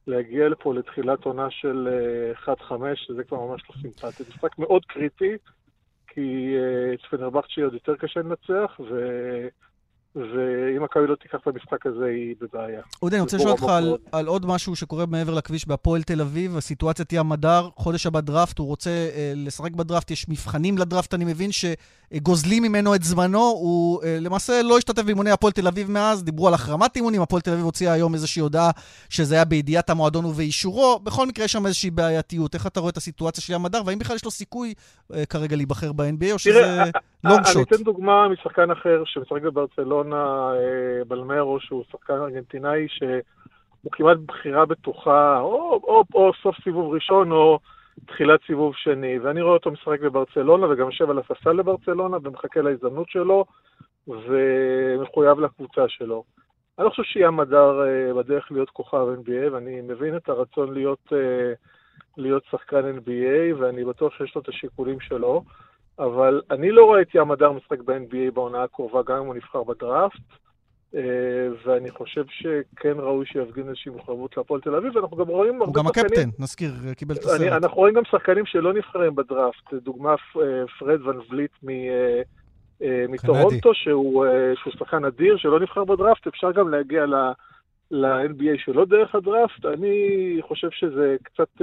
להגיע 0.07 0.49
לפה 0.49 0.73
לתחילת 0.73 1.25
עונה 1.25 1.47
של 1.49 1.88
1-5, 2.45 2.49
שזה 2.95 3.23
כבר 3.23 3.45
ממש 3.45 3.61
לא 3.69 3.81
סימפטי. 3.81 4.23
משחק 4.29 4.59
מאוד 4.59 4.86
קריטי, 4.86 5.38
כי 6.07 6.55
את 6.93 7.01
פנרבכצ'ה 7.09 7.61
עוד 7.63 7.73
יותר 7.73 7.95
קשה 7.95 8.19
לנצח, 8.19 8.79
ו... 8.79 8.99
ואם 10.16 10.84
מכבי 10.84 11.07
לא 11.07 11.16
תיקח 11.16 11.38
את 11.41 11.47
המשחק 11.47 11.86
הזה, 11.86 12.05
היא 12.05 12.36
בבעיה. 12.41 12.82
אודי, 13.01 13.16
אני 13.16 13.22
רוצה 13.22 13.38
לשאול 13.38 13.51
אותך 13.51 13.63
על, 13.63 13.97
על 14.11 14.28
עוד 14.28 14.45
משהו 14.45 14.76
שקורה 14.76 15.05
מעבר 15.05 15.34
לכביש 15.34 15.68
בהפועל 15.68 16.03
תל 16.03 16.22
אביב. 16.22 16.57
הסיטואציה 16.57 17.05
תהיה 17.05 17.20
המדר, 17.20 17.70
חודש 17.76 18.05
הבא 18.05 18.20
דראפט, 18.20 18.59
הוא 18.59 18.68
רוצה 18.68 18.89
אה, 18.89 19.34
לשחק 19.36 19.72
בדראפט, 19.72 20.11
יש 20.11 20.30
מבחנים 20.30 20.78
לדראפט, 20.78 21.13
אני 21.13 21.26
מבין 21.26 21.49
שגוזלים 21.51 22.63
ממנו 22.63 22.95
את 22.95 23.03
זמנו. 23.03 23.39
הוא 23.39 24.03
אה, 24.03 24.18
למעשה 24.22 24.61
לא 24.63 24.78
השתתף 24.78 25.01
באימוני 25.01 25.32
הפועל 25.32 25.53
תל 25.53 25.68
אביב 25.68 25.91
מאז, 25.91 26.24
דיברו 26.24 26.47
על 26.47 26.53
החרמת 26.53 26.95
אימונים, 26.95 27.22
הפועל 27.22 27.41
תל 27.41 27.51
אביב 27.51 27.66
הוציאה 27.66 27.93
היום 27.93 28.13
איזושהי 28.13 28.41
הודעה 28.41 28.72
שזה 29.09 29.36
היה 29.36 29.45
בידיעת 29.45 29.89
המועדון 29.89 30.26
ובאישורו. 30.26 30.99
בכל 31.03 31.26
מקרה, 31.28 31.45
יש 31.45 31.51
שם 31.51 31.66
איזושהי 31.66 31.91
בעייתיות. 31.91 32.55
איך 32.55 32.68
אתה 32.68 32.80
רואה 32.80 32.89
את 32.89 32.97
הסיטואציה 32.97 33.43
של 33.43 33.53
המדר, 33.53 33.82
והאם 33.86 33.99
בכלל 33.99 34.16
יש 34.16 34.26
לו 34.26 34.32
סיכוי 34.32 34.74
אה, 35.13 35.26
כרגע 35.26 35.55
להיבחר 35.55 35.91
ב-NBA, 35.91 36.32
או 36.32 36.39
שזה 36.39 36.84
לונג 37.24 37.45
שוט? 37.45 37.55
אני 37.55 37.63
אתן 37.63 37.84
דוגמה 37.84 38.28
משחקן 38.30 38.72
אחר 38.72 39.03
שמשחק 39.05 39.41
בברצלונה, 39.41 40.04
בלמרו, 41.07 41.59
שהוא 41.59 41.83
שחקן 41.91 42.13
ארגנטינאי, 42.13 42.87
שהוא 42.87 43.91
כמעט 43.91 44.17
בחירה 44.17 44.65
בטוחה, 44.65 45.39
או, 45.39 45.79
או, 45.83 46.03
או 46.13 46.31
סוף 46.43 46.55
סיבוב 46.63 46.93
ראשון, 46.93 47.31
או 47.31 47.59
תחילת 48.07 48.39
סיבוב 48.47 48.75
שני. 48.75 49.19
ואני 49.19 49.41
רואה 49.41 49.53
אותו 49.53 49.71
משחק 49.71 50.01
בברצלונה, 50.01 50.67
וגם 50.69 50.85
יושב 50.85 51.09
על 51.09 51.19
הספסל 51.19 51.51
לברצלונה, 51.51 52.17
ומחכה 52.23 52.61
להזדמנות 52.61 53.09
שלו, 53.09 53.45
ומחויב 54.07 55.39
לקבוצה 55.39 55.87
שלו. 55.87 56.23
אני 56.77 56.85
לא 56.85 56.89
חושב 56.89 57.03
שיהיה 57.03 57.31
מדר 57.31 57.81
בדרך 58.17 58.51
להיות 58.51 58.69
כוכב 58.69 59.07
NBA, 59.23 59.51
ואני 59.53 59.81
מבין 59.81 60.15
את 60.15 60.29
הרצון 60.29 60.73
להיות, 60.73 61.13
להיות 62.17 62.43
שחקן 62.51 62.97
NBA, 62.97 63.59
ואני 63.59 63.83
בטוח 63.83 64.13
שיש 64.17 64.35
לו 64.35 64.41
את 64.41 64.49
השיקולים 64.49 64.99
שלו. 64.99 65.43
אבל 65.99 66.41
אני 66.51 66.71
לא 66.71 66.85
רואה 66.85 67.01
את 67.01 67.15
ים 67.15 67.31
הדר 67.31 67.51
משחק 67.51 67.79
ב-NBA 67.79 68.31
בעונה 68.33 68.63
הקרובה, 68.63 69.01
גם 69.05 69.17
אם 69.17 69.25
הוא 69.25 69.35
נבחר 69.35 69.63
בדראפט, 69.63 70.21
ואני 71.65 71.91
חושב 71.91 72.23
שכן 72.29 72.93
ראוי 72.97 73.25
שיפגין 73.25 73.67
איזושהי 73.67 73.91
מחויבות 73.91 74.37
להפועל 74.37 74.61
תל 74.61 74.75
אביב, 74.75 74.95
ואנחנו 74.95 75.17
גם 75.17 75.27
רואים 75.27 75.61
הרבה 75.61 75.73
שחקנים... 75.73 75.85
הוא 75.85 75.93
גם 75.93 76.05
הקפטן, 76.05 76.29
נזכיר, 76.39 76.71
קיבל 76.97 77.15
את 77.15 77.19
הסרט. 77.19 77.63
אנחנו 77.63 77.77
רואים 77.77 77.95
גם 77.95 78.03
שחקנים 78.11 78.45
שלא 78.45 78.73
נבחרים 78.73 79.15
בדראפט, 79.15 79.73
דוגמה 79.73 80.15
פרד 80.79 81.01
ון 81.01 81.19
וליט 81.29 81.51
מטורונטו, 83.09 83.73
שהוא 83.73 84.25
שחקן 84.79 85.05
אדיר, 85.05 85.37
שלא 85.37 85.59
נבחר 85.59 85.83
בדראפט, 85.83 86.27
אפשר 86.27 86.51
גם 86.51 86.69
להגיע 86.69 87.05
ל-NBA 87.91 88.57
שלא 88.65 88.85
דרך 88.85 89.15
הדראפט. 89.15 89.65
אני 89.65 90.37
חושב 90.41 90.69
שזה 90.71 91.15
קצת... 91.23 91.61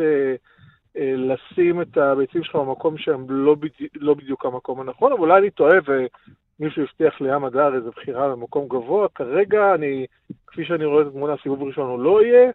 לשים 0.97 1.83
את 1.83 1.97
הביצים 1.97 2.45
שלך 2.45 2.57
במקום 2.57 2.99
שהם 2.99 3.27
לא, 3.29 3.55
בדי, 3.55 3.89
לא 3.95 4.15
בדיוק 4.15 4.45
המקום 4.45 4.81
הנכון, 4.81 5.13
אבל 5.13 5.21
אולי 5.21 5.41
אני 5.41 5.51
טועה 5.51 5.77
ומישהו 5.87 6.83
הבטיח 6.83 7.21
לי 7.21 7.35
ים 7.35 7.45
הדר 7.45 7.75
איזו 7.75 7.91
בחירה 7.91 8.29
במקום 8.29 8.69
גבוה. 8.69 9.09
כרגע 9.15 9.75
אני, 9.75 10.07
כפי 10.47 10.65
שאני 10.65 10.85
רואה 10.85 11.03
את 11.03 11.07
התמונה, 11.07 11.35
סיבוב 11.43 11.63
ראשון 11.63 11.91
הוא 11.91 11.99
לא 11.99 12.23
יהיה, 12.23 12.51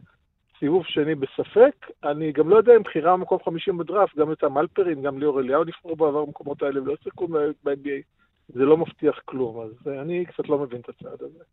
סיבוב 0.60 0.86
שני 0.86 1.16
בספק. 1.16 1.92
אני 2.04 2.32
גם 2.32 2.50
לא 2.50 2.56
יודע 2.56 2.76
אם 2.76 2.84
בחירה 2.84 3.18
במקום 3.18 3.38
50 3.46 3.78
בדראפט, 3.78 4.18
גם 4.18 4.32
את 4.32 4.44
המלפרין, 4.44 5.02
גם 5.02 5.20
ליאור 5.20 5.40
אליהו 5.40 5.64
נבחרו 5.64 5.96
בעבר 5.96 6.26
במקומות 6.26 6.62
האלה 6.62 6.82
ולא 6.82 6.96
שיחקו 7.04 7.28
ב-NBA. 7.28 8.02
זה 8.48 8.66
לא 8.66 8.78
מבטיח 8.78 9.20
כלום, 9.26 9.62
אז 9.62 9.88
אני 9.88 10.26
קצת 10.26 10.50
לא 10.50 10.58
מבין 10.58 10.80
את 10.82 10.90
הצעד 10.90 11.22
הזה. 11.22 11.44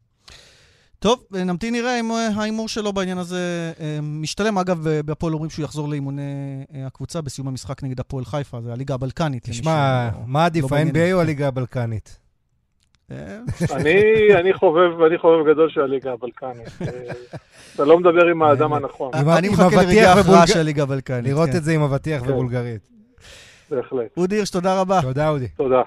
טוב, 1.04 1.24
נמתין 1.30 1.74
נראה 1.74 2.00
אם 2.00 2.10
ההימור 2.10 2.68
שלו 2.68 2.92
בעניין 2.92 3.18
הזה 3.18 3.72
משתלם. 4.02 4.58
אגב, 4.58 4.88
בהפועל 5.04 5.32
אומרים 5.32 5.50
שהוא 5.50 5.64
יחזור 5.64 5.88
לאימוני 5.88 6.22
הקבוצה 6.86 7.20
בסיום 7.20 7.48
המשחק 7.48 7.82
נגד 7.82 8.00
הפועל 8.00 8.24
חיפה, 8.24 8.60
זה 8.60 8.72
הליגה 8.72 8.94
הבלקנית. 8.94 9.42
תשמע, 9.50 10.10
מה 10.26 10.44
עדיף, 10.44 10.72
ה-NBA 10.72 11.12
או 11.12 11.20
הליגה 11.20 11.48
הבלקנית? 11.48 12.18
אני 13.10 14.52
חובב 15.18 15.48
גדול 15.50 15.70
של 15.70 15.80
הליגה 15.80 16.12
הבלקנית. 16.12 16.68
אתה 17.74 17.84
לא 17.84 17.98
מדבר 17.98 18.26
עם 18.30 18.42
האדם 18.42 18.72
הנכון. 18.72 19.10
אני 19.14 19.48
מחכה 19.48 19.82
לרגע 19.82 20.12
ההכרעה 20.12 20.46
של 20.46 20.58
הליגה 20.58 20.82
הבלקנית. 20.82 21.24
לראות 21.24 21.48
את 21.56 21.64
זה 21.64 21.72
עם 21.72 21.82
אבטיח 21.82 22.22
ובולגרית. 22.22 22.90
בהחלט. 23.70 24.16
אודי 24.16 24.36
הירש, 24.36 24.50
תודה 24.50 24.80
רבה. 24.80 25.02
תודה, 25.02 25.28
אודי. 25.28 25.48
תודה. 25.48 25.82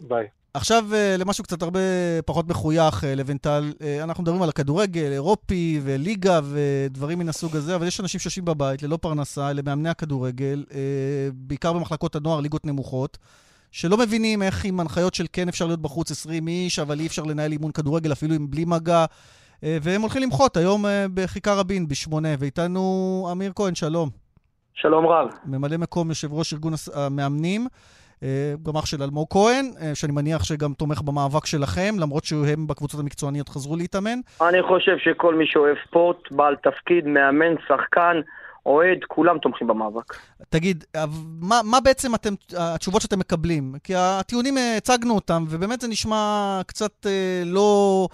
ביי. 0.00 0.26
עכשיו 0.56 0.84
למשהו 1.18 1.44
קצת 1.44 1.62
הרבה 1.62 1.80
פחות 2.26 2.48
מחוייך, 2.48 3.04
לבנטל. 3.06 3.72
אנחנו 4.02 4.22
מדברים 4.22 4.42
על 4.42 4.48
הכדורגל, 4.48 5.12
אירופי 5.12 5.80
וליגה 5.82 6.40
ודברים 6.44 7.18
מן 7.18 7.28
הסוג 7.28 7.56
הזה, 7.56 7.74
אבל 7.74 7.86
יש 7.86 8.00
אנשים 8.00 8.20
שיושבים 8.20 8.44
בבית 8.44 8.82
ללא 8.82 8.96
פרנסה, 8.96 9.50
אלה 9.50 9.62
מאמני 9.62 9.88
הכדורגל, 9.88 10.64
בעיקר 11.34 11.72
במחלקות 11.72 12.16
הנוער, 12.16 12.40
ליגות 12.40 12.66
נמוכות, 12.66 13.18
שלא 13.72 13.96
מבינים 13.96 14.42
איך 14.42 14.64
עם 14.64 14.80
הנחיות 14.80 15.14
של 15.14 15.26
כן 15.32 15.48
אפשר 15.48 15.66
להיות 15.66 15.82
בחוץ 15.82 16.10
20 16.10 16.48
איש, 16.48 16.78
אבל 16.78 17.00
אי 17.00 17.06
אפשר 17.06 17.22
לנהל 17.22 17.52
אימון 17.52 17.72
כדורגל 17.72 18.12
אפילו 18.12 18.34
עם 18.34 18.50
בלי 18.50 18.64
מגע, 18.64 19.04
והם 19.62 20.00
הולכים 20.00 20.22
למחות 20.22 20.56
היום 20.56 20.84
בכיכר 21.14 21.58
רבין 21.58 21.88
בשמונה, 21.88 22.28
ואיתנו 22.38 23.28
אמיר 23.32 23.52
כהן, 23.54 23.74
שלום. 23.74 24.10
שלום 24.74 25.06
רב. 25.06 25.28
ממלא 25.44 25.76
מקום 25.76 26.08
יושב 26.08 26.32
ראש 26.32 26.52
ארגון 26.52 26.72
המאמנים. 26.94 27.66
גם 28.62 28.76
אח 28.76 28.86
של 28.86 29.02
אלמוג 29.02 29.26
כהן, 29.30 29.70
שאני 29.94 30.12
מניח 30.12 30.44
שגם 30.44 30.72
תומך 30.74 31.02
במאבק 31.02 31.46
שלכם, 31.46 31.94
למרות 31.98 32.24
שהם 32.24 32.66
בקבוצות 32.66 33.00
המקצועניות 33.00 33.48
חזרו 33.48 33.76
להתאמן. 33.76 34.18
אני 34.40 34.62
חושב 34.62 34.96
שכל 34.98 35.34
מי 35.34 35.44
שאוהב 35.46 35.76
ספורט, 35.88 36.16
בעל 36.30 36.56
תפקיד, 36.56 37.06
מאמן, 37.06 37.54
שחקן, 37.68 38.20
אוהד, 38.66 38.98
כולם 39.08 39.38
תומכים 39.38 39.66
במאבק. 39.66 40.14
תגיד, 40.48 40.84
מה, 41.40 41.60
מה 41.64 41.80
בעצם 41.80 42.14
אתם, 42.14 42.34
התשובות 42.58 43.02
שאתם 43.02 43.18
מקבלים? 43.18 43.74
כי 43.84 43.94
הטיעונים, 43.96 44.54
הצגנו 44.76 45.14
אותם, 45.14 45.44
ובאמת 45.48 45.80
זה 45.80 45.88
נשמע 45.88 46.60
קצת 46.66 47.06
לא... 47.44 48.08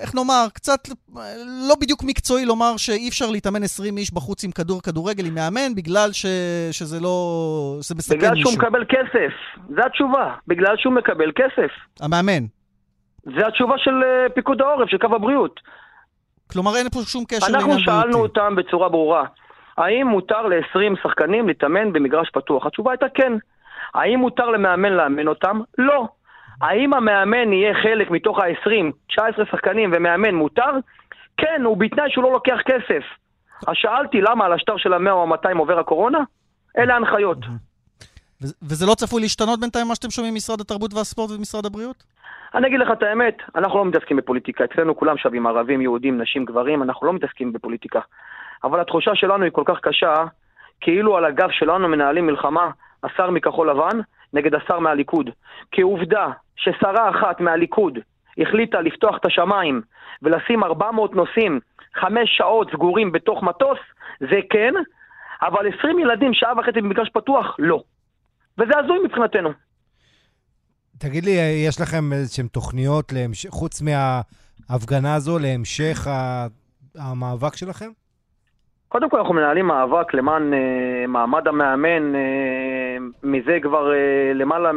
איך 0.00 0.14
נאמר, 0.14 0.46
קצת 0.54 0.78
לא 1.68 1.74
בדיוק 1.80 2.04
מקצועי 2.04 2.44
לומר 2.44 2.76
שאי 2.76 3.08
אפשר 3.08 3.30
להתאמן 3.30 3.62
20 3.62 3.96
איש 3.96 4.14
בחוץ 4.14 4.44
עם 4.44 4.50
כדור 4.50 4.82
כדורגל, 4.82 5.26
עם 5.26 5.34
מאמן, 5.34 5.74
בגלל 5.74 6.12
ש... 6.12 6.26
שזה 6.72 7.00
לא... 7.00 7.16
זה 7.80 7.94
מסכן 7.94 8.18
בגלל 8.18 8.30
מישהו. 8.34 8.50
שהוא 8.50 8.62
מקבל 8.62 8.84
כסף, 8.88 9.32
זו 9.68 9.82
התשובה. 9.86 10.34
בגלל 10.46 10.76
שהוא 10.76 10.92
מקבל 10.92 11.32
כסף. 11.32 11.70
המאמן. 12.00 12.44
זו 13.24 13.46
התשובה 13.46 13.74
של 13.78 13.90
uh, 13.90 14.32
פיקוד 14.32 14.60
העורף, 14.60 14.88
של 14.88 14.98
קו 14.98 15.14
הבריאות. 15.14 15.60
כלומר, 16.52 16.76
אין 16.76 16.88
פה 16.88 17.00
שום 17.06 17.24
קשר 17.28 17.46
לעניין 17.46 17.62
בריאותי. 17.62 17.90
אנחנו 17.90 18.02
שאלנו 18.02 18.18
אותם 18.18 18.56
בצורה 18.56 18.88
ברורה, 18.88 19.24
האם 19.76 20.06
מותר 20.06 20.42
ל-20 20.42 21.02
שחקנים 21.02 21.48
להתאמן 21.48 21.92
במגרש 21.92 22.30
פתוח? 22.30 22.66
התשובה 22.66 22.90
הייתה 22.90 23.06
כן. 23.14 23.32
האם 23.94 24.18
מותר 24.18 24.46
למאמן 24.46 24.92
לאמן 24.92 25.28
אותם? 25.28 25.60
לא. 25.78 26.08
האם 26.60 26.94
המאמן 26.94 27.52
יהיה 27.52 27.74
חלק 27.82 28.10
מתוך 28.10 28.38
ה-20, 28.38 28.92
19 29.08 29.44
שחקנים 29.46 29.90
ומאמן 29.94 30.34
מותר? 30.34 30.70
כן, 31.36 31.62
הוא 31.64 31.76
בתנאי 31.76 32.10
שהוא 32.10 32.24
לא 32.24 32.32
לוקח 32.32 32.58
כסף. 32.66 33.04
אז 33.66 33.74
שאלתי 33.74 34.20
למה 34.20 34.44
על 34.44 34.52
השטר 34.52 34.76
של 34.76 34.92
ה-100 34.92 35.10
או 35.10 35.34
ה-200 35.34 35.58
עובר 35.58 35.78
הקורונה? 35.78 36.18
אלה 36.78 36.94
ההנחיות. 36.94 37.38
וזה 38.40 38.86
לא 38.86 38.94
צפוי 38.94 39.20
להשתנות 39.20 39.60
בינתיים 39.60 39.88
מה 39.88 39.94
שאתם 39.94 40.10
שומעים 40.10 40.34
ממשרד 40.34 40.60
התרבות 40.60 40.94
והספורט 40.94 41.30
ומשרד 41.30 41.66
הבריאות? 41.66 42.04
אני 42.54 42.66
אגיד 42.66 42.80
לך 42.80 42.88
את 42.92 43.02
האמת, 43.02 43.36
אנחנו 43.54 43.78
לא 43.78 43.84
מתעסקים 43.84 44.16
בפוליטיקה. 44.16 44.64
אצלנו 44.64 44.96
כולם 44.96 45.18
שווים 45.18 45.46
ערבים, 45.46 45.80
יהודים, 45.80 46.20
נשים, 46.20 46.44
גברים, 46.44 46.82
אנחנו 46.82 47.06
לא 47.06 47.12
מתעסקים 47.12 47.52
בפוליטיקה. 47.52 48.00
אבל 48.64 48.80
התחושה 48.80 49.10
שלנו 49.14 49.44
היא 49.44 49.52
כל 49.52 49.62
כך 49.66 49.80
קשה, 49.82 50.14
כאילו 50.80 51.16
על 51.16 51.24
הגב 51.24 51.48
שלנו 51.50 51.88
מנהלים 51.88 52.26
מלחמה 52.26 52.70
השר 53.04 53.30
מכחול 53.30 53.70
לבן 53.70 54.00
נגד 54.32 54.54
השר 54.54 54.78
מהליכוד. 54.78 55.30
כי 55.70 55.82
עובדה 55.82 56.26
ששרה 56.56 57.10
אחת 57.10 57.40
מהליכוד 57.40 57.98
החליטה 58.38 58.80
לפתוח 58.80 59.16
את 59.20 59.26
השמיים 59.26 59.82
ולשים 60.22 60.64
400 60.64 61.14
נוסעים 61.14 61.60
חמש 61.94 62.36
שעות 62.36 62.70
סגורים 62.72 63.12
בתוך 63.12 63.42
מטוס, 63.42 63.78
זה 64.20 64.40
כן, 64.50 64.74
אבל 65.42 65.68
20 65.78 65.98
ילדים 65.98 66.34
שעה 66.34 66.52
וחצי 66.58 66.80
במגרש 66.80 67.08
פתוח, 67.08 67.56
לא. 67.58 67.82
וזה 68.58 68.72
הזוי 68.78 68.98
מבחינתנו. 69.04 69.50
תגיד 70.98 71.24
לי, 71.24 71.30
יש 71.68 71.80
לכם 71.80 72.12
איזשהן 72.12 72.46
תוכניות, 72.46 73.12
להמש... 73.12 73.46
חוץ 73.46 73.82
מההפגנה 73.82 75.14
הזו, 75.14 75.38
להמשך 75.38 76.06
המאבק 76.98 77.56
שלכם? 77.56 77.90
קודם 78.88 79.10
כל 79.10 79.18
אנחנו 79.18 79.34
מנהלים 79.34 79.66
מאבק 79.66 80.14
למען 80.14 80.52
uh, 80.52 80.56
מעמד 81.08 81.48
המאמן 81.48 82.14
uh, 82.14 82.18
מזה 83.22 83.58
כבר 83.62 83.90
uh, 83.90 84.34
למעלה 84.34 84.72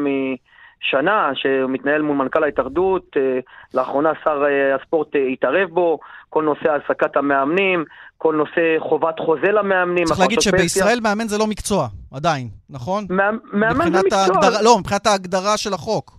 שנה, 0.81 1.31
שמתנהל 1.33 2.01
מול 2.01 2.17
מנכ"ל 2.17 2.43
ההתאחדות, 2.43 3.17
אה, 3.17 3.39
לאחרונה 3.73 4.11
שר 4.23 4.43
אה, 4.45 4.75
הספורט 4.75 5.15
אה, 5.15 5.27
התערב 5.27 5.69
בו, 5.69 5.99
כל 6.29 6.43
נושא 6.43 6.69
העסקת 6.69 7.17
המאמנים, 7.17 7.85
כל 8.17 8.35
נושא 8.35 8.79
חובת 8.79 9.19
חוזה 9.19 9.51
למאמנים. 9.51 10.05
צריך 10.05 10.19
להגיד 10.19 10.41
שבישראל 10.41 10.99
מאמן 11.03 11.27
זה 11.27 11.37
לא 11.37 11.47
מקצוע, 11.47 11.87
עדיין, 12.13 12.47
נכון? 12.69 13.05
מאמן 13.09 13.91
זה 13.91 13.99
מקצוע. 14.03 14.19
ההגדרה, 14.19 14.61
לא, 14.61 14.77
מבחינת 14.79 15.07
ההגדרה 15.07 15.57
של 15.57 15.73
החוק. 15.73 16.11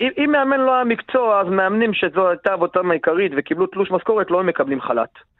אם, 0.00 0.08
אם 0.18 0.30
מאמן 0.32 0.60
לא 0.60 0.74
היה 0.74 0.84
מקצוע, 0.84 1.40
אז 1.40 1.46
מאמנים 1.46 1.94
שזו 1.94 2.28
הייתה 2.28 2.52
עבודתם 2.52 2.90
העיקרית 2.90 3.32
וקיבלו 3.36 3.66
תלוש 3.66 3.90
משכורת, 3.90 4.30
לא 4.30 4.40
הם 4.40 4.46
מקבלים 4.46 4.80
חל"ת. 4.80 5.31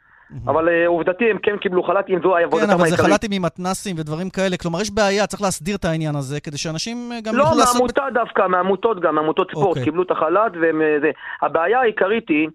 אבל 0.45 0.67
uh, 0.67 0.87
עובדתי 0.87 1.31
הם 1.31 1.37
כן 1.37 1.57
קיבלו 1.57 1.83
חל"ת 1.83 2.09
אם 2.09 2.19
זו 2.23 2.35
עבודתם 2.35 2.69
העיקרית. 2.69 2.69
כן, 2.69 2.73
אבל 2.73 2.89
זה 2.89 2.97
חל"תים 2.97 3.29
עם 3.33 3.41
מתנסים 3.41 3.95
ודברים 3.99 4.29
כאלה. 4.29 4.57
כלומר, 4.57 4.81
יש 4.81 4.91
בעיה, 4.91 5.27
צריך 5.27 5.41
להסדיר 5.41 5.75
את 5.75 5.85
העניין 5.85 6.15
הזה, 6.15 6.39
כדי 6.39 6.57
שאנשים 6.57 6.97
אה, 7.11 7.21
גם 7.21 7.35
לא, 7.35 7.43
יוכלו 7.43 7.57
לעשות... 7.57 7.75
לא, 7.75 7.79
מהעמותה 7.79 8.19
דווקא, 8.19 8.47
מהעמותות 8.47 9.01
גם, 9.01 9.15
מעמותות 9.15 9.51
ספורט. 9.51 9.67
אוקיי. 9.67 9.83
קיבלו 9.83 10.03
את 10.03 10.11
החל"ת. 10.11 10.51
אה, 10.63 11.09
הבעיה 11.41 11.79
העיקרית 11.79 12.29
היא 12.29 12.49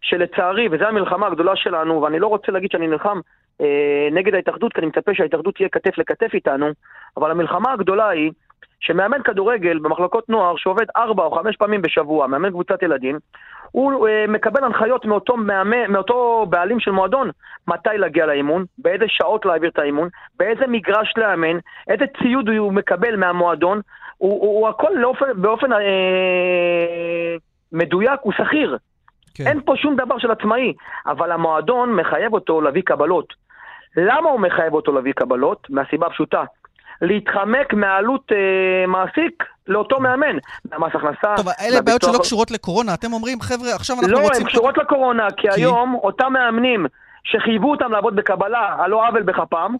שלצערי, 0.00 0.68
וזו 0.72 0.84
המלחמה 0.84 1.26
הגדולה 1.26 1.52
שלנו, 1.56 2.02
ואני 2.02 2.18
לא 2.18 2.26
רוצה 2.26 2.52
להגיד 2.52 2.70
שאני 2.70 2.86
נלחם 2.86 3.20
אה, 3.60 4.08
נגד 4.12 4.34
ההתאחדות, 4.34 4.72
כי 4.72 4.80
אני 4.80 4.86
מצפה 4.86 5.10
שההתאחדות 5.14 5.54
תהיה 5.54 5.68
כתף 5.68 5.98
לכתף 5.98 6.30
איתנו, 6.34 6.66
אבל 7.16 7.30
המלחמה 7.30 7.72
הגדולה 7.72 8.08
היא 8.08 8.30
שמאמן 8.80 9.22
כדורגל 9.22 9.78
במחלקות 9.78 10.28
נוער 10.28 10.56
שעובד 10.56 10.86
ארבע 10.96 11.24
או 11.24 11.30
חמש 11.30 11.56
פעמים 11.56 11.82
בשבוע, 11.82 12.26
מאמן 12.26 12.50
קבוצת 12.50 12.82
ילדים, 12.82 13.18
הוא 13.70 14.08
אה, 14.08 14.24
מקבל 14.28 14.64
הנחיות 14.64 15.04
מאותו, 15.04 15.36
מאמן, 15.36 15.90
מאותו 15.92 16.46
בעלים 16.48 16.80
של 16.80 16.90
מועדון, 16.90 17.30
מתי 17.68 17.98
להגיע 17.98 18.26
לאימון, 18.26 18.64
באיזה 18.78 19.04
שעות 19.08 19.46
להעביר 19.46 19.70
את 19.70 19.78
האימון, 19.78 20.08
באיזה 20.38 20.66
מגרש 20.66 21.14
לאמן, 21.16 21.58
איזה 21.88 22.04
ציוד 22.22 22.48
הוא 22.48 22.72
מקבל 22.72 23.16
מהמועדון, 23.16 23.80
הוא, 24.18 24.40
הוא, 24.40 24.58
הוא 24.58 24.68
הכל 24.68 24.90
לאופן, 24.94 25.26
באופן 25.34 25.72
אה, 25.72 25.78
מדויק, 27.72 28.20
הוא 28.22 28.32
שכיר. 28.32 28.78
כן. 29.34 29.46
אין 29.46 29.60
פה 29.64 29.76
שום 29.76 29.96
דבר 29.96 30.18
של 30.18 30.30
עצמאי, 30.30 30.74
אבל 31.06 31.32
המועדון 31.32 31.92
מחייב 31.92 32.32
אותו 32.32 32.60
להביא 32.60 32.82
קבלות. 32.82 33.34
למה 33.96 34.30
הוא 34.30 34.40
מחייב 34.40 34.74
אותו 34.74 34.92
להביא 34.92 35.12
קבלות? 35.12 35.66
מהסיבה 35.70 36.06
הפשוטה. 36.06 36.44
להתחמק 37.02 37.74
מעלות 37.74 38.32
אה, 38.32 38.86
מעסיק 38.86 39.44
לאותו 39.66 40.00
מאמן. 40.00 40.36
מהמס 40.70 40.92
הכנסה. 40.94 41.36
טוב, 41.36 41.48
אלה 41.60 41.82
בעיות 41.82 42.02
שלא 42.02 42.18
קשורות 42.18 42.50
לקורונה. 42.50 42.94
אתם 42.94 43.12
אומרים, 43.12 43.40
חבר'ה, 43.40 43.74
עכשיו 43.74 43.96
אנחנו 43.96 44.12
לא, 44.12 44.18
רוצים... 44.18 44.32
לא, 44.32 44.46
הן 44.46 44.52
קשורות 44.52 44.78
לקורונה, 44.78 45.26
כי, 45.36 45.50
כי 45.50 45.60
היום 45.60 45.94
אותם 45.94 46.32
מאמנים 46.32 46.86
שחייבו 47.24 47.70
אותם 47.70 47.92
לעבוד 47.92 48.16
בקבלה, 48.16 48.76
על 48.78 48.90
לא 48.90 49.08
עוול 49.08 49.22
בכפם, 49.22 49.74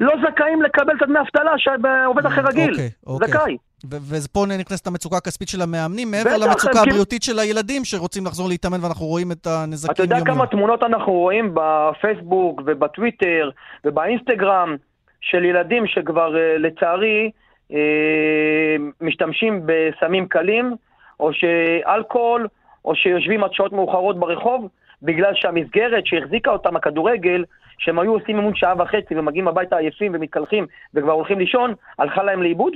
לא 0.00 0.12
זכאים 0.22 0.62
לקבל 0.62 0.96
את 0.96 1.02
הדמי 1.02 1.18
אבטלה 1.20 1.52
שעובד 1.56 2.26
אחר 2.26 2.42
רגיל. 2.44 2.70
אוקיי, 2.70 2.90
אוקיי. 3.06 3.28
זכאי. 3.28 3.56
ופה 3.90 4.44
נכנסת 4.58 4.86
המצוקה 4.86 5.16
הכספית 5.16 5.48
של 5.48 5.62
המאמנים, 5.62 6.10
מעבר 6.10 6.36
למצוקה 6.36 6.80
הבריאותית 6.80 7.22
של 7.22 7.38
הילדים 7.38 7.84
שרוצים 7.84 8.26
לחזור 8.26 8.48
להתאמן 8.48 8.78
ואנחנו 8.82 9.06
רואים 9.06 9.32
את 9.32 9.46
הנזקים 9.46 9.92
אתה 9.92 10.02
יודע 10.02 10.16
יום 10.16 10.26
כמה 10.26 10.46
תמונות 10.46 10.82
אנחנו 10.82 11.12
רואים 11.12 11.54
בפייסבוק 11.54 12.62
ובטוויטר 12.66 13.50
ובאינסטגרם 13.84 14.76
של 15.22 15.44
ילדים 15.44 15.86
שכבר 15.86 16.36
אה, 16.36 16.58
לצערי 16.58 17.30
אה, 17.72 18.76
משתמשים 19.00 19.62
בסמים 19.66 20.26
קלים, 20.28 20.74
או 21.20 21.30
שאלכוהול, 21.32 22.48
או 22.84 22.94
שיושבים 22.94 23.44
עד 23.44 23.52
שעות 23.52 23.72
מאוחרות 23.72 24.18
ברחוב, 24.18 24.68
בגלל 25.02 25.32
שהמסגרת 25.34 26.06
שהחזיקה 26.06 26.50
אותם, 26.50 26.76
הכדורגל, 26.76 27.44
שהם 27.78 27.98
היו 27.98 28.12
עושים 28.12 28.36
אימון 28.36 28.54
שעה 28.54 28.74
וחצי 28.78 29.18
ומגיעים 29.18 29.48
הביתה 29.48 29.76
עייפים 29.76 30.12
ומתקלחים 30.14 30.66
וכבר 30.94 31.12
הולכים 31.12 31.38
לישון, 31.38 31.74
הלכה 31.98 32.22
להם 32.22 32.42
לאיבוד? 32.42 32.72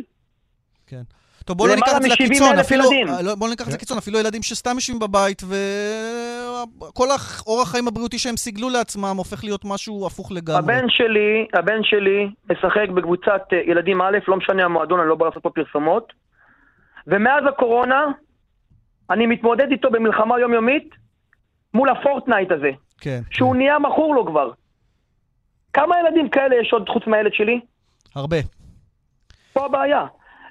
כן. 0.86 1.02
טוב, 1.46 1.56
בואו 1.56 1.68
לא 1.68 1.74
ניקח 1.74 1.96
את 1.96 2.02
זה 2.02 2.08
לקיצון, 2.08 2.58
אפילו, 2.58 2.84
לא, 3.22 3.34
בואו 3.34 3.50
ניקח 3.50 3.64
את 3.64 3.70
זה 3.70 3.76
לקיצון, 3.76 3.98
אפילו 3.98 4.18
ילדים 4.18 4.42
שסתם 4.42 4.74
יושבים 4.74 4.98
בבית, 4.98 5.42
וכל 5.42 7.06
האורח 7.10 7.70
חיים 7.70 7.88
הבריאותי 7.88 8.18
שהם 8.18 8.36
סיגלו 8.36 8.70
לעצמם 8.70 9.14
הופך 9.16 9.44
להיות 9.44 9.64
משהו 9.64 10.06
הפוך 10.06 10.32
לגמרי. 10.32 10.58
הבן 10.58 10.84
שלי, 10.88 11.46
הבן 11.54 11.82
שלי 11.82 12.30
משחק 12.50 12.88
בקבוצת 12.94 13.42
אה, 13.52 13.58
ילדים 13.66 14.02
א', 14.02 14.18
לא 14.28 14.36
משנה 14.36 14.64
המועדון, 14.64 15.00
אני 15.00 15.08
לא 15.08 15.14
בא 15.14 15.26
לעשות 15.26 15.42
פה 15.42 15.50
פרסומות, 15.50 16.12
ומאז 17.06 17.44
הקורונה, 17.48 18.04
אני 19.10 19.26
מתמודד 19.26 19.70
איתו 19.70 19.90
במלחמה 19.90 20.40
יומיומית 20.40 20.88
מול 21.74 21.88
הפורטנייט 21.88 22.52
הזה. 22.52 22.70
כן. 23.00 23.20
שהוא 23.30 23.52
כן. 23.52 23.58
נהיה 23.58 23.78
מכור 23.78 24.14
לו 24.14 24.26
כבר. 24.26 24.50
כמה 25.72 25.94
ילדים 26.00 26.28
כאלה 26.28 26.56
יש 26.60 26.72
עוד 26.72 26.88
חוץ 26.88 27.06
מהילד 27.06 27.32
שלי? 27.34 27.60
הרבה. 28.14 28.36
פה 29.52 29.64
הבעיה. 29.64 30.06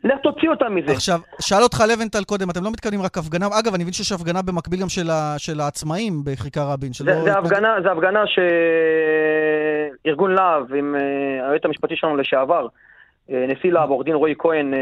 לך 0.06 0.20
תוציא 0.24 0.50
אותם 0.50 0.76
מזה. 0.76 0.92
עכשיו, 0.92 1.20
שאל 1.40 1.64
אותך 1.64 1.84
לבנטל 1.90 2.24
קודם, 2.24 2.50
אתם 2.50 2.64
לא 2.64 2.72
מתכוונים 2.72 3.02
רק 3.02 3.18
הפגנה, 3.18 3.48
אגב, 3.60 3.74
אני 3.74 3.84
מבין 3.84 3.94
שיש 3.94 4.12
הפגנה 4.12 4.42
במקביל 4.42 4.82
גם 4.82 4.90
של, 4.90 5.10
ה, 5.10 5.36
של 5.38 5.60
העצמאים 5.62 6.24
בכיכר 6.24 6.68
רבין. 6.68 6.92
זה, 6.94 7.04
זה, 7.04 7.12
התנג... 7.12 7.46
הפגנה, 7.46 7.76
זה 7.84 7.92
הפגנה 7.92 8.24
שארגון 10.04 10.32
להב 10.32 10.74
עם 10.74 10.96
uh, 10.96 11.00
היועץ 11.46 11.62
המשפטי 11.66 11.96
שלנו 11.96 12.18
לשעבר, 12.18 12.68
uh, 12.68 13.32
נשיא 13.48 13.72
להב, 13.72 13.90
עורך 13.90 14.06
דין 14.06 14.16
רועי 14.16 14.34
כהן, 14.40 14.74
uh, 14.74 14.78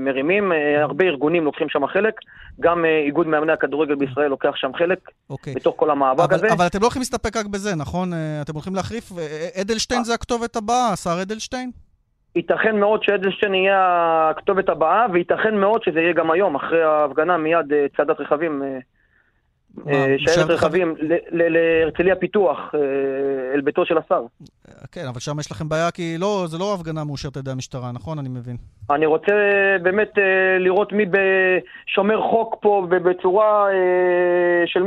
מרימים, 0.00 0.52
הרבה 0.82 1.04
ארגונים 1.04 1.44
לוקחים 1.44 1.68
שם 1.68 1.86
חלק, 1.86 2.14
גם 2.60 2.84
איגוד 3.06 3.26
מאמני 3.26 3.52
הכדורגל 3.52 3.94
בישראל 3.94 4.28
לוקח 4.28 4.52
שם 4.54 4.70
חלק, 4.78 4.98
okay. 5.08 5.12
אוקיי. 5.30 5.54
בתוך 5.54 5.74
כל 5.78 5.90
המאבק 5.90 6.24
אבל, 6.24 6.34
הזה. 6.34 6.52
אבל 6.52 6.66
אתם 6.66 6.78
לא 6.78 6.84
הולכים 6.84 7.00
להסתפק 7.00 7.36
רק 7.36 7.46
בזה, 7.46 7.74
נכון? 7.74 8.12
אתם 8.42 8.54
הולכים 8.54 8.74
להחריף? 8.74 9.12
אדלשטיין 9.60 10.04
זה 10.04 10.14
הכתובת 10.14 10.56
הבאה, 10.56 10.92
השר 10.92 11.22
אדלשטיין? 11.22 11.70
ייתכן 12.36 12.80
מאוד 12.80 13.02
שאדלשטיין 13.02 13.54
יהיה 13.54 13.80
הכתובת 14.30 14.68
הבאה, 14.68 15.06
וייתכן 15.12 15.54
מאוד 15.54 15.82
שזה 15.82 16.00
יהיה 16.00 16.12
גם 16.12 16.30
היום, 16.30 16.54
אחרי 16.54 16.82
ההפגנה 16.82 17.36
מיד 17.36 17.72
אה, 17.72 17.86
צעדת 17.96 18.20
רכבים, 18.20 18.62
אה, 18.62 18.78
אה, 19.88 20.14
שיירת 20.18 20.50
רכבים 20.50 20.94
להרצליה 21.30 22.16
פיתוח, 22.16 22.58
אל 23.54 23.60
ביתו 23.60 23.86
של 23.86 23.98
השר. 23.98 24.22
כן, 24.92 25.04
אבל 25.08 25.20
שם 25.20 25.40
יש 25.40 25.50
לכם 25.50 25.68
בעיה, 25.68 25.90
כי 25.90 26.16
לא, 26.18 26.44
זה 26.46 26.58
לא 26.58 26.74
הפגנה 26.74 27.04
מאושרת 27.04 27.36
על 27.36 27.40
ידי 27.40 27.50
המשטרה, 27.50 27.92
נכון? 27.92 28.18
אני 28.18 28.28
מבין. 28.28 28.56
אני 28.90 29.06
רוצה 29.06 29.32
באמת 29.82 30.12
לראות 30.58 30.92
מי 30.92 31.04
שומר 31.86 32.22
חוק 32.22 32.56
פה 32.60 32.86
בצורה 32.88 33.66
של 34.66 34.82
100%, 34.82 34.86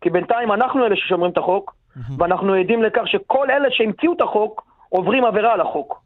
כי 0.00 0.10
בינתיים 0.10 0.52
אנחנו 0.52 0.86
אלה 0.86 0.96
ששומרים 0.96 1.32
את 1.32 1.38
החוק, 1.38 1.74
ואנחנו 2.18 2.54
עדים 2.54 2.82
לכך 2.82 3.02
שכל 3.06 3.50
אלה 3.50 3.68
שהמציאו 3.70 4.12
את 4.12 4.20
החוק 4.20 4.66
עוברים 4.88 5.24
עבירה 5.24 5.52
על 5.52 5.60
החוק. 5.60 6.03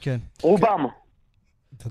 כן. 0.00 0.16
רובם. 0.42 0.86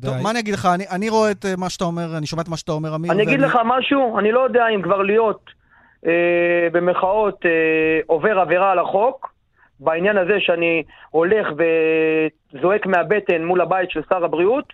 טוב, 0.01 0.15
מה 0.23 0.31
אני 0.31 0.39
אגיד 0.39 0.53
לך? 0.53 0.65
אני, 0.65 0.85
אני 0.91 1.09
רואה 1.09 1.31
את 1.31 1.45
אה, 1.45 1.53
מה 1.57 1.69
שאתה 1.69 1.83
אומר, 1.83 2.17
אני 2.17 2.25
שומע 2.25 2.41
את 2.41 2.47
מה 2.47 2.57
שאתה 2.57 2.71
אומר, 2.71 2.95
אמיר. 2.95 3.11
אני 3.11 3.23
אגיד 3.23 3.39
לך 3.39 3.57
משהו, 3.65 4.19
אני 4.19 4.31
לא 4.31 4.39
יודע 4.39 4.67
אם 4.75 4.81
כבר 4.81 5.01
להיות, 5.01 5.49
אה, 6.05 6.67
במחאות, 6.71 7.45
אה, 7.45 7.99
עובר 8.07 8.39
עבירה 8.39 8.71
על 8.71 8.79
החוק, 8.79 9.33
בעניין 9.79 10.17
הזה 10.17 10.33
שאני 10.39 10.83
הולך 11.09 11.47
וזועק 11.57 12.85
מהבטן 12.85 13.43
מול 13.43 13.61
הבית 13.61 13.91
של 13.91 14.01
שר 14.09 14.25
הבריאות, 14.25 14.73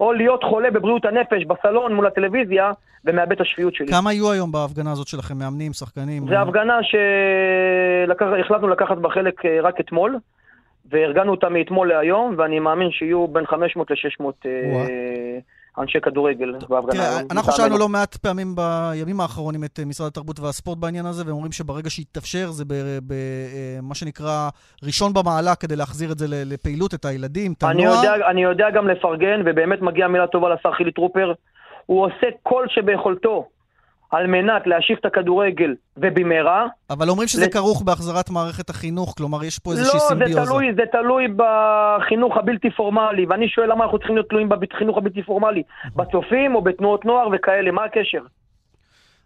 או 0.00 0.12
להיות 0.12 0.44
חולה 0.44 0.70
בבריאות 0.70 1.04
הנפש 1.04 1.44
בסלון 1.44 1.94
מול 1.94 2.06
הטלוויזיה 2.06 2.72
ומאבד 3.04 3.32
את 3.32 3.40
השפיות 3.40 3.74
שלי. 3.74 3.86
כמה 3.86 4.10
היו 4.10 4.32
היום 4.32 4.52
בהפגנה 4.52 4.92
הזאת 4.92 5.08
שלכם? 5.08 5.38
מאמנים, 5.38 5.72
שחקנים? 5.72 6.28
זו 6.28 6.34
הפגנה 6.34 6.78
שהחלטנו 6.82 8.68
לקחת 8.68 8.96
בה 8.96 9.08
חלק 9.10 9.44
אה, 9.44 9.58
רק 9.62 9.80
אתמול. 9.80 10.18
וארגנו 10.90 11.30
אותם 11.30 11.52
מאתמול 11.52 11.88
להיום, 11.88 12.34
ואני 12.38 12.58
מאמין 12.58 12.90
שיהיו 12.90 13.28
בין 13.28 13.46
500 13.46 13.90
ל-600 13.90 14.24
אה, 14.46 15.38
אנשי 15.78 16.00
כדורגל 16.00 16.52
בהפגנה. 16.68 16.92
תראה, 16.92 17.20
אנחנו 17.30 17.52
שאלנו 17.52 17.78
לא 17.78 17.88
מעט 17.88 18.16
פעמים 18.16 18.54
בימים 18.56 19.20
האחרונים 19.20 19.64
את 19.64 19.80
אה, 19.80 19.84
משרד 19.84 20.06
התרבות 20.06 20.40
והספורט 20.40 20.78
בעניין 20.78 21.06
הזה, 21.06 21.22
והם 21.26 21.34
אומרים 21.34 21.52
שברגע 21.52 21.90
שיתאפשר, 21.90 22.50
זה 22.50 22.64
במה 22.64 23.90
אה, 23.90 23.94
שנקרא 23.94 24.48
ראשון 24.82 25.12
במעלה 25.12 25.54
כדי 25.54 25.76
להחזיר 25.76 26.12
את 26.12 26.18
זה 26.18 26.26
לפעילות, 26.28 26.94
את 26.94 27.04
הילדים, 27.04 27.52
את 27.52 27.62
הנוער. 27.62 28.14
אני 28.14 28.24
אני 28.30 28.42
יודע 28.42 28.70
גם 28.70 28.88
לפרגן, 28.88 29.40
ובאמת 29.44 29.82
מגיעה 29.82 30.08
מילה 30.08 30.26
טובה 30.26 30.54
לשר 30.54 30.72
חילי 30.72 30.92
טרופר. 30.92 31.32
הוא 31.86 32.06
עושה 32.06 32.26
כל 32.42 32.66
שביכולתו 32.68 33.48
על 34.14 34.26
מנת 34.26 34.66
להשיב 34.66 34.96
את 35.00 35.04
הכדורגל 35.04 35.74
ובמהרה. 35.96 36.66
אבל 36.90 37.08
אומרים 37.08 37.28
שזה 37.28 37.46
לת... 37.46 37.52
כרוך 37.52 37.82
בהחזרת 37.82 38.30
מערכת 38.30 38.70
החינוך, 38.70 39.14
כלומר 39.16 39.44
יש 39.44 39.58
פה 39.58 39.70
איזושהי 39.70 39.98
לא, 39.98 40.08
סימביוזה. 40.08 40.40
לא, 40.40 40.44
זה 40.44 40.50
תלוי, 40.50 40.74
זה 40.74 40.82
תלוי 40.92 41.26
בחינוך 41.36 42.36
הבלתי 42.36 42.70
פורמלי, 42.70 43.26
ואני 43.28 43.48
שואל 43.48 43.70
למה 43.70 43.84
אנחנו 43.84 43.98
צריכים 43.98 44.16
להיות 44.16 44.28
תלויים 44.28 44.48
בחינוך 44.48 44.98
הבלתי 44.98 45.22
פורמלי, 45.22 45.62
בצופים 45.96 46.54
או 46.54 46.62
בתנועות 46.62 47.04
נוער 47.04 47.28
וכאלה, 47.32 47.70
מה 47.70 47.84
הקשר? 47.84 48.20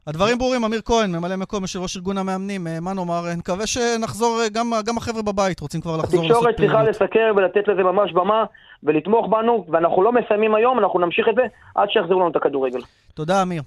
הדברים 0.07 0.39
ברורים, 0.39 0.64
אמיר 0.64 0.80
כהן, 0.84 1.16
ממלא 1.16 1.36
מקום 1.36 1.62
יושב 1.62 1.80
ראש 1.80 1.97
ארגון 1.97 2.18
המאמנים, 2.18 2.66
אה, 2.66 2.80
מה 2.80 2.93
נאמר, 2.93 3.22
אני 3.28 3.39
מקווה 3.39 3.66
שנחזור, 3.66 4.41
אה, 4.43 4.49
גם, 4.49 4.72
גם 4.86 4.97
החבר'ה 4.97 5.22
בבית 5.22 5.61
רוצים 5.61 5.80
כבר 5.80 5.97
לחזור 5.97 6.22
לעשות 6.22 6.30
פעילות. 6.30 6.49
התקשורת 6.49 6.57
צריכה 6.57 7.05
לסקר 7.05 7.32
ולתת 7.36 7.68
לזה 7.68 7.82
ממש 7.82 8.12
במה 8.12 8.45
ולתמוך 8.82 9.26
בנו, 9.30 9.64
ואנחנו 9.68 10.03
לא 10.03 10.12
מסיימים 10.12 10.55
היום, 10.55 10.78
אנחנו 10.78 10.99
נמשיך 10.99 11.26
את 11.28 11.34
זה 11.34 11.43
עד 11.74 11.91
שיחזירו 11.91 12.20
לנו 12.20 12.30
את 12.30 12.36
הכדורגל. 12.36 12.80
תודה, 13.14 13.43
אמיר. 13.43 13.62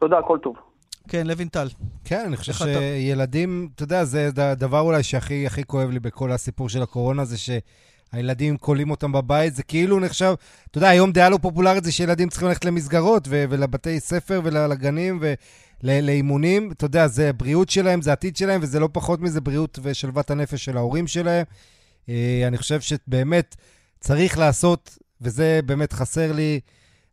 תודה, 0.00 0.16
כל 0.26 0.38
טוב. 0.42 0.56
כן, 1.08 1.26
לוינטל. 1.26 1.68
כן, 2.04 2.24
אני 2.26 2.36
חושב 2.36 2.52
שילדים, 2.52 3.68
אתה 3.74 3.82
יודע, 3.82 4.04
זה 4.04 4.30
הדבר 4.36 4.80
אולי 4.80 5.02
שהכי 5.02 5.46
הכי 5.46 5.64
כואב 5.64 5.90
לי 5.90 6.00
בכל 6.00 6.32
הסיפור 6.32 6.68
של 6.68 6.82
הקורונה, 6.82 7.24
זה 7.24 7.36
הילדים 8.12 8.56
קולים 8.56 8.90
אותם 8.90 9.12
בבית, 9.12 9.54
זה 9.54 9.62
כאילו 9.62 10.00
נחשב, 10.00 10.34
אתה 10.70 10.78
יודע, 10.78 10.88
היום 10.88 11.12
דעה 11.12 11.28
לא 11.28 11.38
פופולרית 11.42 11.84
זה 11.84 11.92
שילדים 11.92 12.28
צריכים 12.28 12.48
ללכת 12.48 12.64
למסגרות 12.64 13.28
ו- 13.28 13.44
ולבתי 13.50 14.00
ספר 14.00 14.40
ולגנים 14.44 15.22
ולאימונים. 15.82 16.72
אתה 16.72 16.84
יודע, 16.84 17.06
זה 17.06 17.28
הבריאות 17.28 17.70
שלהם, 17.70 18.02
זה 18.02 18.10
העתיד 18.10 18.36
שלהם, 18.36 18.60
וזה 18.62 18.80
לא 18.80 18.88
פחות 18.92 19.20
מזה 19.20 19.40
בריאות 19.40 19.78
ושלוות 19.82 20.30
הנפש 20.30 20.64
של 20.64 20.76
ההורים 20.76 21.06
שלהם. 21.06 21.44
אה, 22.08 22.44
אני 22.46 22.58
חושב 22.58 22.80
שבאמת 22.80 23.56
צריך 24.00 24.38
לעשות, 24.38 24.98
וזה 25.20 25.60
באמת 25.66 25.92
חסר 25.92 26.32
לי. 26.32 26.60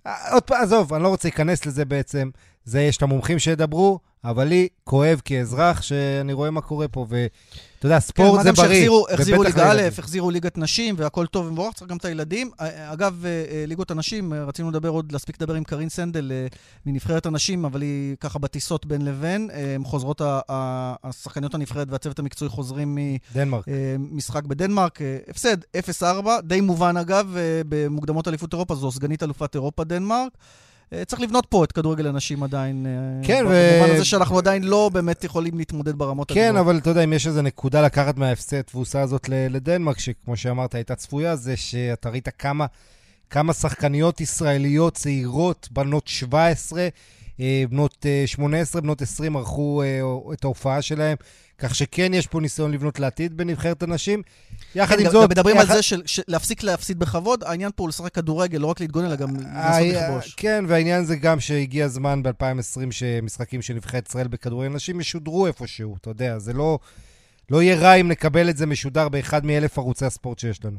אה, 0.07 0.33
עוד 0.33 0.43
פעם, 0.43 0.61
עזוב, 0.63 0.93
אני 0.93 1.03
לא 1.03 1.07
רוצה 1.07 1.27
להיכנס 1.27 1.65
לזה 1.65 1.85
בעצם. 1.85 2.29
זה, 2.67 2.81
יש 2.81 2.97
את 2.97 3.01
המומחים 3.01 3.39
שידברו, 3.39 3.99
אבל 4.23 4.47
לי 4.47 4.67
כואב 4.83 5.21
כאזרח 5.25 5.81
שאני 5.81 6.33
רואה 6.33 6.51
מה 6.51 6.61
קורה 6.61 6.87
פה, 6.87 7.05
ואתה 7.09 7.85
יודע, 7.85 7.99
ספורט 7.99 8.37
כן, 8.37 8.43
זה 8.43 8.51
בריא. 8.51 8.67
שהחזירו, 8.67 9.05
החזירו 9.09 9.43
ליגה 9.43 9.71
א', 9.71 9.81
החזירו 9.97 10.31
ליגת 10.31 10.57
נשים, 10.57 10.95
והכל 10.97 11.25
טוב 11.25 11.45
ומבורך, 11.47 11.73
צריך 11.73 11.91
גם 11.91 11.97
את 11.97 12.05
הילדים. 12.05 12.51
אגב, 12.93 13.25
אה, 13.25 13.45
אה, 13.51 13.63
ליגות 13.67 13.91
הנשים, 13.91 14.33
אה, 14.33 14.43
רצינו 14.43 14.69
לדבר 14.69 14.89
עוד, 14.89 15.11
להספיק 15.11 15.41
לדבר 15.41 15.53
עם 15.53 15.63
קרין 15.63 15.89
סנדל 15.89 16.31
מנבחרת 16.85 17.25
הנשים, 17.25 17.65
אבל 17.65 17.81
היא 17.81 18.15
ככה 18.19 18.39
בטיסות 18.39 18.85
בין 18.85 19.05
לבין. 19.05 19.49
הם 19.75 19.83
חוזרות, 19.85 20.21
השחקניות 21.03 21.55
הנבחרת 21.55 21.87
והצוות 21.91 22.19
המקצועי 22.19 22.49
חוזרים 22.49 22.97
ממשחק 23.97 24.43
בדנמרק. 24.43 24.99
הפסד 25.27 25.57
0-4, 26.01 26.03
די 26.43 26.61
מובן 26.61 26.97
אגב, 26.97 27.35
במוקדמות 27.69 28.27
אליפות 28.27 28.53
אירופה, 28.53 28.75
זו 28.75 28.91
סגנית 28.91 29.23
אלופת 29.23 29.55
אירופה 29.55 29.83
דנמרק. 29.83 30.31
אה, 30.93 31.05
צריך 31.05 31.21
לבנות 31.21 31.45
פה 31.49 31.63
את 31.63 31.71
כדורגל 31.71 32.07
הנשים 32.07 32.43
עדיין. 32.43 32.85
אה, 32.85 33.27
כן, 33.27 33.45
ו... 33.49 33.69
במובן 33.73 33.95
הזה 33.95 34.05
שאנחנו 34.05 34.37
עדיין 34.37 34.63
לא 34.63 34.89
באמת 34.93 35.23
יכולים 35.23 35.57
להתמודד 35.57 35.97
ברמות 35.97 36.31
הגבוהות. 36.31 36.51
כן, 36.51 36.57
אבל 36.57 36.77
אתה 36.77 36.89
יודע, 36.89 37.03
אם 37.03 37.13
יש 37.13 37.27
איזו 37.27 37.41
נקודה 37.41 37.81
לקחת 37.81 38.17
מההפסד 38.17 38.61
תבוסה 38.61 39.01
הזאת 39.01 39.29
לדנמרק, 39.29 39.99
שכמו 39.99 40.37
שאמרת, 40.37 40.75
הייתה 40.75 40.95
צפויה, 40.95 41.35
זה 41.35 41.57
שאתה 41.57 42.09
ראית 42.09 42.27
כמה, 42.39 42.65
כמה 43.29 43.53
שחקניות 43.53 44.21
ישראליות 44.21 44.93
צעירות, 44.93 45.67
בנות 45.71 46.07
17, 46.07 46.87
אה, 47.39 47.63
בנות 47.69 48.05
18, 48.25 48.81
בנות 48.81 49.01
20, 49.01 49.35
ערכו 49.35 49.83
את 50.33 50.43
ההופעה 50.43 50.81
שלהם. 50.81 51.17
כך 51.57 51.75
שכן 51.75 52.13
יש 52.13 52.27
פה 52.27 52.39
ניסיון 52.39 52.71
לבנות 52.71 52.99
לעתיד 52.99 53.37
בנבחרת 53.37 53.83
הנשים. 53.83 54.21
יחד 54.77 54.95
כן, 54.95 55.05
עם 55.05 55.11
זאת... 55.11 55.29
מדברים. 55.29 55.57
על 55.57 55.65
זה 55.65 55.79
להפסיק 56.27 56.63
להפסיד 56.63 56.99
בכבוד, 56.99 57.43
העניין 57.43 57.71
פה 57.75 57.83
הוא 57.83 57.89
לשחק 57.89 58.13
כדורגל, 58.13 58.57
לא 58.57 58.67
רק 58.67 58.79
להתגונן, 58.79 59.05
אלא 59.05 59.15
גם 59.15 59.35
לנסות 59.35 60.03
לכבוש. 60.03 60.33
כן, 60.37 60.65
והעניין 60.67 61.05
זה 61.05 61.15
גם 61.15 61.39
שהגיע 61.39 61.85
הזמן 61.85 62.23
ב-2020 62.23 62.91
שמשחקים 62.91 63.61
של 63.61 63.73
נבחרת 63.73 64.07
ישראל 64.09 64.27
בכדורגל 64.27 64.69
נשים 64.69 64.99
ישודרו 64.99 65.47
איפשהו, 65.47 65.95
אתה 66.01 66.09
יודע, 66.09 66.39
זה 66.39 66.53
לא... 66.53 66.79
לא 67.49 67.61
יהיה 67.61 67.75
רע 67.75 67.93
אם 67.93 68.07
נקבל 68.07 68.49
את 68.49 68.57
זה 68.57 68.65
משודר 68.65 69.09
באחד 69.09 69.45
מאלף 69.45 69.77
ערוצי 69.77 70.05
הספורט 70.05 70.39
שיש 70.39 70.65
לנו. 70.65 70.77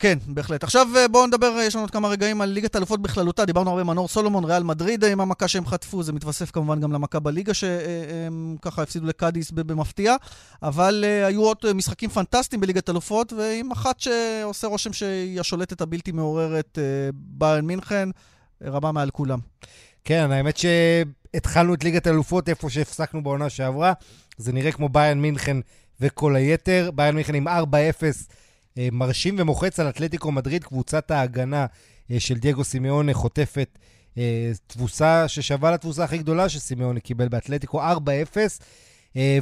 כן, 0.00 0.18
בהחלט. 0.26 0.64
עכשיו 0.64 0.88
אה, 0.96 1.08
בואו 1.08 1.26
נדבר, 1.26 1.56
אה, 1.58 1.64
יש 1.64 1.74
לנו 1.74 1.84
עוד 1.84 1.90
כמה 1.90 2.08
רגעים 2.08 2.40
על 2.40 2.48
ליגת 2.48 2.74
האלופות 2.74 3.02
בכללותה. 3.02 3.44
דיברנו 3.44 3.70
הרבה 3.70 3.80
עם 3.80 3.86
מנור 3.86 4.08
סולומון, 4.08 4.44
ריאל 4.44 4.62
מדריד 4.62 5.04
עם 5.04 5.20
המכה 5.20 5.48
שהם 5.48 5.66
חטפו, 5.66 6.02
זה 6.02 6.12
מתווסף 6.12 6.50
כמובן 6.50 6.80
גם 6.80 6.92
למכה 6.92 7.20
בליגה 7.20 7.54
שהם 7.54 8.56
ככה 8.62 8.82
הפסידו 8.82 9.06
לקאדיס 9.06 9.50
במפתיע, 9.50 10.16
אבל 10.62 11.04
היו 11.26 11.42
עוד 11.42 11.72
משחקים 11.74 12.10
פנטסטיים 12.10 12.60
בליגת 12.60 12.88
האלופות, 12.88 13.32
ועם 13.32 13.72
אחת 13.72 14.00
שעושה 14.00 14.66
רושם 14.66 14.92
שהיא 14.92 15.40
השולטת 15.40 15.80
הבלתי 15.80 16.12
מעוררת, 16.12 16.78
ביירן 17.12 17.66
מינכן, 17.66 18.08
רבה 18.62 18.92
מעל 18.92 19.10
כולם. 19.10 19.38
כן, 20.04 20.32
האמת 20.32 20.56
שהתחלנו 20.56 21.74
את 21.74 21.84
ליגת 21.84 22.06
האלופות 22.06 22.48
איפה 22.48 22.70
שהפסקנו 22.70 23.22
בעונה 23.22 23.50
שעברה. 23.50 23.92
זה 24.36 24.52
נראה 24.52 24.72
כמו 24.72 24.88
ביירן 24.88 25.20
מינכן 25.20 25.56
וכל 26.00 26.36
היתר. 26.36 26.90
ביירן 26.94 27.14
מינכן 27.14 27.34
עם 27.34 27.48
4-0. 27.48 27.50
אה, 28.78 28.88
מרשים 28.92 29.36
ומוחץ 29.38 29.80
על 29.80 29.88
אתלטיקו 29.88 30.32
מדריד, 30.32 30.64
קבוצת 30.64 31.10
ההגנה 31.10 31.66
אה, 32.10 32.20
של 32.20 32.34
דייגו 32.34 32.64
סימיוני 32.64 33.14
חוטפת 33.14 33.78
אה, 34.18 34.50
תבוסה 34.66 35.28
ששווה 35.28 35.70
לתבוסה 35.70 36.04
הכי 36.04 36.18
גדולה 36.18 36.48
שסימיוני 36.48 37.00
קיבל 37.00 37.28
באתלטיקו, 37.28 37.82
4-0. 37.82 37.86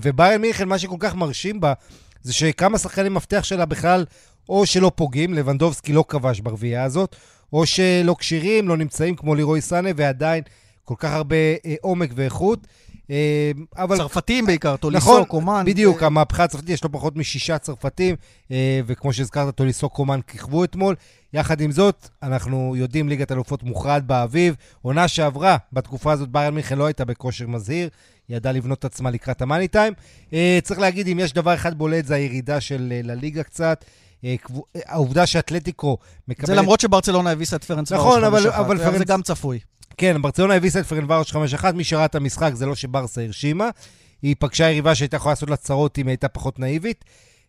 וביירן 0.02 0.40
מיכן, 0.40 0.68
מה 0.68 0.78
שכל 0.78 0.96
כך 0.98 1.14
מרשים 1.14 1.60
בה, 1.60 1.72
זה 2.22 2.32
שכמה 2.32 2.78
שחקנים 2.78 3.14
מפתח 3.14 3.44
שלה 3.44 3.64
בכלל 3.64 4.04
או 4.48 4.66
שלא 4.66 4.92
פוגעים, 4.94 5.34
לבנדובסקי 5.34 5.92
לא 5.92 6.04
כבש 6.08 6.40
ברביעייה 6.40 6.84
הזאת, 6.84 7.16
או 7.52 7.66
שלא 7.66 8.16
כשירים, 8.18 8.68
לא 8.68 8.76
נמצאים 8.76 9.16
כמו 9.16 9.34
לירוי 9.34 9.60
סאנה, 9.60 9.90
ועדיין 9.96 10.42
כל 10.84 10.94
כך 10.98 11.12
הרבה 11.12 11.36
עומק 11.80 12.10
ואיכות. 12.14 12.66
אה, 13.10 13.50
אבל... 13.76 13.96
צרפתים 13.96 14.46
בעיקר, 14.46 14.76
טוליסו, 14.76 15.06
נכון, 15.06 15.24
קומן. 15.24 15.64
בדיוק, 15.66 16.02
המהפכה 16.02 16.44
הצרפתית, 16.44 16.70
יש 16.70 16.84
לו 16.84 16.92
פחות 16.92 17.16
משישה 17.16 17.58
צרפתים, 17.58 18.16
אה, 18.50 18.80
וכמו 18.86 19.12
שהזכרת, 19.12 19.54
טוליסו, 19.54 19.88
קומן 19.88 20.20
כיכבו 20.26 20.64
אתמול. 20.64 20.94
יחד 21.32 21.60
עם 21.60 21.72
זאת, 21.72 22.08
אנחנו 22.22 22.74
יודעים, 22.76 23.08
ליגת 23.08 23.32
אלופות 23.32 23.62
מוכרעת 23.62 24.04
באביב. 24.04 24.54
עונה 24.82 25.08
שעברה, 25.08 25.56
בתקופה 25.72 26.12
הזאת 26.12 26.28
ביירן 26.28 26.54
מיכן 26.54 26.78
לא 26.78 26.86
הייתה 26.86 27.04
בכושר 27.04 27.46
מזהיר, 27.46 27.88
היא 28.28 28.36
ידעה 28.36 28.52
לבנות 28.52 28.78
את 28.78 28.84
עצמה 28.84 29.10
לקראת 29.10 29.42
המאני 29.42 29.68
טיים. 29.68 29.92
אה, 30.32 30.58
צריך 30.62 30.80
להגיד, 30.80 31.08
אם 31.08 31.18
יש 31.18 31.32
דבר 31.32 31.54
אחד 31.54 31.78
בולט, 31.78 32.06
זה 32.06 32.14
הירידה 32.14 32.60
של 32.60 32.92
לליגה 33.04 33.42
קצת. 33.42 33.84
העובדה 34.74 35.26
שאתלטיקו 35.26 35.98
מקבלת... 36.28 36.46
זה 36.46 36.54
למרות 36.54 36.80
שברצלונה 36.80 37.30
הביסה 37.30 37.56
את 37.56 37.64
פרנס 37.64 37.92
נכון, 37.92 38.24
אבל, 38.24 38.50
אבל 38.50 38.78
פרנס... 38.78 38.98
זה 38.98 39.04
גם 39.04 39.22
צפוי. 39.22 39.58
כן, 39.98 40.22
ברצלונה 40.22 40.54
הביסה 40.54 40.80
את 40.80 40.86
פרנברוש 40.86 41.32
5-1, 41.32 41.36
מי 41.74 41.84
שראה 41.84 42.04
את 42.04 42.14
המשחק 42.14 42.50
זה 42.54 42.66
לא 42.66 42.74
שברסה 42.74 43.22
הרשימה. 43.22 43.70
היא 44.22 44.36
פגשה 44.38 44.70
יריבה 44.70 44.94
שהייתה 44.94 45.16
יכולה 45.16 45.32
לעשות 45.32 45.50
לה 45.50 45.56
צרות 45.56 45.98
אם 45.98 46.06
היא 46.06 46.12
הייתה 46.12 46.28
פחות 46.28 46.58
נאיבית. 46.58 47.04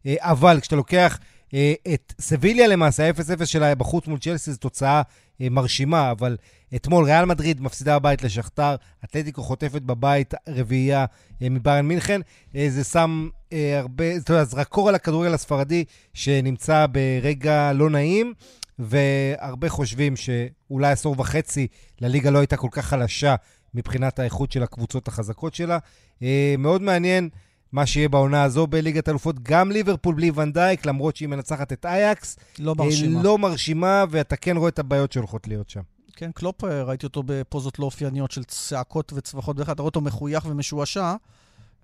אה, 0.05 0.15
אבל 0.19 0.59
כשאתה 0.61 0.75
לוקח 0.75 1.19
אה, 1.53 1.73
את 1.93 2.13
סביליה 2.21 2.67
למעשה, 2.67 3.07
ה-0-0 3.07 3.45
שלה 3.45 3.75
בחוץ 3.75 4.07
מול 4.07 4.19
צ'לסי, 4.19 4.51
זו 4.51 4.57
תוצאה 4.57 5.01
אה, 5.41 5.49
מרשימה, 5.49 6.11
אבל 6.11 6.37
אתמול 6.75 7.05
ריאל 7.05 7.25
מדריד 7.25 7.61
מפסידה 7.61 7.99
בבית 7.99 8.23
לשכתר, 8.23 8.75
אתלטיקו 9.05 9.43
חוטפת 9.43 9.81
בבית 9.81 10.33
רביעייה 10.49 11.05
מביירן 11.41 11.87
מינכן. 11.87 12.21
זה 12.53 12.83
שם 12.83 13.29
הרבה, 13.51 14.17
אתה 14.17 14.33
יודע, 14.33 14.43
זרקור 14.43 14.89
על 14.89 14.95
הכדורגל 14.95 15.33
הספרדי 15.33 15.83
שנמצא 16.13 16.85
ברגע 16.91 17.73
לא 17.73 17.89
נעים. 17.89 18.33
והרבה 18.79 19.69
חושבים 19.69 20.15
שאולי 20.15 20.91
עשור 20.91 21.15
וחצי 21.17 21.67
לליגה 22.01 22.29
לא 22.29 22.39
הייתה 22.39 22.57
כל 22.57 22.67
כך 22.71 22.85
חלשה 22.85 23.35
מבחינת 23.73 24.19
האיכות 24.19 24.51
של 24.51 24.63
הקבוצות 24.63 25.07
החזקות 25.07 25.53
שלה. 25.53 25.77
אה, 26.23 26.55
מאוד 26.57 26.81
מעניין 26.81 27.29
מה 27.71 27.85
שיהיה 27.85 28.09
בעונה 28.09 28.43
הזו 28.43 28.67
בליגת 28.67 29.09
אלופות. 29.09 29.43
גם 29.43 29.71
ליברפול 29.71 30.15
בלי 30.15 30.31
ונדייק, 30.35 30.85
למרות 30.85 31.15
שהיא 31.15 31.29
מנצחת 31.29 31.73
את 31.73 31.85
אייקס. 31.85 32.37
לא 32.59 32.75
מרשימה. 32.75 33.23
לא 33.23 33.37
מרשימה, 33.37 34.03
ואתה 34.09 34.35
כן 34.35 34.57
רואה 34.57 34.69
את 34.69 34.79
הבעיות 34.79 35.11
שהולכות 35.11 35.47
להיות 35.47 35.69
שם. 35.69 35.81
כן, 36.15 36.31
קלופ, 36.31 36.63
אה, 36.63 36.83
ראיתי 36.83 37.05
אותו 37.05 37.23
בפוזות 37.25 37.79
לא 37.79 37.85
אופייניות 37.85 38.31
של 38.31 38.43
צעקות 38.43 39.13
וצווחות, 39.15 39.59
ואתה 39.59 39.73
רואה 39.81 39.85
אותו 39.85 40.01
מחוייך 40.01 40.45
ומשועשע. 40.45 41.15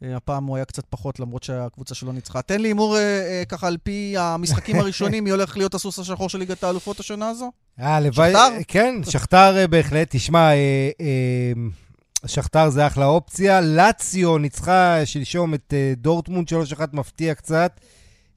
אה, 0.03 0.15
הפעם 0.15 0.45
הוא 0.45 0.55
היה 0.55 0.65
קצת 0.65 0.83
פחות, 0.89 1.19
למרות 1.19 1.43
שהקבוצה 1.43 1.95
שלו 1.95 2.11
ניצחה. 2.11 2.41
תן 2.41 2.61
לי 2.61 2.67
הימור 2.67 2.97
אה, 2.97 3.01
אה, 3.01 3.43
ככה 3.49 3.67
על 3.67 3.77
פי 3.83 4.15
המשחקים 4.17 4.75
הראשונים, 4.79 5.23
מי 5.23 5.29
הולך 5.29 5.57
להיות 5.57 5.73
הסוס 5.73 5.99
השחור 5.99 6.29
של 6.29 6.37
ליגת 6.37 6.63
האלופות 6.63 6.99
השנה 6.99 7.29
הזו? 7.29 7.51
אה, 7.79 7.99
לוואי... 7.99 8.31
שכתר? 8.31 8.49
כן, 8.67 8.95
שכתר 9.09 9.65
בהחלט. 9.69 10.07
תשמע, 10.11 10.49
שכתר 12.25 12.69
זה 12.69 12.87
אחלה 12.87 13.05
אופציה. 13.05 13.61
לאציו 13.61 14.37
ניצחה 14.37 15.05
שלשום 15.05 15.53
את 15.53 15.73
דורטמונד 15.97 16.47
3-1 16.49 16.53
מפתיע 16.93 17.33
קצת. 17.35 17.79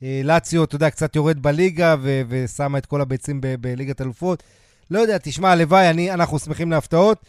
לאציו, 0.03 0.65
אתה 0.65 0.77
יודע, 0.77 0.91
קצת 0.91 1.17
יורד 1.17 1.43
בליגה 1.43 1.97
ו- 2.01 2.23
ושמה 2.29 2.79
את 2.79 2.87
כל 2.87 3.01
הביצים 3.01 3.41
ב- 3.41 3.55
בליגת 3.61 4.01
אלופות. 4.01 4.43
לא 4.91 4.99
יודע, 4.99 5.19
תשמע, 5.23 5.51
הלוואי, 5.51 6.11
אנחנו 6.11 6.39
שמחים 6.39 6.71
להפתעות. 6.71 7.25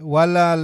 וואלה, 0.00 0.54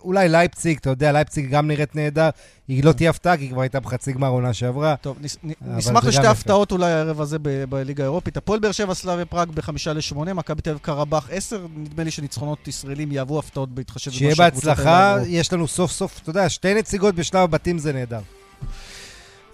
אולי 0.00 0.28
לייפציג, 0.28 0.78
אתה 0.80 0.90
יודע, 0.90 1.12
לייפציג 1.12 1.50
גם 1.50 1.68
נראית 1.68 1.96
נהדר. 1.96 2.28
היא 2.68 2.84
לא 2.84 2.92
תהיה 2.92 3.10
הפתעה, 3.10 3.36
כי 3.36 3.42
היא 3.42 3.50
כבר 3.50 3.60
הייתה 3.60 3.80
בחצי 3.80 4.12
גמר 4.12 4.28
עונה 4.28 4.52
שעברה. 4.52 4.94
טוב, 4.96 5.18
נשמח 5.60 6.04
לשתי 6.04 6.26
הפתעות 6.26 6.72
אולי 6.72 6.92
הערב 6.92 7.20
הזה 7.20 7.38
בליגה 7.68 8.02
האירופית. 8.04 8.36
הפועל 8.36 8.60
באר 8.60 8.72
שבע 8.72 8.94
סלאביה 8.94 9.24
פראג 9.24 9.50
בחמישה 9.50 9.92
לשמונה, 9.92 10.34
מכבי 10.34 10.62
תל 10.62 10.70
אביב 10.70 10.82
קרבאח 10.82 11.28
עשר. 11.32 11.66
נדמה 11.76 12.04
לי 12.04 12.10
שניצחונות 12.10 12.68
ישראלים 12.68 13.12
יהוו 13.12 13.38
הפתעות 13.38 13.68
בהתחשב 13.74 14.10
שיהיה 14.10 14.34
בהצלחה, 14.38 15.16
יש 15.26 15.52
לנו 15.52 15.68
סוף 15.68 15.92
סוף, 15.92 16.20
אתה 16.22 16.30
יודע, 16.30 16.48
שתי 16.48 16.74
נציגות 16.74 17.14
בשלב 17.14 17.40
הבתים 17.40 17.78
זה 17.78 17.92
נהדר. 17.92 18.20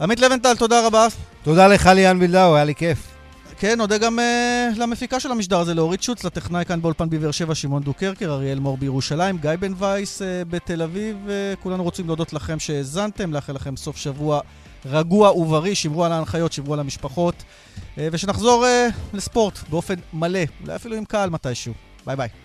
עמית 0.01 0.21
לווינטל, 0.21 0.57
תודה 0.57 0.87
רבה. 0.87 1.07
תודה 1.43 1.69
לך, 1.69 1.87
ליאן 1.87 2.19
וילדאו, 2.19 2.57
היה 2.57 2.65
לי 2.65 2.75
כיף. 2.75 3.14
כן, 3.59 3.79
נודה 3.79 3.99
גם 3.99 4.19
uh, 4.19 4.79
למפיקה 4.79 5.21
של 5.21 5.33
המשדר 5.33 5.59
הזה, 5.59 5.75
לאורית 5.75 6.03
שוצ, 6.03 6.25
לטכנאי 6.25 6.65
כאן 6.65 6.83
באולפן 6.83 7.11
בבאר 7.11 7.31
שבע, 7.31 7.55
שמעון 7.55 7.83
דוקרקר, 7.83 8.33
אריאל 8.33 8.59
מור 8.59 8.77
בירושלים, 8.77 9.39
גיא 9.39 9.51
בן 9.61 9.73
וייס 9.79 10.23
uh, 10.23 10.25
בתל 10.49 10.83
אביב. 10.83 11.17
uh, 11.27 11.63
כולנו 11.63 11.83
רוצים 11.83 12.07
להודות 12.07 12.33
לכם 12.33 12.59
שהאזנתם, 12.59 13.33
לאחל 13.33 13.53
לכם 13.53 13.77
סוף 13.77 13.97
שבוע 13.97 14.41
רגוע 14.87 15.33
ובריא, 15.33 15.75
שמרו 15.75 16.05
על 16.05 16.13
ההנחיות, 16.13 16.53
שמרו 16.53 16.75
על 16.75 16.81
המשפחות, 16.81 17.35
uh, 17.37 17.99
ושנחזור 18.13 18.65
uh, 18.65 19.17
לספורט 19.17 19.59
באופן 19.71 19.95
מלא, 20.13 20.41
אולי 20.63 20.77
אפילו 20.77 20.97
עם 20.97 21.05
קהל 21.05 21.31
מתישהו. 21.31 21.73
ביי 22.07 22.17
ביי. 22.17 22.44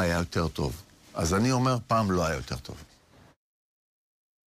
היה 0.00 0.18
יותר 0.18 0.48
טוב. 0.48 0.82
אז 1.14 1.34
אני 1.34 1.52
אומר, 1.52 1.76
פעם 1.86 2.10
לא 2.10 2.26
היה 2.26 2.36
יותר 2.36 2.56
טוב. 2.56 2.76